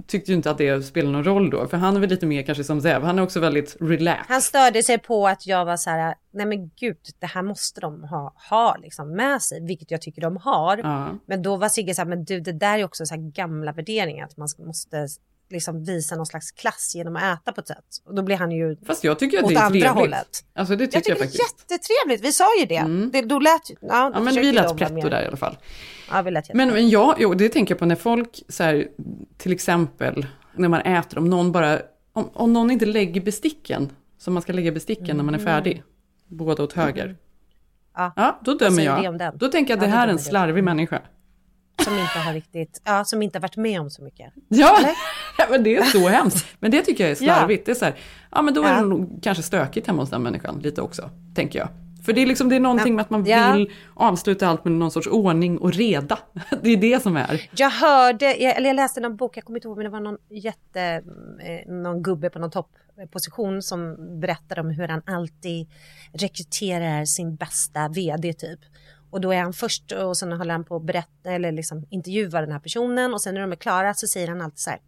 tyckte 0.07 0.32
ju 0.32 0.36
inte 0.38 0.51
att 0.51 0.57
det 0.57 0.86
spelade 0.86 1.11
någon 1.11 1.23
roll 1.23 1.49
då, 1.49 1.67
för 1.67 1.77
han 1.77 1.95
är 1.95 1.99
väl 1.99 2.09
lite 2.09 2.25
mer 2.25 2.43
kanske 2.43 2.63
som 2.63 2.82
Zev, 2.82 3.03
han 3.03 3.19
är 3.19 3.23
också 3.23 3.39
väldigt 3.39 3.77
relaxed. 3.79 4.25
Han 4.27 4.41
störde 4.41 4.84
sig 4.84 4.97
på 4.97 5.27
att 5.27 5.47
jag 5.47 5.65
var 5.65 5.77
så 5.77 5.89
här, 5.89 6.15
nej 6.34 6.45
men 6.45 6.71
gud, 6.79 6.97
det 7.19 7.25
här 7.25 7.41
måste 7.41 7.82
de 7.82 8.03
ha, 8.03 8.34
ha 8.49 8.77
liksom 8.82 9.15
med 9.15 9.41
sig, 9.41 9.65
vilket 9.65 9.91
jag 9.91 10.01
tycker 10.01 10.21
de 10.21 10.38
har. 10.38 10.77
Ja. 10.77 11.07
Men 11.25 11.41
då 11.41 11.57
var 11.57 11.69
Sigge 11.69 11.93
så 11.93 12.01
här, 12.01 12.09
men 12.09 12.23
du, 12.23 12.39
det 12.39 12.51
där 12.51 12.79
är 12.79 12.84
också 12.84 13.05
så 13.05 13.15
här 13.15 13.21
gamla 13.21 13.71
värderingar, 13.71 14.25
att 14.25 14.38
man 14.38 14.49
måste 14.57 15.07
liksom 15.52 15.84
visa 15.84 16.16
någon 16.16 16.26
slags 16.26 16.52
klass 16.52 16.91
genom 16.95 17.16
att 17.16 17.24
äta 17.24 17.52
på 17.52 17.62
ett 17.62 17.68
sätt. 17.68 17.86
Och 18.06 18.16
då 18.16 18.22
blir 18.24 18.36
han 18.36 18.52
ju 18.52 18.76
Fast 18.86 19.04
jag 19.04 19.20
tycker 19.20 19.38
att 19.38 19.43
åt 19.43 19.49
det 19.49 19.56
är 19.56 19.60
andra 19.60 19.70
trevligt. 19.80 19.95
hållet. 19.99 20.28
Alltså 20.54 20.76
det 20.76 20.84
Jag 20.84 20.91
tycker 20.91 20.99
tycker 21.02 21.12
jag, 21.12 21.18
det 21.18 21.24
är 21.24 21.26
faktiskt. 21.26 21.72
jättetrevligt, 21.72 22.24
vi 22.26 22.32
sa 22.34 22.45
ju 22.60 22.66
det. 22.66 22.76
Mm. 22.76 23.10
det 23.14 23.22
då 23.22 23.39
lät 23.39 23.62
ja, 23.70 24.12
Ja 24.14 24.20
men 24.20 24.36
vi 24.36 24.52
lät 24.52 24.78
pretto 24.78 25.10
där 25.10 25.24
i 25.24 25.28
alla 25.28 25.38
fall. 25.38 25.58
Ja, 26.12 26.22
vi 26.22 26.32
lät 26.32 26.54
Men, 26.54 26.68
jättebra. 26.68 26.82
men 26.82 26.89
jag, 26.89 27.16
jo, 27.20 27.34
det 27.34 27.49
tänker 27.49 27.72
jag 27.74 27.80
på 27.80 27.86
när 27.86 27.95
folk, 27.95 28.43
så 28.49 28.64
här, 28.64 28.88
till 29.38 29.52
exempel 29.52 30.26
när 30.56 30.68
man 30.70 30.82
äter, 30.82 31.18
om 31.18 31.30
någon 31.30 31.52
bara, 31.52 31.80
om, 32.14 32.30
om 32.34 32.54
någon 32.54 32.72
inte 32.72 32.86
lägger 32.86 33.22
besticken, 33.22 33.89
som 34.18 34.34
man 34.34 34.43
ska 34.43 34.54
lägga 34.54 34.72
besticken 34.72 35.18
när 35.18 35.24
man 35.24 35.36
är 35.36 35.39
färdig, 35.39 35.84
båda 36.28 36.64
åt 36.64 36.74
höger. 36.74 37.06
Mm. 37.06 37.18
Ja. 37.95 38.14
Ja, 38.16 38.39
då 38.43 38.54
dömer 38.54 38.78
det 38.78 39.18
jag. 39.24 39.38
Då 39.39 39.47
tänker 39.47 39.72
jag 39.74 39.78
att 39.78 39.84
Ja, 39.84 39.89
det 39.91 39.97
här 39.97 40.08
är 40.08 40.12
en 40.12 40.20
slarvig 40.20 40.64
människa. 40.64 41.02
Som 41.84 41.93
inte 41.99 42.19
har 42.19 42.34
riktigt, 42.34 42.82
ja, 42.86 43.05
som 43.05 43.21
inte 43.21 43.38
har 43.38 43.41
varit 43.41 43.57
med 43.57 43.82
om 43.82 43.89
så 43.89 44.03
mycket. 44.03 44.34
Ja, 44.47 44.79
ja, 45.38 45.45
men 45.49 45.63
det 45.63 45.75
är 45.77 45.84
så 45.84 46.07
hemskt. 46.17 46.45
Men 46.59 46.71
det 46.71 46.82
tycker 46.82 47.03
jag 47.03 47.11
är 47.11 47.23
Ja. 47.23 47.36
slarvigt. 47.36 47.65
Det 47.65 47.71
är 47.71 47.75
så 47.75 47.86
här, 47.86 47.95
ja 48.32 48.41
men 48.41 48.53
då 48.53 48.63
är 48.63 48.69
Ja. 48.73 48.82
det 48.82 48.88
nog 48.88 49.19
kanske 49.23 49.43
stökigt 49.43 49.88
hemma 49.88 50.01
hos 50.01 50.09
den 50.09 50.23
människan 50.23 50.59
lite 50.59 50.82
också, 50.82 51.09
tänker 51.36 51.59
jag. 51.59 51.67
För 52.05 52.13
det 52.13 52.21
är 52.21 52.25
liksom 52.25 52.49
det 52.49 52.55
är 52.55 52.59
någonting 52.59 52.95
med 52.95 53.03
att 53.03 53.09
man 53.09 53.25
Ja. 53.25 53.53
vill 53.53 53.71
avsluta 53.93 54.47
allt 54.47 54.65
med 54.65 54.73
någon 54.73 54.91
sorts 54.91 55.07
ordning 55.07 55.57
och 55.57 55.73
reda. 55.73 56.19
Det 56.61 56.69
är 56.69 56.77
det 56.77 57.03
som 57.03 57.17
är. 57.17 57.49
Jag 57.55 57.69
hörde, 57.69 58.25
jag, 58.25 58.57
eller 58.57 58.69
jag 58.69 58.75
läste 58.75 58.99
någon 59.01 59.15
bok, 59.15 59.38
jag 59.38 59.43
kommer 59.45 59.57
inte 59.59 59.67
ihåg, 59.67 59.77
men 59.77 59.84
det 59.84 59.89
var 59.89 59.99
någon 59.99 60.17
jätte, 60.29 60.82
eh, 61.43 61.71
någon 61.73 62.03
gubbe 62.03 62.29
på 62.29 62.39
någon 62.39 62.51
toppposition 62.51 63.61
som 63.61 63.95
berättade 64.19 64.61
om 64.61 64.69
hur 64.69 64.88
han 64.88 65.01
alltid 65.05 65.67
rekryterar 66.13 67.05
sin 67.05 67.36
bästa 67.36 67.88
vd 67.88 68.34
typ. 68.34 68.59
Och 69.12 69.22
då 69.22 69.34
är 69.34 69.41
han 69.41 69.53
först 69.53 69.91
och 69.91 70.18
sen 70.18 70.32
håller 70.32 70.51
han 70.51 70.64
på 70.64 70.76
att 70.76 70.84
berätta 70.84 71.32
eller 71.32 71.51
liksom 71.51 71.86
intervjua 71.89 72.41
den 72.41 72.51
här 72.51 72.59
personen 72.59 73.14
och 73.14 73.22
sen 73.22 73.34
när 73.34 73.41
de 73.41 73.51
är 73.51 73.55
klara 73.55 73.93
så 73.93 74.07
säger 74.07 74.28
han 74.28 74.41
alltid 74.41 74.59
så 74.59 74.70
här, 74.70 74.80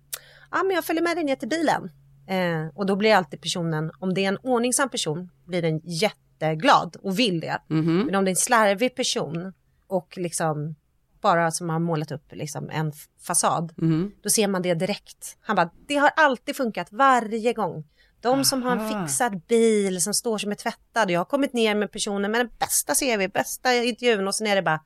ja 0.51 0.63
men 0.63 0.75
jag 0.75 0.85
följer 0.85 1.03
med 1.03 1.17
dig 1.17 1.23
ner 1.23 1.35
till 1.35 1.49
bilen. 1.49 1.91
Eh, 2.27 2.67
och 2.75 2.85
då 2.85 2.95
blir 2.95 3.15
alltid 3.15 3.41
personen, 3.41 3.91
om 3.99 4.13
det 4.13 4.23
är 4.25 4.27
en 4.27 4.37
ordningsam 4.37 4.89
person, 4.89 5.29
blir 5.45 5.61
den 5.61 5.81
jätteglad 5.83 6.95
och 7.01 7.19
vill 7.19 7.39
det. 7.39 7.61
Mhm. 7.67 8.03
Men 8.05 8.15
om 8.15 8.25
det 8.25 8.29
är 8.29 8.31
en 8.31 8.35
slarvig 8.35 8.95
person 8.95 9.53
och 9.87 10.13
liksom 10.17 10.75
bara 11.21 11.51
som 11.51 11.69
har 11.69 11.79
målat 11.79 12.11
upp 12.11 12.31
liksom 12.31 12.69
en 12.69 12.91
fasad, 13.21 13.73
Mhm. 13.77 14.11
då 14.23 14.29
ser 14.29 14.47
man 14.47 14.61
det 14.61 14.73
direkt. 14.73 15.37
Han 15.41 15.55
bara, 15.55 15.69
det 15.87 15.95
har 15.95 16.09
alltid 16.15 16.55
funkat 16.55 16.87
varje 16.91 17.53
gång. 17.53 17.83
De 18.23 18.45
som 18.45 18.63
har 18.63 18.71
en 18.71 18.89
fixad 19.07 19.41
bil 19.47 20.01
som 20.01 20.13
står 20.13 20.37
som 20.37 20.51
är 20.51 20.55
tvättad. 20.55 21.11
Jag 21.11 21.19
har 21.19 21.25
kommit 21.25 21.53
ner 21.53 21.75
med 21.75 21.91
personen 21.91 22.31
med 22.31 22.39
den 22.39 22.49
bästa 22.59 22.95
CV, 22.95 23.27
bästa 23.33 23.75
intervjun 23.75 24.27
och 24.27 24.35
sen 24.35 24.47
är 24.47 24.55
det 24.55 24.61
bara 24.61 24.79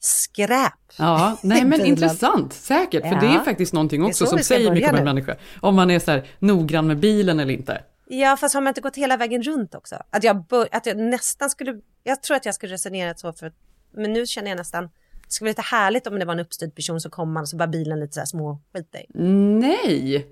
skräp. 0.00 0.72
Ja, 0.98 1.36
nej 1.42 1.64
men 1.64 1.80
intressant, 1.86 2.52
säkert. 2.52 3.02
För 3.02 3.14
Ja. 3.14 3.20
det 3.20 3.26
är 3.26 3.40
faktiskt 3.40 3.72
någonting 3.72 4.04
också 4.04 4.24
så 4.24 4.30
som 4.30 4.38
säger 4.38 4.70
mycket 4.72 4.90
om 4.90 4.96
en 4.96 5.04
människa. 5.04 5.36
Om 5.60 5.74
man 5.74 5.90
är 5.90 5.98
så 5.98 6.10
här 6.10 6.28
noggrann 6.38 6.86
med 6.86 6.98
bilen 6.98 7.40
eller 7.40 7.52
inte. 7.52 7.82
Ja, 8.08 8.36
fast 8.36 8.54
har 8.54 8.60
man 8.62 8.68
inte 8.70 8.80
gått 8.80 8.96
hela 8.96 9.16
vägen 9.16 9.42
runt 9.42 9.74
också? 9.74 9.96
Att 10.10 10.24
jag, 10.24 10.44
bör, 10.46 10.68
att 10.72 10.86
jag 10.86 10.96
nästan 10.96 11.50
skulle, 11.50 11.80
jag 12.04 12.22
tror 12.22 12.36
att 12.36 12.44
jag 12.46 12.54
skulle 12.54 12.72
resonera 12.72 13.14
så 13.14 13.32
för, 13.32 13.52
men 13.96 14.12
nu 14.12 14.26
känner 14.26 14.48
jag 14.48 14.56
nästan, 14.56 14.84
det 14.84 14.90
skulle 15.32 15.46
vara 15.46 15.50
lite 15.50 15.62
härligt 15.62 16.06
om 16.06 16.18
det 16.18 16.24
var 16.24 16.32
en 16.34 16.40
uppstyrd 16.40 16.74
person 16.74 17.00
som 17.00 17.10
kom 17.10 17.32
man 17.32 17.40
och 17.42 17.48
så 17.48 17.56
var 17.56 17.66
bilen 17.66 18.00
lite 18.00 18.12
så 18.12 18.20
här 18.20 18.26
små 18.26 18.60
skit. 18.74 18.94
Nej, 19.14 20.26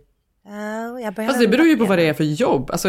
Behöver 0.44 1.26
fast 1.26 1.40
det 1.40 1.48
beror 1.48 1.66
ju 1.66 1.76
på 1.76 1.84
vad 1.84 1.98
det 1.98 2.08
är 2.08 2.12
för 2.14 2.24
jobb. 2.24 2.70
Alltså, 2.70 2.88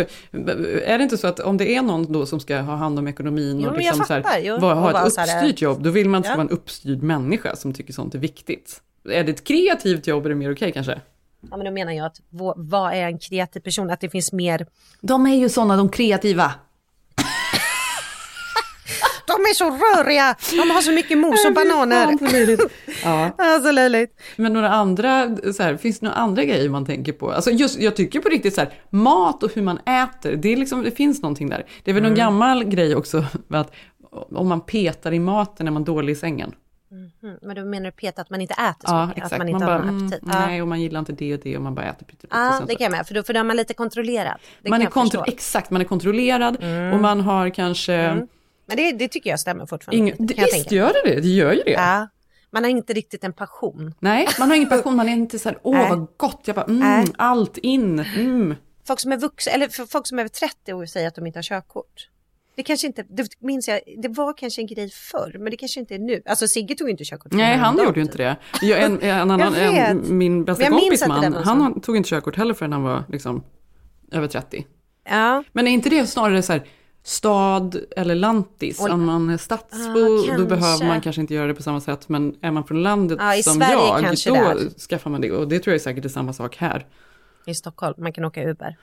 är 0.86 0.97
det 0.97 1.03
inte 1.03 1.18
så 1.18 1.28
att 1.28 1.39
om 1.39 1.58
det 1.58 1.76
är 1.76 1.82
någon 1.82 2.12
då 2.12 2.26
som 2.26 2.39
ska 2.39 2.58
ha 2.58 2.76
hand 2.76 2.99
om 2.99 3.08
ekonomin 3.08 3.60
Jo, 3.60 3.70
och 3.70 3.78
liksom 3.78 4.06
så 4.06 4.14
här, 4.14 4.39
jo. 4.43 4.56
Och 4.56 4.62
ha 4.62 4.89
ett 5.01 5.08
uppstyrt 5.08 5.62
jobb, 5.62 5.84
då 5.84 5.89
vill 5.89 6.10
man 6.10 6.18
att 6.20 6.24
det 6.24 6.28
ska 6.28 6.34
Ja. 6.34 6.38
vara 6.38 6.47
en 6.47 6.58
uppstyrd 6.58 7.03
människa 7.03 7.56
som 7.56 7.74
tycker 7.74 7.93
sånt 7.93 8.16
är 8.16 8.20
viktigt. 8.20 8.82
Är 9.10 9.24
det 9.24 9.32
ett 9.32 9.43
kreativt 9.43 10.08
jobb 10.08 10.26
är 10.26 10.30
det 10.30 10.36
mer 10.36 10.51
okej 10.53 10.72
kanske? 10.72 11.01
Ja, 11.51 11.58
men 11.58 11.66
då 11.66 11.72
menar 11.72 11.91
jag 11.91 12.06
att 12.06 12.22
vad, 12.30 12.53
vad 12.70 12.93
är 12.93 13.03
en 13.08 13.20
kreativ 13.20 13.60
person? 13.60 13.89
Att 13.89 14.01
det 14.01 14.10
finns 14.10 14.34
mer, 14.34 14.68
De 15.01 15.26
är 15.26 15.36
ju 15.36 15.49
sådana, 15.49 15.78
de 15.78 15.89
kreativa. 15.89 16.51
Är 19.46 19.54
så 19.54 19.66
röriga, 19.70 20.36
de 20.52 20.70
har 20.72 20.82
så 20.82 20.91
mycket 20.91 21.18
mos 21.18 21.46
och 21.46 21.54
bananer. 21.54 22.18
Ja. 23.04 23.32
Ja, 23.38 23.60
så 23.64 23.72
löjligt. 23.72 24.22
Men 24.36 24.54
några 24.54 24.70
andra, 24.70 25.38
så 25.54 25.64
här, 25.64 25.78
finns 25.78 26.00
det 26.00 26.06
några 26.06 26.18
andra 26.18 26.43
grejer 26.43 26.70
man 26.70 26.86
tänker 26.86 27.12
på? 27.12 27.32
Alltså 27.32 27.52
just, 27.52 27.80
jag 27.80 27.96
tycker 27.96 28.20
på 28.20 28.30
riktigt 28.30 28.56
så 28.56 28.62
här, 28.62 28.74
mat 28.89 29.43
och 29.43 29.52
hur 29.56 29.62
man 29.62 29.78
äter, 29.78 30.36
det, 30.36 30.54
är 30.54 30.58
liksom, 30.58 30.84
det 30.84 30.91
finns 30.91 31.22
någonting 31.22 31.50
där. 31.50 31.66
Det 31.84 31.91
är 31.91 31.96
väl 31.96 32.04
Mm. 32.04 32.12
någon 32.14 32.18
gammal 32.18 32.64
grej 32.64 32.96
också, 32.96 33.26
med 33.48 33.62
att 33.62 33.72
om 34.36 34.48
man 34.48 34.62
petar 34.62 35.14
i 35.14 35.20
maten 35.20 35.68
är 35.68 35.72
man 35.72 35.84
dålig 35.84 36.14
i 36.14 36.16
sängen. 36.16 36.52
Mm, 36.91 37.38
men 37.41 37.56
då 37.56 37.66
menar 37.66 37.86
du 37.86 37.91
Peter 37.91 38.22
att 38.22 38.30
man 38.30 38.41
inte 38.41 38.54
äter 38.54 38.88
så 38.88 38.93
Ja, 38.93 39.06
mycket? 39.06 39.18
exakt. 39.24 39.34
Att 39.34 39.39
man 39.39 39.48
Man, 39.52 39.56
inte 39.56 39.66
bara, 39.66 39.78
har 39.78 39.86
någon 39.86 39.89
mm, 39.98 40.08
aptit? 40.08 40.20
Ja. 40.34 40.46
nej, 40.48 40.62
och 40.62 40.68
man 40.68 40.82
gillar 40.82 41.00
inte 41.00 41.12
det 41.12 41.34
och 41.34 41.39
det 41.43 41.58
och 41.58 41.64
man 41.64 41.76
bara 41.76 41.86
äter 41.86 42.06
pyttelite. 42.06 42.36
och 42.38 42.41
Ja, 42.43 42.62
det 42.68 42.76
kan 42.76 42.84
jag 42.84 42.91
med, 42.91 43.08
för 43.08 43.14
då, 43.14 43.24
för 43.24 43.34
då 43.34 43.39
är 43.39 43.43
man 43.43 43.56
lite 43.58 43.74
kontrollerad. 43.74 44.38
Det 44.62 44.70
man 44.70 44.80
kan 44.80 44.88
är 44.88 44.91
kontro- 44.91 45.24
exakt, 45.28 45.70
man 45.72 45.82
är 45.82 45.86
kontrollerad 45.86 46.56
och 46.93 47.00
man 47.00 47.22
har 47.22 47.50
kanske... 47.50 48.28
Men 48.66 48.78
det, 48.78 48.91
det 48.91 49.07
tycker 49.07 49.30
jag 49.30 49.39
stämmer 49.39 49.66
fortfarande. 49.66 49.97
Ingen, 49.97 50.28
det, 50.28 50.34
visst 50.34 50.51
tänka. 50.51 50.76
gör 50.76 50.93
det 50.93 51.09
det, 51.16 51.22
det 51.22 51.28
gör 51.28 51.53
ju 51.53 51.63
det. 51.63 51.72
Ja, 51.72 52.07
man 52.51 52.63
har 52.63 52.72
inte 52.72 52.93
riktigt 52.93 53.24
en 53.24 53.34
passion. 53.34 53.93
Nej, 53.99 54.28
man 54.39 54.49
har 54.49 54.55
ingen 54.55 54.70
passion, 54.70 54.95
man 54.95 55.09
är 55.09 55.13
inte 55.13 55.39
så 55.39 55.49
här, 55.49 55.57
åh 55.63 55.74
Nej. 55.74 55.89
vad 55.89 56.07
gott, 56.18 56.41
jag 56.45 56.55
bara, 56.55 56.66
mm, 56.66 57.05
allt 57.18 57.57
in, 57.57 57.99
mm. 57.99 58.55
Folk 58.88 58.99
som 58.99 59.11
är 59.11 59.18
vuxna, 59.18 59.51
eller 59.51 59.68
för 59.68 59.86
folk 59.86 60.07
som 60.07 60.20
är 60.20 60.22
över 60.22 60.30
30 60.30 60.74
och 60.74 60.89
säger 60.89 61.07
att 61.07 61.16
de 61.16 61.28
inte 61.28 61.38
har 61.39 61.43
körkort. 61.43 62.09
Det 62.55 62.63
kanske 62.63 62.88
inte, 62.88 63.03
det 63.09 63.28
minns 63.39 63.68
jag, 63.68 63.80
det 63.97 64.07
var 64.07 64.34
kanske 64.38 64.61
en 64.61 64.68
grej 64.68 64.89
förr, 64.89 65.36
men 65.39 65.51
det 65.51 65.57
kanske 65.57 65.80
inte 65.80 65.95
är 65.95 65.99
nu. 65.99 66.22
Alltså 66.26 66.47
Sigge 66.47 66.76
tog 66.76 66.88
ju 66.88 66.91
inte 66.91 67.03
körkort. 67.03 67.32
Nej, 67.32 67.57
han 67.57 67.76
dag, 67.76 67.86
gjorde 67.86 67.99
ju 67.99 68.05
typ. 68.05 68.11
inte 68.11 68.24
det. 68.24 68.66
Jag, 68.66 68.84
en, 68.84 69.01
en 69.01 69.32
annan, 69.32 69.55
en, 69.55 70.18
min 70.18 70.45
bästa 70.45 70.70
kompis 70.70 71.07
man, 71.07 71.22
där 71.22 71.30
var 71.30 71.43
så. 71.43 71.49
han 71.49 71.82
tog 71.82 71.97
inte 71.97 72.09
körkort 72.09 72.38
heller 72.38 72.53
förrän 72.53 72.72
han 72.72 72.84
var 72.84 73.03
liksom 73.09 73.43
över 74.11 74.28
30. 74.28 74.66
Ja, 75.09 75.43
Men 75.51 75.68
är 75.68 75.72
inte 75.72 75.89
det 75.89 76.07
snarare 76.07 76.41
så 76.41 76.53
här 76.53 76.68
stad 77.08 77.78
eller 77.97 78.16
lantis? 78.16 78.80
Och- 78.80 78.89
Om 78.89 79.06
man 79.06 79.30
är 79.30 79.38
stadsbo, 79.38 79.99
Ah, 80.34 80.38
då 80.38 80.45
behöver 80.45 80.88
man 80.88 81.01
kanske 81.01 81.22
inte 81.22 81.34
göra 81.34 81.47
det 81.47 81.53
på 81.53 81.64
samma 81.64 81.82
sätt. 81.82 82.10
Men 82.10 82.36
är 82.41 82.51
man 82.51 82.64
från 82.64 82.84
landet 82.84 83.20
i 83.39 83.43
som 83.43 83.53
Sverige 83.53 83.74
jag, 83.74 84.03
då 84.03 84.34
det 84.34 84.39
är. 84.39 84.80
skaffar 84.89 85.10
man 85.10 85.22
det. 85.22 85.32
Och 85.32 85.47
det 85.47 85.60
tror 85.60 85.72
jag 85.74 85.80
är 85.80 85.84
säkert 85.84 86.06
är 86.06 86.10
samma 86.10 86.34
sak 86.34 86.56
här. 86.56 86.86
i 87.45 87.53
Stockholm, 87.56 87.93
man 87.97 88.14
kan 88.14 88.26
åka 88.26 88.43
Uber. 88.49 88.78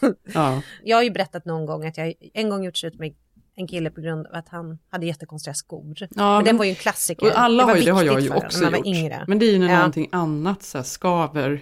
Ja, 0.34 0.62
Jag 0.84 0.96
har 0.96 1.02
ju 1.02 1.10
berättat 1.10 1.44
någon 1.44 1.66
gång 1.66 1.86
att 1.86 1.96
jag 1.96 2.14
en 2.34 2.50
gång 2.50 2.64
gjort 2.64 2.76
slut 2.76 2.98
med 2.98 3.14
en 3.56 3.68
kille 3.68 3.90
på 3.90 4.00
grund 4.00 4.26
av 4.26 4.34
att 4.34 4.48
han 4.48 4.78
hade 4.90 5.06
jättekonstiga 5.06 5.54
skor. 5.54 5.94
Ja, 6.00 6.06
men, 6.10 6.34
men- 6.36 6.44
den 6.44 6.56
var 6.56 6.64
ju 6.64 6.70
en 6.70 6.76
klassiker. 6.76 7.26
och 7.26 7.38
alla 7.40 7.62
var 7.64 7.70
har 7.70 7.78
ju, 7.78 7.84
det 7.84 7.90
har 7.90 8.02
jag 8.02 8.20
ju 8.20 8.30
också 8.34 8.64
gjort. 8.64 8.86
yngre. 8.86 9.24
Men 9.28 9.38
det 9.38 9.46
är 9.46 9.52
ju 9.52 9.58
när 9.58 9.68
Ja. 9.68 9.76
någonting 9.76 10.08
annat 10.12 10.62
så 10.62 10.78
här, 10.78 10.82
skaver. 10.84 11.60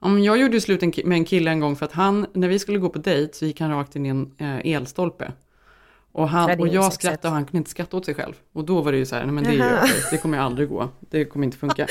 Om 0.00 0.22
jag 0.22 0.38
gjorde 0.38 0.60
slut 0.60 1.04
med 1.04 1.16
en 1.16 1.24
kille 1.24 1.50
en 1.50 1.60
gång 1.60 1.76
för 1.76 1.86
att 1.86 1.92
han, 1.92 2.26
när 2.32 2.48
vi 2.48 2.58
skulle 2.58 2.78
gå 2.78 2.88
på 2.88 2.98
dejt 2.98 3.32
så 3.34 3.46
gick 3.46 3.60
han 3.60 3.70
rakt 3.70 3.96
in 3.96 4.06
i 4.06 4.08
en 4.08 4.32
eh, 4.38 4.74
elstolpe. 4.74 5.32
Och, 6.12 6.28
han, 6.28 6.60
och 6.60 6.68
jag 6.68 6.92
skrattade 6.92 7.28
och 7.28 7.34
han 7.34 7.44
kunde 7.44 7.58
inte 7.58 7.70
skratta 7.70 7.96
åt 7.96 8.04
sig 8.04 8.14
själv. 8.14 8.34
Och 8.52 8.64
då 8.64 8.80
var 8.82 8.92
det 8.92 8.98
ju 8.98 9.06
så 9.06 9.16
här, 9.16 9.24
nej 9.24 9.32
men 9.32 9.44
det 9.44 9.50
är 9.50 9.86
ju 9.86 9.92
det 10.10 10.18
kommer 10.18 10.38
ju 10.38 10.44
aldrig 10.44 10.68
gå. 10.68 10.88
Det 11.00 11.24
kommer 11.24 11.44
inte 11.44 11.58
funka. 11.58 11.86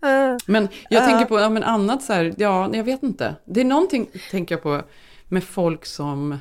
Men 0.46 0.68
jag 0.90 1.04
tänker 1.04 1.24
på, 1.24 1.40
ja 1.40 1.50
men 1.50 1.62
annat 1.62 2.02
så 2.02 2.12
här, 2.12 2.34
ja 2.36 2.70
jag 2.74 2.84
vet 2.84 3.02
inte. 3.02 3.34
Det 3.44 3.60
är 3.60 3.64
någonting, 3.64 4.10
tänker 4.30 4.54
jag 4.54 4.62
på, 4.62 4.82
med 5.28 5.44
folk 5.44 5.86
som 5.86 6.38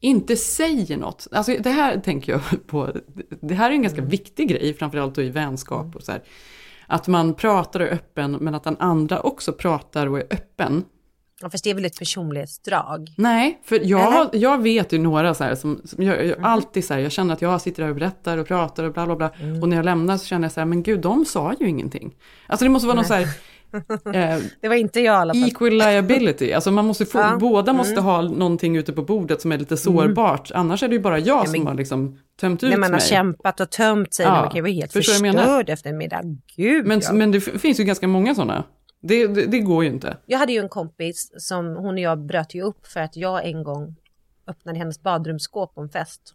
inte 0.00 0.36
säger 0.36 0.96
något. 0.96 1.26
Alltså 1.32 1.56
det 1.60 1.70
här 1.70 2.00
tänker 2.00 2.32
jag 2.32 2.42
på, 2.66 2.92
det 3.40 3.54
här 3.54 3.70
är 3.70 3.74
en 3.74 3.82
ganska 3.82 4.02
viktig 4.02 4.48
grej, 4.48 4.74
framförallt 4.74 5.14
då 5.14 5.22
i 5.22 5.30
vänskap 5.30 5.96
och 5.96 6.02
så 6.02 6.12
här. 6.12 6.22
Att 6.90 7.08
man 7.08 7.34
pratar 7.34 7.80
och 7.80 7.86
är 7.86 7.92
öppen, 7.92 8.32
men 8.40 8.54
att 8.54 8.64
den 8.64 8.76
andra 8.78 9.20
också 9.20 9.52
pratar 9.52 10.06
och 10.06 10.18
är 10.18 10.26
öppen. 10.30 10.84
Ja, 11.40 11.50
fast 11.50 11.64
det 11.64 11.70
är 11.70 11.74
väl 11.74 11.84
ett 11.84 11.98
personlighetsdrag. 11.98 13.14
Nej, 13.16 13.60
för 13.64 13.80
jag, 13.84 14.14
Eller? 14.14 14.42
jag 14.42 14.62
vet 14.62 14.92
ju 14.92 14.98
några 14.98 15.34
så 15.34 15.44
här 15.44 15.54
som, 15.54 15.80
som 15.84 16.04
jag, 16.04 16.26
jag 16.26 16.38
alltid 16.42 16.84
så 16.84 16.94
här, 16.94 17.00
jag 17.00 17.12
känner 17.12 17.34
att 17.34 17.42
jag 17.42 17.60
sitter 17.60 17.82
där 17.82 17.90
och 17.90 17.96
berättar 17.96 18.38
och 18.38 18.46
pratar 18.46 18.84
och 18.84 18.92
bla 18.92 19.06
bla 19.06 19.16
bla. 19.16 19.30
Och 19.62 19.68
när 19.68 19.76
jag 19.76 19.84
lämnar 19.84 20.16
så 20.16 20.26
känner 20.26 20.44
jag 20.44 20.52
så 20.52 20.60
här, 20.60 20.66
men 20.66 20.82
gud, 20.82 21.00
de 21.00 21.24
sa 21.24 21.54
ju 21.60 21.68
ingenting. 21.68 22.14
Alltså 22.46 22.64
det 22.64 22.70
måste 22.70 22.86
vara 22.86 22.96
någon 22.96 23.04
så 23.04 23.14
här, 23.14 23.28
Det 24.60 24.68
var 24.68 24.74
inte 24.74 25.00
jag 25.00 25.14
i 25.14 25.16
alla 25.16 25.34
fall. 25.34 25.48
equal 25.48 25.70
liability. 25.72 26.52
Alltså 26.52 26.70
man 26.70 26.84
måste 26.86 27.06
få, 27.06 27.18
Ja. 27.18 27.26
Mm. 27.26 27.38
båda 27.38 27.72
måste 27.72 28.00
ha 28.00 28.22
någonting 28.22 28.76
ute 28.76 28.92
på 28.92 29.02
bordet 29.02 29.40
som 29.40 29.52
är 29.52 29.58
lite 29.58 29.76
sårbart. 29.76 30.50
Annars 30.54 30.82
är 30.82 30.88
det 30.88 30.94
ju 30.94 31.00
bara 31.00 31.18
jag 31.18 31.38
men- 31.44 31.54
som 31.54 31.66
har 31.66 31.74
liksom 31.74 32.18
tömt 32.40 32.62
ut 32.64 32.70
När 32.70 32.76
man 32.78 32.90
har 32.92 32.98
mig. 32.98 33.08
kämpat 33.08 33.60
och 33.60 33.70
tömt 33.70 34.14
sig, 34.14 34.26
Ja, 34.26 34.32
man 34.32 34.44
kan 34.48 34.56
ju 34.56 34.62
vara 34.62 34.72
helt 34.72 34.92
förstår 34.92 35.12
förstörd 35.24 35.68
efter 35.70 35.90
en 35.90 35.98
middag. 35.98 36.22
Gud 36.56 36.86
Men, 36.86 37.00
ja. 37.04 37.12
men 37.12 37.30
det 37.32 37.40
finns 37.40 37.80
ju 37.80 37.84
ganska 37.84 38.08
många 38.08 38.34
sådana. 38.34 38.64
Det, 39.02 39.26
det, 39.26 39.46
det 39.46 39.60
går 39.60 39.84
ju 39.84 39.90
inte. 39.90 40.16
Jag 40.26 40.38
hade 40.38 40.52
ju 40.52 40.58
en 40.60 40.68
kompis 40.68 41.30
som 41.36 41.76
hon 41.76 41.94
och 41.94 42.00
jag 42.00 42.18
bröt 42.26 42.54
ju 42.54 42.62
upp 42.62 42.86
för 42.86 43.00
att 43.00 43.16
jag 43.16 43.44
en 43.48 43.64
gång 43.64 43.96
öppnade 44.46 44.78
hennes 44.78 45.02
badrumsskåp 45.02 45.74
på 45.74 45.80
en 45.80 45.88
fest 45.88 46.34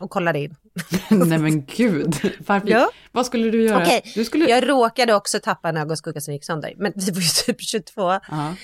och 0.00 0.10
kollade 0.10 0.38
in. 0.38 0.54
Nej 1.10 1.38
men 1.38 1.64
gud. 1.64 2.16
Varför? 2.46 2.68
Ja. 2.68 2.90
Vad 3.12 3.26
skulle 3.26 3.50
du 3.50 3.62
göra? 3.62 3.82
Okej, 3.82 4.02
Du 4.14 4.24
skulle... 4.24 4.50
jag 4.50 4.68
råkade 4.68 5.14
också 5.14 5.38
tappa 5.42 5.68
en 5.68 5.76
ögonskugga 5.76 6.20
som 6.20 6.34
gick 6.34 6.44
sönder. 6.44 6.74
Men 6.76 6.92
det 6.94 7.12
var 7.12 7.20
ju 7.20 7.28
typ 7.46 7.60
22. 7.60 8.02
Ja. 8.02 8.20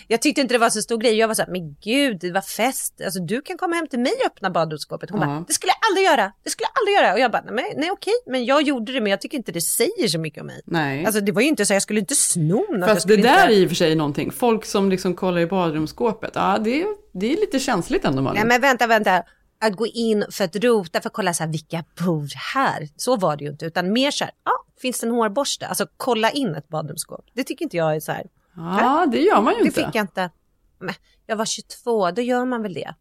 Jag 0.08 0.22
tyckte 0.22 0.40
inte 0.40 0.54
det 0.54 0.58
var 0.58 0.70
så 0.70 0.82
stor 0.82 0.98
grej. 0.98 1.14
Jag 1.14 1.28
var 1.28 1.34
så 1.34 1.42
här, 1.42 1.50
men 1.50 1.74
gud, 1.84 2.18
det 2.20 2.32
var 2.32 2.40
fest. 2.40 3.00
Alltså 3.04 3.20
du 3.20 3.40
kan 3.42 3.58
komma 3.58 3.76
hem 3.76 3.86
till 3.88 3.98
mig 3.98 4.12
och 4.20 4.26
öppna 4.26 4.50
badrumsskåpet. 4.50 5.10
Hon 5.10 5.20
Ja. 5.20 5.26
bara, 5.26 5.44
det 5.48 5.52
skulle 5.52 5.70
jag 5.70 5.90
aldrig 5.90 6.06
göra. 6.06 6.32
Det 6.44 6.50
skulle 6.50 6.66
jag 6.74 6.80
aldrig 6.82 6.96
göra. 6.96 7.12
Och 7.14 7.20
jag 7.20 7.30
bara, 7.32 7.54
nej, 7.54 7.74
nej 7.76 7.90
okej, 7.90 8.12
men 8.26 8.44
jag 8.44 8.62
gjorde 8.62 8.92
det. 8.92 9.00
Men 9.00 9.10
jag 9.10 9.20
tycker 9.20 9.36
inte 9.38 9.52
det 9.52 9.60
säger 9.60 10.08
så 10.08 10.18
mycket 10.18 10.40
om 10.40 10.46
mig. 10.46 10.60
Nej. 10.64 11.04
Alltså 11.06 11.20
det 11.20 11.32
var 11.32 11.42
ju 11.42 11.48
inte 11.48 11.66
så, 11.66 11.72
jag 11.72 11.82
skulle 11.82 12.00
inte 12.00 12.14
sno 12.14 12.66
något. 12.72 12.88
Fast 12.88 13.08
det 13.08 13.16
där 13.16 13.28
inte... 13.30 13.30
är 13.40 13.50
i 13.50 13.64
och 13.64 13.68
för 13.68 13.76
sig 13.76 13.94
någonting. 13.94 14.30
Folk 14.32 14.64
som 14.64 14.90
liksom 14.90 15.14
kollar 15.14 15.40
i 15.40 15.46
badrumsskåpet. 15.46 16.30
Ja, 16.34 16.58
det, 16.64 16.82
är- 16.82 16.86
det 17.20 17.32
är 17.32 17.36
lite 17.40 17.58
känsligt 17.58 18.04
ändå 18.04 18.22
Malin. 18.22 18.40
Nej 18.40 18.48
men 18.48 18.60
vänta, 18.60 18.86
vänta. 18.86 19.22
Att 19.60 19.72
gå 19.76 19.86
in 19.86 20.24
för 20.30 20.44
att 20.44 20.56
rota, 20.56 21.00
för 21.00 21.08
att 21.08 21.12
kolla 21.12 21.34
så 21.34 21.42
här, 21.44 21.50
vilka 21.50 21.84
bor 22.04 22.28
här? 22.54 22.88
Så 22.96 23.16
var 23.16 23.36
det 23.36 23.44
ju 23.44 23.50
inte, 23.50 23.64
utan 23.66 23.92
mer 23.92 24.10
så 24.10 24.24
här, 24.24 24.32
ja, 24.44 24.52
finns 24.80 25.00
det 25.00 25.06
en 25.06 25.12
hårborste? 25.12 25.66
Alltså 25.66 25.86
kolla 25.96 26.30
in 26.30 26.54
ett 26.54 26.68
badrumsskåp. 26.68 27.24
Det 27.34 27.44
tycker 27.44 27.64
inte 27.64 27.76
jag 27.76 27.96
är 27.96 28.00
så 28.00 28.12
här. 28.12 28.26
Ja, 28.56 29.06
det 29.12 29.20
gör 29.20 29.40
man 29.42 29.52
ju 29.54 29.58
Det 29.60 29.66
inte. 29.66 29.84
fick 29.84 29.94
jag 29.94 30.02
inte. 30.02 30.30
Men 30.78 30.94
jag 31.26 31.36
var 31.36 31.44
22, 31.44 32.10
då 32.10 32.22
gör 32.22 32.44
man 32.44 32.62
väl 32.62 32.74
det. 32.74 32.94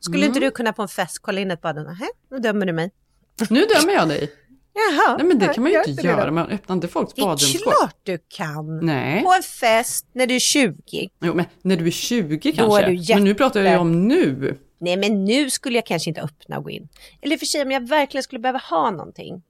Skulle 0.00 0.18
Mm. 0.18 0.28
inte 0.28 0.40
du 0.40 0.50
kunna 0.50 0.72
på 0.72 0.82
en 0.82 0.88
fest 0.88 1.18
kolla 1.18 1.40
in 1.40 1.50
ett 1.50 1.60
badrum? 1.60 1.84
Nej, 2.00 2.08
nu 2.30 2.38
dömer 2.38 2.66
du 2.66 2.72
mig. 2.72 2.90
Nu 3.50 3.60
dömer 3.60 3.92
jag 3.92 4.08
dig. 4.08 4.32
Jaha. 4.74 5.16
Nej 5.16 5.26
men 5.26 5.38
det 5.38 5.46
kan 5.54 5.62
man 5.62 5.72
ju 5.72 5.78
inte 5.78 6.02
det 6.02 6.08
göra. 6.08 6.26
då. 6.26 6.32
Man 6.32 6.46
öppnar 6.50 6.74
inte 6.76 6.88
folks 6.88 7.14
Det 7.14 7.20
är 7.22 7.26
badrumsskåp. 7.26 7.74
klart 7.78 7.96
du 8.02 8.18
kan. 8.28 8.78
Nej. 8.86 9.22
På 9.22 9.32
en 9.32 9.42
fest 9.42 10.06
när 10.12 10.26
du 10.26 10.34
är 10.34 10.38
20. 10.40 11.10
Jo, 11.20 11.34
men 11.34 11.44
när 11.62 11.76
du 11.76 11.86
är 11.86 11.90
20 11.90 12.36
Då 12.36 12.56
kanske. 12.56 12.82
är 12.82 12.86
du 12.86 12.94
jätte- 12.94 13.14
Men 13.14 13.24
nu 13.24 13.34
pratar 13.34 13.60
jag 13.60 13.72
ju 13.72 13.78
om 13.78 14.08
nu. 14.08 14.58
Nej 14.84 14.96
men 14.96 15.24
nu 15.24 15.50
skulle 15.50 15.74
jag 15.78 15.86
kanske 15.86 16.10
inte 16.10 16.20
öppna 16.20 16.58
och 16.58 16.64
gå 16.64 16.70
in. 16.70 16.88
Eller 17.22 17.36
för 17.36 17.46
sig 17.46 17.62
om 17.62 17.70
jag 17.70 17.88
verkligen 17.88 18.22
skulle 18.22 18.38
behöva 18.40 18.58
ha 18.70 18.90
någonting. 18.90 19.42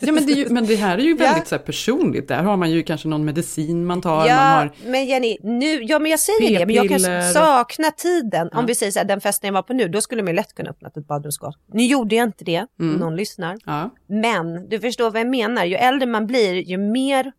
Ja, 0.00 0.12
men, 0.12 0.26
det 0.26 0.32
ju, 0.32 0.48
men 0.48 0.66
det 0.66 0.74
här 0.76 0.98
är 0.98 1.02
ju 1.02 1.14
väldigt 1.16 1.50
Ja. 1.50 1.58
så 1.58 1.64
personligt. 1.64 2.28
Där 2.28 2.42
har 2.42 2.56
man 2.56 2.70
ju 2.70 2.82
kanske 2.82 3.08
någon 3.08 3.24
medicin 3.24 3.86
man 3.86 4.00
tar. 4.00 4.16
Man 4.16 4.26
Ja, 4.28 4.34
har, 4.34 4.70
men 4.86 5.06
Jenny, 5.06 5.36
nu, 5.42 5.82
ja 5.82 5.98
men 5.98 6.10
jag 6.10 6.20
säger 6.20 6.58
det, 6.58 6.66
men 6.66 6.74
jag 6.74 6.88
kan 6.88 6.98
P-piller. 6.98 7.32
sakna 7.32 7.90
tiden. 7.90 8.48
Ja. 8.52 8.58
Om 8.58 8.66
vi 8.66 8.74
säger 8.74 8.92
så 8.92 8.98
här, 8.98 9.06
den 9.06 9.20
festen 9.20 9.48
jag 9.48 9.54
var 9.54 9.62
på 9.62 9.72
nu, 9.72 9.88
då 9.88 10.00
skulle 10.00 10.22
man 10.22 10.30
ju 10.32 10.36
lätt 10.36 10.54
kunna 10.54 10.70
öppna 10.70 10.88
ett 10.96 11.06
badrumsskåp. 11.06 11.54
Nu 11.72 11.84
gjorde 11.84 12.14
jag 12.16 12.24
inte 12.28 12.44
det, 12.44 12.66
Mm. 12.80 12.94
någon 12.96 13.16
lyssnar. 13.16 13.56
ja. 13.66 13.90
Men 14.06 14.68
du 14.68 14.80
förstår 14.80 15.10
vad 15.10 15.20
jag 15.20 15.28
menar, 15.28 15.64
ju 15.64 15.74
äldre 15.74 16.06
man 16.06 16.26
blir, 16.26 16.52
ju 16.54 16.78
mer 16.78 17.32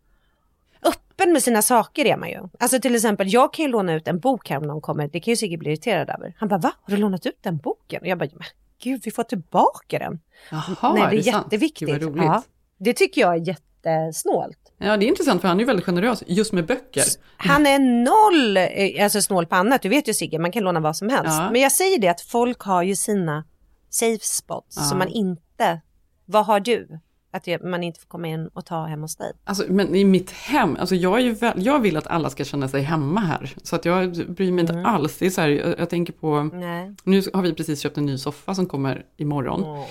öppen 1.14 1.32
med 1.32 1.42
sina 1.42 1.62
saker 1.62 2.04
är 2.04 2.16
man 2.16 2.28
ju. 2.28 2.48
Alltså 2.60 2.80
till 2.80 2.94
exempel, 2.94 3.32
jag 3.32 3.52
kan 3.54 3.64
ju 3.64 3.70
låna 3.70 3.94
ut 3.94 4.08
en 4.08 4.18
bok 4.20 4.50
här 4.50 4.56
om 4.56 4.62
någon 4.62 4.80
kommer, 4.80 5.08
det 5.08 5.20
kan 5.20 5.32
ju 5.32 5.36
Sigge 5.36 5.56
bli 5.58 5.70
irriterad 5.70 6.10
över. 6.10 6.34
Han 6.38 6.48
bara, 6.48 6.58
va? 6.58 6.72
Har 6.82 6.94
du 6.94 6.96
lånat 6.96 7.26
ut 7.26 7.38
den 7.42 7.56
boken? 7.58 8.00
Och 8.00 8.06
jag 8.06 8.18
bara, 8.18 8.28
men 8.32 8.42
gud, 8.82 9.00
vi 9.04 9.10
får 9.10 9.22
tillbaka 9.22 9.98
den. 9.98 10.20
Jaha, 10.50 10.92
Nej, 10.94 11.02
det 11.02 11.06
är, 11.08 11.12
är 11.12 11.16
det 11.16 11.22
sant? 11.22 11.44
jätteviktigt. 11.46 11.88
Vad 11.88 12.02
roligt. 12.02 12.24
Ja, 12.24 12.42
det 12.78 12.92
tycker 12.92 13.20
jag 13.20 13.34
är 13.34 13.48
jättesnålt. 13.48 14.58
Ja, 14.78 14.96
det 14.96 15.06
är 15.06 15.08
intressant 15.08 15.40
för 15.40 15.48
han 15.48 15.56
är 15.56 15.60
ju 15.60 15.66
väldigt 15.66 15.84
generös 15.86 16.22
just 16.26 16.52
med 16.52 16.66
böcker. 16.66 17.02
Han 17.36 17.66
är 17.66 17.78
noll 17.78 18.56
eh, 18.56 19.04
alltså 19.04 19.22
snål 19.22 19.46
på 19.46 19.54
annat, 19.56 19.82
du 19.82 19.88
vet 19.88 20.08
ju 20.08 20.14
Sigge, 20.14 20.38
man 20.38 20.52
kan 20.52 20.62
låna 20.62 20.80
vad 20.80 20.96
som 20.96 21.08
helst. 21.08 21.38
Ja. 21.38 21.50
Men 21.52 21.60
jag 21.60 21.72
säger 21.72 21.98
det 21.98 22.08
att 22.08 22.20
folk 22.20 22.60
har 22.60 22.82
ju 22.82 22.96
sina 22.96 23.44
safe 23.90 24.24
spots 24.24 24.76
Ja. 24.76 24.82
som 24.82 24.98
man 24.98 25.08
inte, 25.08 25.80
vad 26.24 26.46
har 26.46 26.60
du? 26.60 26.98
Att 27.36 27.62
man 27.64 27.82
inte 27.82 28.00
får 28.00 28.06
komma 28.08 28.28
in 28.28 28.48
och 28.52 28.64
ta 28.66 28.84
hem 28.84 29.00
hos 29.02 29.16
dig. 29.16 29.32
Alltså, 29.44 29.64
men 29.68 29.94
i 29.94 30.04
mitt 30.04 30.30
hem, 30.30 30.76
alltså 30.80 30.94
jag, 30.94 31.14
är 31.18 31.22
ju 31.22 31.32
väl, 31.34 31.66
jag 31.66 31.80
vill 31.80 31.96
att 31.96 32.06
alla 32.06 32.30
ska 32.30 32.44
känna 32.44 32.68
sig 32.68 32.82
hemma 32.82 33.20
här. 33.20 33.54
Så 33.62 33.76
att 33.76 33.84
jag 33.84 34.10
bryr 34.10 34.52
mig 34.52 34.64
Mm. 34.64 34.76
inte 34.78 34.88
alls. 34.90 35.18
Det 35.18 35.26
är 35.26 35.30
så 35.30 35.40
här, 35.40 35.48
jag, 35.48 35.74
jag 35.78 35.90
tänker 35.90 36.12
på, 36.12 36.42
Nej. 36.42 36.94
nu 37.04 37.22
har 37.34 37.42
vi 37.42 37.54
precis 37.54 37.80
köpt 37.80 37.98
en 37.98 38.06
ny 38.06 38.18
soffa 38.18 38.54
som 38.54 38.66
kommer 38.66 39.04
imorgon. 39.16 39.84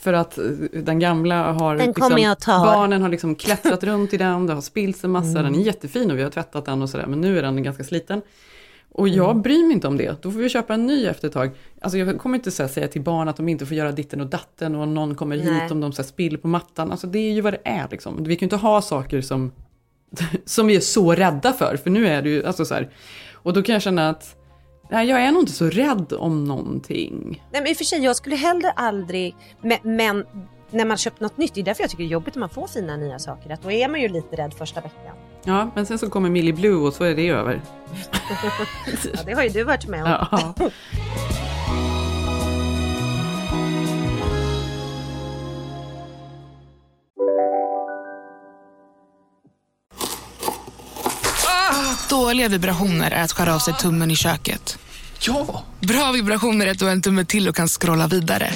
För 0.00 0.12
att 0.12 0.38
eh, 0.38 0.44
den 0.72 0.98
gamla 0.98 1.52
har, 1.52 1.76
liksom, 1.76 2.10
Den 2.16 2.36
ta. 2.36 2.64
barnen 2.64 3.02
har 3.02 3.08
liksom 3.08 3.34
klättrat 3.34 3.84
runt 3.84 4.12
i 4.14 4.16
den, 4.16 4.46
det 4.46 4.54
har 4.54 4.60
spillts 4.60 5.04
en 5.04 5.10
massa, 5.10 5.38
Mm. 5.38 5.52
den 5.52 5.60
är 5.60 5.64
jättefin 5.66 6.10
och 6.10 6.18
vi 6.18 6.22
har 6.22 6.30
tvättat 6.30 6.64
den 6.64 6.82
och 6.82 6.90
sådär, 6.90 7.06
men 7.06 7.20
nu 7.20 7.38
är 7.38 7.42
den 7.42 7.62
ganska 7.62 7.84
sliten. 7.84 8.22
Och 8.98 9.08
jag 9.08 9.30
Mm. 9.30 9.42
bryr 9.42 9.62
mig 9.62 9.72
inte 9.72 9.88
om 9.88 9.96
det, 9.96 10.22
då 10.22 10.30
får 10.30 10.38
vi 10.38 10.48
köpa 10.48 10.74
en 10.74 10.86
ny 10.86 11.06
efter 11.06 11.28
ett 11.28 11.34
tag. 11.34 11.50
Alltså 11.80 11.98
jag 11.98 12.18
kommer 12.18 12.38
inte 12.38 12.50
här 12.58 12.68
säga 12.68 12.88
till 12.88 13.02
barn 13.02 13.28
att 13.28 13.36
de 13.36 13.48
inte 13.48 13.66
får 13.66 13.76
göra 13.76 13.92
ditten 13.92 14.20
och 14.20 14.26
datten 14.26 14.74
och 14.74 14.88
någon 14.88 15.14
kommer 15.14 15.36
Nej. 15.36 15.60
hit 15.60 15.70
om 15.72 15.80
de 15.80 15.92
så 15.92 16.02
här 16.02 16.08
spiller 16.08 16.38
på 16.38 16.48
mattan. 16.48 16.90
Alltså 16.90 17.06
det 17.06 17.18
är 17.18 17.32
ju 17.32 17.40
vad 17.40 17.52
det 17.52 17.60
är 17.64 17.88
liksom. 17.90 18.24
Vi 18.24 18.36
kan 18.36 18.40
ju 18.40 18.44
inte 18.46 18.56
ha 18.56 18.82
saker 18.82 19.20
som, 19.20 19.52
som 20.44 20.66
vi 20.66 20.76
är 20.76 20.80
så 20.80 21.14
rädda 21.14 21.52
för, 21.52 21.76
för 21.76 21.90
nu 21.90 22.06
är 22.08 22.22
det 22.22 22.28
ju, 22.30 22.46
alltså 22.46 22.64
så 22.64 22.74
här. 22.74 22.90
Och 23.32 23.52
då 23.52 23.62
kan 23.62 23.72
jag 23.72 23.82
känna 23.82 24.08
att, 24.08 24.36
nej 24.90 25.08
jag 25.08 25.22
är 25.22 25.32
nog 25.32 25.42
inte 25.42 25.52
så 25.52 25.70
rädd 25.70 26.12
om 26.12 26.44
någonting. 26.44 27.42
Nej 27.52 27.62
men 27.62 27.70
i 27.70 27.72
och 27.72 27.76
för 27.76 27.84
sig, 27.84 28.04
jag 28.04 28.16
skulle 28.16 28.36
hellre 28.36 28.70
aldrig, 28.70 29.34
men, 29.62 29.78
men 29.82 30.24
när 30.70 30.84
man 30.84 30.96
köpt 30.96 31.20
något 31.20 31.36
nytt, 31.36 31.54
det 31.54 31.60
är 31.60 31.64
därför 31.64 31.82
jag 31.82 31.90
tycker 31.90 32.02
det 32.04 32.08
är 32.08 32.12
jobbigt 32.12 32.34
när 32.34 32.40
man 32.40 32.48
får 32.50 32.66
fina 32.66 32.96
nya 32.96 33.18
saker, 33.18 33.50
att 33.50 33.62
då 33.62 33.70
är 33.70 33.88
man 33.88 34.00
ju 34.00 34.08
lite 34.08 34.36
rädd 34.36 34.54
första 34.54 34.80
veckan. 34.80 35.16
Ja, 35.44 35.70
men 35.74 35.86
sen 35.86 35.98
så 35.98 36.10
kommer 36.10 36.30
Millie 36.30 36.52
Blue 36.52 36.86
och 36.86 36.94
så 36.94 37.04
är 37.04 37.14
det 37.14 37.28
över. 37.28 37.60
Ja, 39.14 39.22
det 39.26 39.32
har 39.32 39.42
ju 39.42 39.48
du 39.48 39.64
varit 39.64 39.86
med 39.86 40.04
om. 40.04 40.08
Ja. 40.30 40.54
Dåliga 52.10 52.48
vibrationer 52.48 53.10
är 53.10 53.22
att 53.24 53.32
skära 53.32 53.54
av 53.54 53.58
sig 53.58 53.74
tummen 53.74 54.10
i 54.10 54.16
köket. 54.16 54.78
Ja! 55.20 55.62
Bra 55.80 56.12
vibrationer 56.12 56.66
är 56.66 56.70
att 56.70 56.78
du 56.78 56.84
har 56.84 56.92
en 56.92 57.02
tumme 57.02 57.24
till 57.24 57.48
och 57.48 57.56
kan 57.56 57.68
scrolla 57.68 58.06
vidare. 58.06 58.50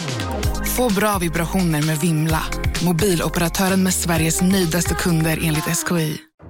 Få 0.77 0.91
bra 0.95 1.19
vibrationer 1.19 1.83
med 1.83 1.99
Vimla. 1.99 2.43
Mobiloperatören 2.85 3.83
med 3.83 3.95
Sveriges 3.95 4.43
nöjdaste 4.43 4.95
kunder 4.95 5.39
enligt 5.43 5.65
SKI. 5.89 6.21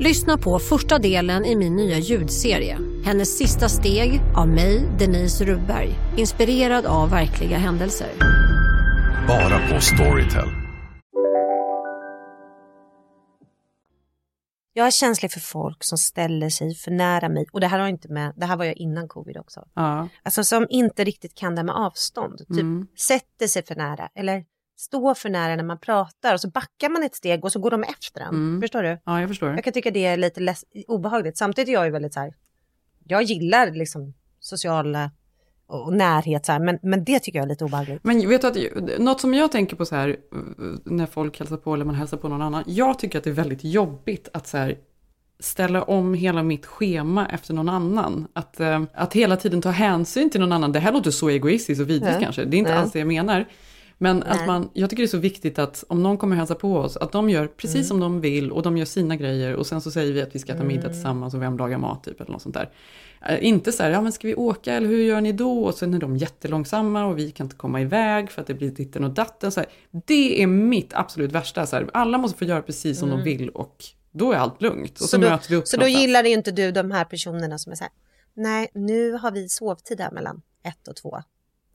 Lyssna 0.00 0.38
på 0.38 0.58
första 0.58 0.98
delen 0.98 1.44
i 1.44 1.56
min 1.56 1.76
nya 1.76 1.98
ljudserie. 1.98 2.78
Hennes 3.04 3.38
sista 3.38 3.68
steg 3.68 4.20
av 4.36 4.48
mig, 4.48 4.88
Denise 4.98 5.44
Rubberg. 5.44 5.94
Inspirerad 6.16 6.86
av 6.86 7.10
verkliga 7.10 7.58
händelser. 7.58 8.08
Bara 9.28 9.68
på 9.68 9.80
Storytel. 9.80 10.48
Jag 14.72 14.86
är 14.86 14.90
känslig 14.90 15.32
för 15.32 15.40
folk 15.40 15.84
som 15.84 15.98
ställer 15.98 16.48
sig 16.48 16.74
för 16.74 16.90
nära 16.90 17.28
mig 17.28 17.46
och 17.52 17.60
det 17.60 17.66
här 17.66 17.78
har 17.78 17.88
inte 17.88 18.08
med, 18.12 18.32
det 18.36 18.46
här 18.46 18.56
var 18.56 18.64
jag 18.64 18.76
innan 18.76 19.08
covid 19.08 19.36
också. 19.36 19.64
Ja. 19.74 20.08
Alltså 20.22 20.44
som 20.44 20.66
inte 20.70 21.04
riktigt 21.04 21.34
kan 21.34 21.54
det 21.54 21.62
med 21.62 21.74
avstånd. 21.74 22.38
Typ 22.38 22.50
Mm. 22.50 22.86
sätter 22.98 23.46
sig 23.46 23.64
för 23.66 23.74
nära 23.74 24.08
eller 24.14 24.44
står 24.78 25.14
för 25.14 25.28
nära 25.30 25.56
när 25.56 25.64
man 25.64 25.78
pratar 25.78 26.34
och 26.34 26.40
så 26.40 26.48
backar 26.48 26.88
man 26.88 27.02
ett 27.02 27.14
steg 27.14 27.44
och 27.44 27.52
så 27.52 27.58
går 27.58 27.70
de 27.70 27.82
efter 27.82 28.20
en. 28.20 28.28
Mm. 28.28 28.60
Förstår 28.60 28.82
du? 28.82 28.98
Ja, 29.04 29.20
jag 29.20 29.28
förstår. 29.28 29.50
Jag 29.50 29.64
kan 29.64 29.72
tycka 29.72 29.90
det 29.90 30.06
är 30.06 30.16
lite 30.16 30.54
obehagligt. 30.88 31.36
Samtidigt 31.36 31.68
är 31.68 31.72
jag 31.72 31.84
ju 31.84 31.90
väldigt 31.90 32.14
så 32.14 32.20
här, 32.20 32.34
jag 33.04 33.22
gillar 33.22 33.70
liksom 33.70 34.14
sociala 34.40 35.10
och 35.66 35.92
närhet 35.92 36.46
så 36.46 36.52
här, 36.52 36.58
men, 36.58 36.78
men 36.82 37.04
det 37.04 37.20
tycker 37.20 37.38
jag 37.38 37.44
är 37.44 37.48
lite 37.48 37.64
obehagligt. 37.64 38.04
Men 38.04 38.28
vet 38.28 38.42
du 38.42 38.48
att, 38.48 38.98
något 38.98 39.20
som 39.20 39.34
jag 39.34 39.52
tänker 39.52 39.76
på 39.76 39.86
så 39.86 39.94
här, 39.96 40.16
när 40.84 41.06
folk 41.06 41.38
hälsar 41.38 41.56
på 41.56 41.74
eller 41.74 41.84
man 41.84 41.94
hälsar 41.94 42.16
på 42.16 42.28
någon 42.28 42.42
annan. 42.42 42.64
Jag 42.66 42.98
tycker 42.98 43.18
att 43.18 43.24
det 43.24 43.30
är 43.30 43.34
väldigt 43.34 43.64
jobbigt 43.64 44.28
att 44.32 44.46
så 44.46 44.56
här, 44.56 44.78
ställa 45.40 45.82
om 45.82 46.14
hela 46.14 46.42
mitt 46.42 46.66
schema 46.66 47.26
efter 47.28 47.54
någon 47.54 47.68
annan. 47.68 48.28
Att, 48.32 48.60
eh, 48.60 48.82
att 48.94 49.12
hela 49.12 49.36
tiden 49.36 49.62
ta 49.62 49.70
hänsyn 49.70 50.30
till 50.30 50.40
någon 50.40 50.52
annan. 50.52 50.72
Det 50.72 50.78
här 50.80 50.92
låter 50.92 51.10
så 51.10 51.28
egoistiskt 51.28 51.80
och 51.80 51.90
vidrigt 51.90 52.14
Ja. 52.14 52.20
kanske. 52.20 52.44
Det 52.44 52.56
är 52.56 52.58
inte 52.58 52.70
Ja. 52.70 52.78
alls 52.78 52.92
det 52.92 52.98
jag 52.98 53.08
menar. 53.08 53.46
Men 54.00 54.22
att 54.22 54.46
man, 54.46 54.70
jag 54.72 54.90
tycker 54.90 55.02
det 55.02 55.06
är 55.06 55.08
så 55.08 55.18
viktigt 55.18 55.58
att 55.58 55.84
om 55.88 56.02
någon 56.02 56.16
kommer 56.18 56.36
hälsa 56.36 56.54
på 56.54 56.76
oss, 56.76 56.96
att 56.96 57.12
de 57.12 57.30
gör 57.30 57.46
precis 57.46 57.74
Mm. 57.76 57.84
som 57.84 58.00
de 58.00 58.20
vill 58.20 58.52
och 58.52 58.62
de 58.62 58.76
gör 58.76 58.84
sina 58.84 59.16
grejer 59.16 59.54
och 59.54 59.66
sen 59.66 59.80
så 59.80 59.90
säger 59.90 60.12
vi 60.12 60.22
att 60.22 60.34
vi 60.34 60.38
ska 60.38 60.52
äta 60.52 60.64
middag 60.64 60.80
Mm. 60.82 60.92
tillsammans 60.92 61.34
och 61.34 61.42
vem 61.42 61.56
lagar 61.58 61.78
mat 61.78 62.04
typ 62.04 62.20
eller 62.20 62.32
något 62.32 62.42
sånt 62.42 62.54
där. 62.54 62.70
Eh, 63.28 63.44
inte 63.44 63.72
så 63.72 63.82
här, 63.82 63.90
ja 63.90 64.00
men 64.00 64.12
ska 64.12 64.28
vi 64.28 64.34
åka 64.34 64.74
eller 64.74 64.88
hur 64.88 65.02
gör 65.02 65.20
ni 65.20 65.32
då? 65.32 65.62
Och 65.64 65.74
sen 65.74 65.94
är 65.94 65.98
de 65.98 66.16
jättelångsamma 66.16 67.04
och 67.06 67.18
vi 67.18 67.30
kan 67.30 67.44
inte 67.46 67.56
komma 67.56 67.80
iväg 67.80 68.30
för 68.30 68.40
att 68.40 68.46
det 68.46 68.54
blir 68.54 68.70
ditten 68.70 69.04
och 69.04 69.10
datten. 69.10 69.52
Så 69.52 69.60
här, 69.60 69.68
det 70.06 70.42
är 70.42 70.46
mitt 70.46 70.94
absolut 70.94 71.32
värsta. 71.32 71.66
Så 71.66 71.76
här, 71.76 71.88
alla 71.92 72.18
måste 72.18 72.38
få 72.38 72.44
göra 72.44 72.62
precis 72.62 72.98
som 72.98 73.08
Mm. 73.08 73.18
de 73.24 73.24
vill 73.36 73.48
och 73.48 73.84
då 74.12 74.32
är 74.32 74.36
allt 74.36 74.62
lugnt. 74.62 74.92
Och 74.92 74.98
så, 74.98 75.06
Så 75.06 75.16
då, 75.16 75.28
möts 75.30 75.50
vi 75.50 75.56
upp 75.56 75.66
så 75.68 75.76
då 75.76 75.86
gillar 75.88 76.24
inte 76.24 76.50
du 76.50 76.70
de 76.72 76.90
här 76.90 77.04
personerna 77.04 77.58
som 77.58 77.72
är 77.72 77.76
så 77.76 77.84
här, 77.84 77.92
nej 78.34 78.68
nu 78.74 79.12
har 79.12 79.30
vi 79.30 79.48
sovtid 79.48 80.00
här 80.00 80.10
mellan 80.10 80.42
ett 80.62 80.88
och 80.88 80.96
två. 80.96 81.22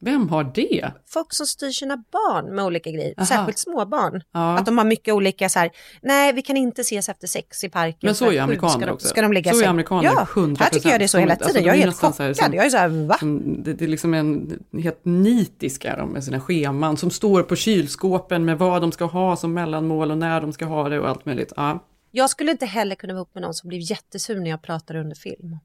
Vem 0.04 0.30
har 0.30 0.44
det? 0.44 0.92
Folk 1.08 1.34
som 1.34 1.46
styr 1.46 1.70
sina 1.72 1.98
barn 1.98 2.56
med 2.56 2.66
olika 2.66 2.92
grejer, 2.92 3.14
Aha. 3.18 3.26
särskilt 3.26 3.60
små 3.60 3.86
barn. 3.86 4.24
Ja. 4.32 4.58
Att 4.58 4.66
de 4.66 4.78
har 4.78 4.86
mycket 4.86 5.14
olika 5.14 5.50
så 5.50 5.60
här, 5.60 5.72
nej 6.02 6.34
vi 6.34 6.42
kan 6.42 6.58
inte 6.58 6.82
ses 6.82 7.10
efter 7.10 7.28
sex 7.28 7.64
i 7.64 7.70
parken. 7.70 7.98
Men 8.02 8.16
så 8.16 8.32
är 8.32 8.42
amerikaner 8.42 8.74
ska 8.74 8.86
de, 8.86 8.92
också. 8.92 9.08
Ska 9.08 9.22
de 9.22 9.34
ligga 9.34 9.52
så 9.54 9.62
är 9.62 9.68
amerikaner 9.68 10.04
Ja, 10.04 10.28
100%. 10.34 10.60
här 10.60 10.70
tycker 10.70 10.90
jag 10.90 11.00
det 11.00 11.04
är 11.04 11.08
så 11.08 11.18
hela 11.18 11.34
Alltså, 11.34 11.48
tiden. 11.48 11.64
de 11.64 11.68
jag 11.68 11.78
är 11.78 11.82
helt 11.82 11.96
chockad. 11.96 12.38
som- 12.38 12.54
jag 12.54 12.66
är 12.66 12.70
så 12.70 12.78
här, 12.78 12.88
va? 13.08 13.18
Som, 13.20 13.64
det, 13.64 13.74
det 13.74 13.86
är 13.86 13.90
liksom 13.90 14.14
en 14.14 14.60
helt 14.84 15.06
nitiska 15.06 15.96
de 15.98 16.10
med 16.10 16.24
sina 16.24 16.40
scheman 16.42 16.98
som 16.98 17.12
står 17.12 17.44
på 17.44 17.56
kylskåpen 17.56 18.46
med 18.46 18.58
vad 18.58 18.82
de 18.82 18.92
ska 18.92 19.06
ha 19.06 19.36
som 19.36 19.54
mellanmål 19.54 20.12
och 20.12 20.18
när 20.18 20.42
de 20.42 20.54
ska 20.54 20.66
ha 20.66 20.90
det 20.90 21.00
och 21.00 21.10
allt 21.10 21.26
möjligt. 21.26 21.54
Ja. 21.56 21.84
Jag 22.12 22.30
skulle 22.30 22.52
inte 22.52 22.66
heller 22.66 22.96
kunna 22.96 23.14
vara 23.14 23.20
ihop 23.20 23.30
med 23.36 23.42
någon 23.42 23.54
som 23.54 23.68
blir 23.70 23.92
jättesur 23.92 24.40
när 24.40 24.50
jag 24.50 24.62
pratar 24.62 24.96
under 24.96 25.16
film. 25.16 25.58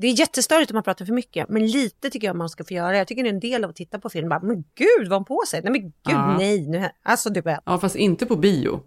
Det 0.00 0.06
är 0.06 0.12
jättestörigt 0.20 0.70
om 0.70 0.74
man 0.74 0.82
pratar 0.82 1.04
för 1.04 1.12
mycket, 1.12 1.48
men 1.48 1.66
lite 1.66 2.10
tycker 2.10 2.26
jag 2.26 2.36
man 2.36 2.48
ska 2.48 2.64
få 2.64 2.74
göra. 2.74 2.96
Jag 2.96 3.06
tycker 3.08 3.22
det 3.22 3.28
är 3.28 3.32
en 3.32 3.40
del 3.40 3.64
av 3.64 3.70
att 3.70 3.76
titta 3.76 3.98
på 3.98 4.10
film. 4.10 4.28
Bara, 4.28 4.40
men 4.40 4.64
gud, 4.74 5.08
vad 5.08 5.18
hon 5.18 5.24
på 5.24 5.42
sig? 5.48 5.60
Nej 5.62 5.72
men 5.72 5.82
gud, 5.82 5.92
Ja. 6.02 6.36
nej. 6.38 6.66
Nu, 6.68 6.88
alltså 7.02 7.30
du 7.30 7.40
vet. 7.40 7.60
ja, 7.64 7.78
fast 7.78 7.96
inte 7.96 8.26
på 8.26 8.36
bio. 8.36 8.80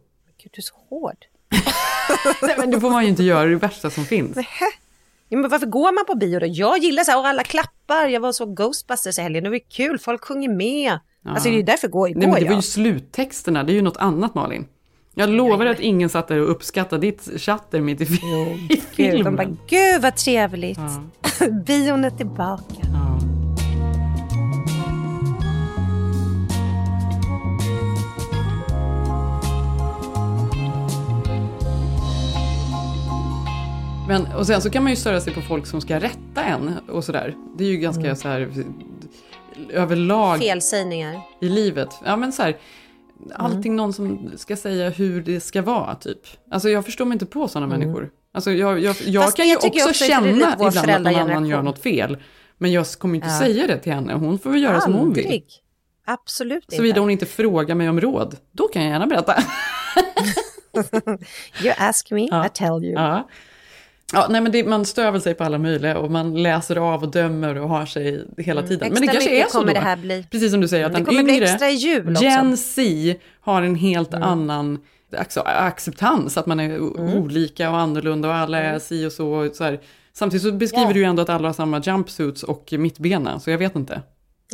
Gud, 0.44 0.52
du 0.54 0.60
är 0.60 0.62
så 0.62 0.74
hård. 0.90 1.18
Nej, 2.42 2.56
men 2.58 2.72
det 2.72 2.80
får 2.82 2.90
man 2.90 3.04
ju 3.04 3.10
inte 3.10 3.24
göra, 3.24 3.44
det 3.44 3.50
det 3.50 3.56
värsta 3.56 3.90
som 3.90 4.06
finns. 4.06 4.38
Ja, 5.30 5.38
men 5.38 5.50
varför 5.50 5.66
går 5.66 5.92
man 5.92 6.06
på 6.06 6.16
bio 6.16 6.40
då? 6.40 6.46
Jag 6.46 6.78
gillar 6.78 7.04
så 7.04 7.12
här, 7.12 7.20
och 7.20 7.28
alla 7.28 7.44
klappar. 7.44 8.08
Jag 8.08 8.22
var 8.22 8.32
så 8.32 8.46
Ghostbusters 8.46 9.20
i 9.20 9.22
helgen, 9.22 9.44
det 9.44 9.50
var 9.50 9.70
kul, 9.70 10.00
folk 10.00 10.24
sjunger 10.24 10.50
med. 10.50 11.00
Alltså 11.26 11.50
det 11.50 11.56
är 11.56 11.58
ju 11.58 11.64
därför 11.64 11.88
går, 11.88 12.08
går 12.10 12.16
Nej, 12.16 12.28
men 12.28 12.44
det 12.44 12.50
var 12.50 12.56
ju 12.56 12.62
sluttexterna, 12.62 13.64
det 13.64 13.72
är 13.72 13.76
ju 13.76 13.82
något 13.82 13.98
annat 13.98 14.36
Malin. 14.36 14.68
Jag 15.22 15.30
lovar 15.30 15.66
att 15.66 15.80
ingen 15.80 16.10
satt 16.10 16.28
där 16.28 16.40
och 16.40 16.52
uppskattade 16.52 17.02
ditt 17.02 17.42
chatter 17.42 17.82
mitt 17.82 18.02
i, 18.02 18.04
i 18.04 18.08
filmen. 18.08 19.16
Gud, 19.16 19.26
de 19.26 19.36
bara, 19.36 19.58
gud 19.68 20.02
vad 20.02 20.16
trevligt. 20.16 20.80
Ja. 21.40 21.48
Bion 21.66 22.04
är 22.04 22.10
tillbaka. 22.10 22.76
Ja. 22.94 23.20
Men, 34.08 34.26
och 34.38 34.48
sen 34.48 34.62
så 34.62 34.70
kan 34.70 34.84
man 34.84 34.92
ju 34.92 34.96
störa 34.96 35.22
sig 35.22 35.34
på 35.34 35.42
folk 35.42 35.66
som 35.66 35.82
ska 35.82 36.00
rätta 36.00 36.44
en 36.44 36.74
och 36.90 37.04
sådär. 37.04 37.36
Det 37.58 37.64
är 37.64 37.70
ju 37.70 37.78
ganska 37.78 38.04
mm. 38.04 38.16
så 38.16 38.28
här 38.28 38.50
överlag. 39.70 40.40
Felsägningar. 40.40 41.22
I 41.42 41.50
livet. 41.50 41.90
Ja 42.06 42.16
men 42.16 42.32
så 42.32 42.44
här, 42.44 42.58
allting 43.36 43.76
någon 43.76 43.94
som 43.94 44.32
ska 44.36 44.56
säga 44.58 44.90
hur 44.90 45.22
det 45.22 45.40
ska 45.40 45.62
vara 45.62 45.96
typ. 45.96 46.20
Alltså 46.52 46.70
jag 46.70 46.86
förstår 46.86 47.06
mig 47.06 47.16
inte 47.16 47.26
på 47.26 47.48
sådana 47.48 47.66
Mm. 47.76 47.80
människor. 47.80 48.10
Alltså 48.34 48.52
jag, 48.52 48.80
jag, 48.80 48.96
jag 49.06 49.24
Fast 49.24 49.38
kan 49.38 49.46
ju 49.48 49.52
jag 49.52 49.66
också, 49.66 49.90
också 49.90 49.94
känna 50.06 50.30
ibland 50.30 50.62
att 50.62 50.88
någon 50.88 51.08
annan 51.16 51.46
gör 51.46 51.62
något 51.62 51.80
fel. 51.80 52.18
Men 52.58 52.72
jag 52.72 52.86
kommer 52.88 53.16
inte 53.16 53.28
Ja. 53.28 53.40
säga 53.40 53.68
det 53.68 53.78
till 53.78 53.94
henne. 53.94 54.14
Hon 54.14 54.40
får 54.40 54.50
väl 54.50 54.62
göra 54.64 54.82
som 54.82 54.94
hon 54.94 55.14
vill. 55.14 55.26
Aldrig. 55.26 55.46
Absolut 56.06 56.66
Såvida 56.72 56.88
inte. 56.88 57.00
hon 57.00 57.10
inte 57.10 57.26
frågar 57.26 57.76
mig 57.76 57.90
om 57.90 58.02
råd. 58.02 58.36
Då 58.52 58.68
kan 58.68 58.82
jag 58.84 58.92
gärna 58.92 59.08
berätta. 59.08 59.36
You 61.64 61.74
ask 61.78 62.12
me, 62.12 62.28
Ja. 62.32 62.46
I 62.46 62.50
tell 62.50 62.84
you. 62.84 62.94
Ja. 62.94 63.28
Ja, 64.14 64.28
nej, 64.30 64.42
men 64.42 64.52
det, 64.52 64.64
man 64.64 64.86
stör 64.86 65.12
väl 65.12 65.22
sig 65.22 65.34
på 65.34 65.44
alla 65.44 65.58
möjliga 65.58 65.98
och 65.98 66.12
man 66.12 66.44
läser 66.44 66.76
av 66.76 67.04
och 67.04 67.12
dömer 67.12 67.58
och 67.58 67.70
har 67.70 67.86
sig 67.86 68.26
hela 68.38 68.62
tiden. 68.64 68.80
Men 68.94 69.02
det 69.02 69.08
Mm. 69.08 69.14
Kanske 69.14 69.44
är 69.44 69.46
så 69.46 69.52
kommer 69.58 69.68
då. 69.68 69.80
det 69.80 69.86
här 69.86 69.98
bli. 69.98 70.26
Precis 70.32 70.52
som 70.52 70.62
du 70.62 70.68
säger, 70.68 70.86
att 70.86 70.94
den 70.94 71.12
yngre. 71.14 71.58
Gen 72.22 72.58
Z, 72.58 72.82
har 73.42 73.62
en 73.62 73.76
helt 73.76 74.14
Mm. 74.14 74.30
annan 74.30 74.80
ac- 75.12 75.42
acceptans, 75.46 76.38
att 76.38 76.46
man 76.46 76.60
är 76.60 76.76
Mm. 76.76 77.14
olika 77.14 77.70
och 77.70 77.78
annorlunda 77.78 78.28
och 78.28 78.36
alla 78.36 78.58
är 78.60 78.80
si 78.80 79.06
och 79.06 79.12
så. 79.12 79.28
Och 79.32 79.56
så 79.56 79.64
här. 79.64 79.80
Samtidigt 80.14 80.44
så 80.44 80.52
beskriver 80.52 80.86
Ja. 80.88 80.94
du 80.94 81.00
ju 81.00 81.06
ändå 81.06 81.22
att 81.22 81.30
alla 81.30 81.48
har 81.48 81.54
samma 81.54 81.80
jumpsuits 81.82 82.44
och 82.44 82.74
mittbena, 82.78 83.40
så 83.40 83.52
jag 83.52 83.58
vet 83.58 83.76
inte. 83.76 84.02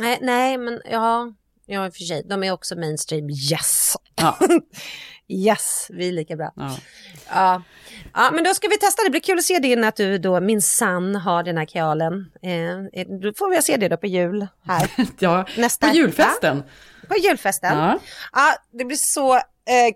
Nej, 0.00 0.18
nej, 0.22 0.58
men 0.58 0.80
ja, 0.90 1.32
ja, 1.66 1.86
i 1.86 1.88
och 1.88 1.94
för 1.94 2.02
sig. 2.04 2.22
De 2.28 2.44
är 2.44 2.52
också 2.52 2.76
mainstream. 2.76 3.30
Yes! 3.30 3.94
Ja. 4.20 4.38
yes, 5.28 5.86
vi 5.90 6.08
är 6.08 6.12
lika 6.12 6.36
bra. 6.36 6.52
Ja. 6.56 6.76
Ja. 7.28 7.62
ja, 8.14 8.30
men 8.32 8.44
då 8.44 8.54
ska 8.54 8.68
vi 8.68 8.78
testa. 8.78 9.02
Det 9.04 9.10
blir 9.10 9.20
kul 9.20 9.38
att 9.38 9.44
se 9.44 9.58
din 9.58 9.84
att 9.84 9.96
du 9.96 10.18
då 10.18 10.40
min 10.40 10.62
sann 10.62 11.16
har 11.16 11.42
den 11.42 11.58
här 11.58 11.64
kajalen. 11.64 12.30
Eh, 12.42 13.04
då 13.20 13.32
får 13.36 13.50
vi 13.50 13.62
se 13.62 13.76
det 13.76 13.88
då 13.88 13.96
på 13.96 14.06
jul 14.06 14.46
här. 14.64 14.90
Ja, 15.18 15.46
Nästa, 15.56 15.88
på 15.88 15.94
julfesten. 15.94 16.62
Ja, 16.66 17.08
på 17.08 17.20
julfesten. 17.20 17.78
Ja. 17.78 17.98
Ja. 18.32 18.54
det 18.72 18.84
blir 18.84 18.96
så 18.96 19.34
eh, 19.34 19.40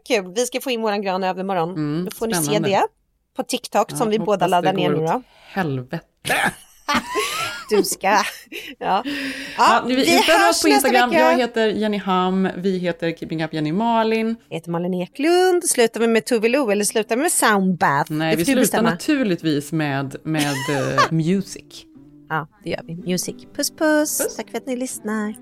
kul. 0.08 0.32
Vi 0.34 0.46
ska 0.46 0.60
få 0.60 0.70
in 0.70 0.82
våran 0.82 1.02
gran 1.02 1.24
övermorgon. 1.24 1.70
Mm, 1.70 2.04
då 2.04 2.10
får 2.10 2.26
ni 2.26 2.34
spännande. 2.34 2.68
se 2.68 2.74
det 2.74 2.86
på 3.36 3.42
TikTok 3.42 3.90
som 3.90 4.10
vi 4.10 4.18
båda 4.18 4.46
laddar 4.46 4.72
ner 4.72 4.90
nu 4.90 4.96
då. 4.96 5.22
Helvete. 5.48 6.52
Du 7.70 7.82
ska. 7.84 8.06
Ja. 8.08 8.24
Ja, 8.78 9.02
Ja, 9.56 9.82
vi, 9.86 9.94
vi 9.94 10.04
följer 10.04 10.48
oss 10.50 10.62
på 10.62 10.68
Instagram. 10.68 11.10
vecka. 11.10 11.22
Jag 11.30 11.38
heter 11.38 11.66
Jenny 11.68 11.98
Ham, 11.98 12.48
vi 12.56 12.78
heter 12.78 13.10
Keeping 13.12 13.44
Up 13.44 13.54
Jenny 13.54 13.72
Malin. 13.72 14.36
Jag 14.48 14.56
heter 14.56 14.70
Malin 14.70 14.94
Eklund. 14.94 15.64
Slutar 15.64 16.00
vi 16.00 16.06
med 16.06 16.24
Tove 16.24 16.48
Lo 16.48 16.70
eller 16.70 16.84
slutar 16.84 17.16
vi 17.16 17.22
med 17.22 17.32
Soundbath? 17.32 18.12
Nej, 18.12 18.36
vi 18.36 18.44
slutar 18.44 18.60
bestämma. 18.60 18.90
naturligtvis 18.90 19.72
med, 19.72 20.16
med 20.24 20.42
eh, 20.42 21.02
music. 21.10 21.84
Ja, 22.28 22.48
det 22.64 22.70
gör 22.70 22.80
vi. 22.86 22.94
Music. 23.10 23.36
Puss, 23.56 23.70
puss. 23.76 24.36
Tack 24.36 24.50
för 24.50 24.58
att 24.58 24.66
ni 24.66 24.76
lyssnar. 24.76 25.34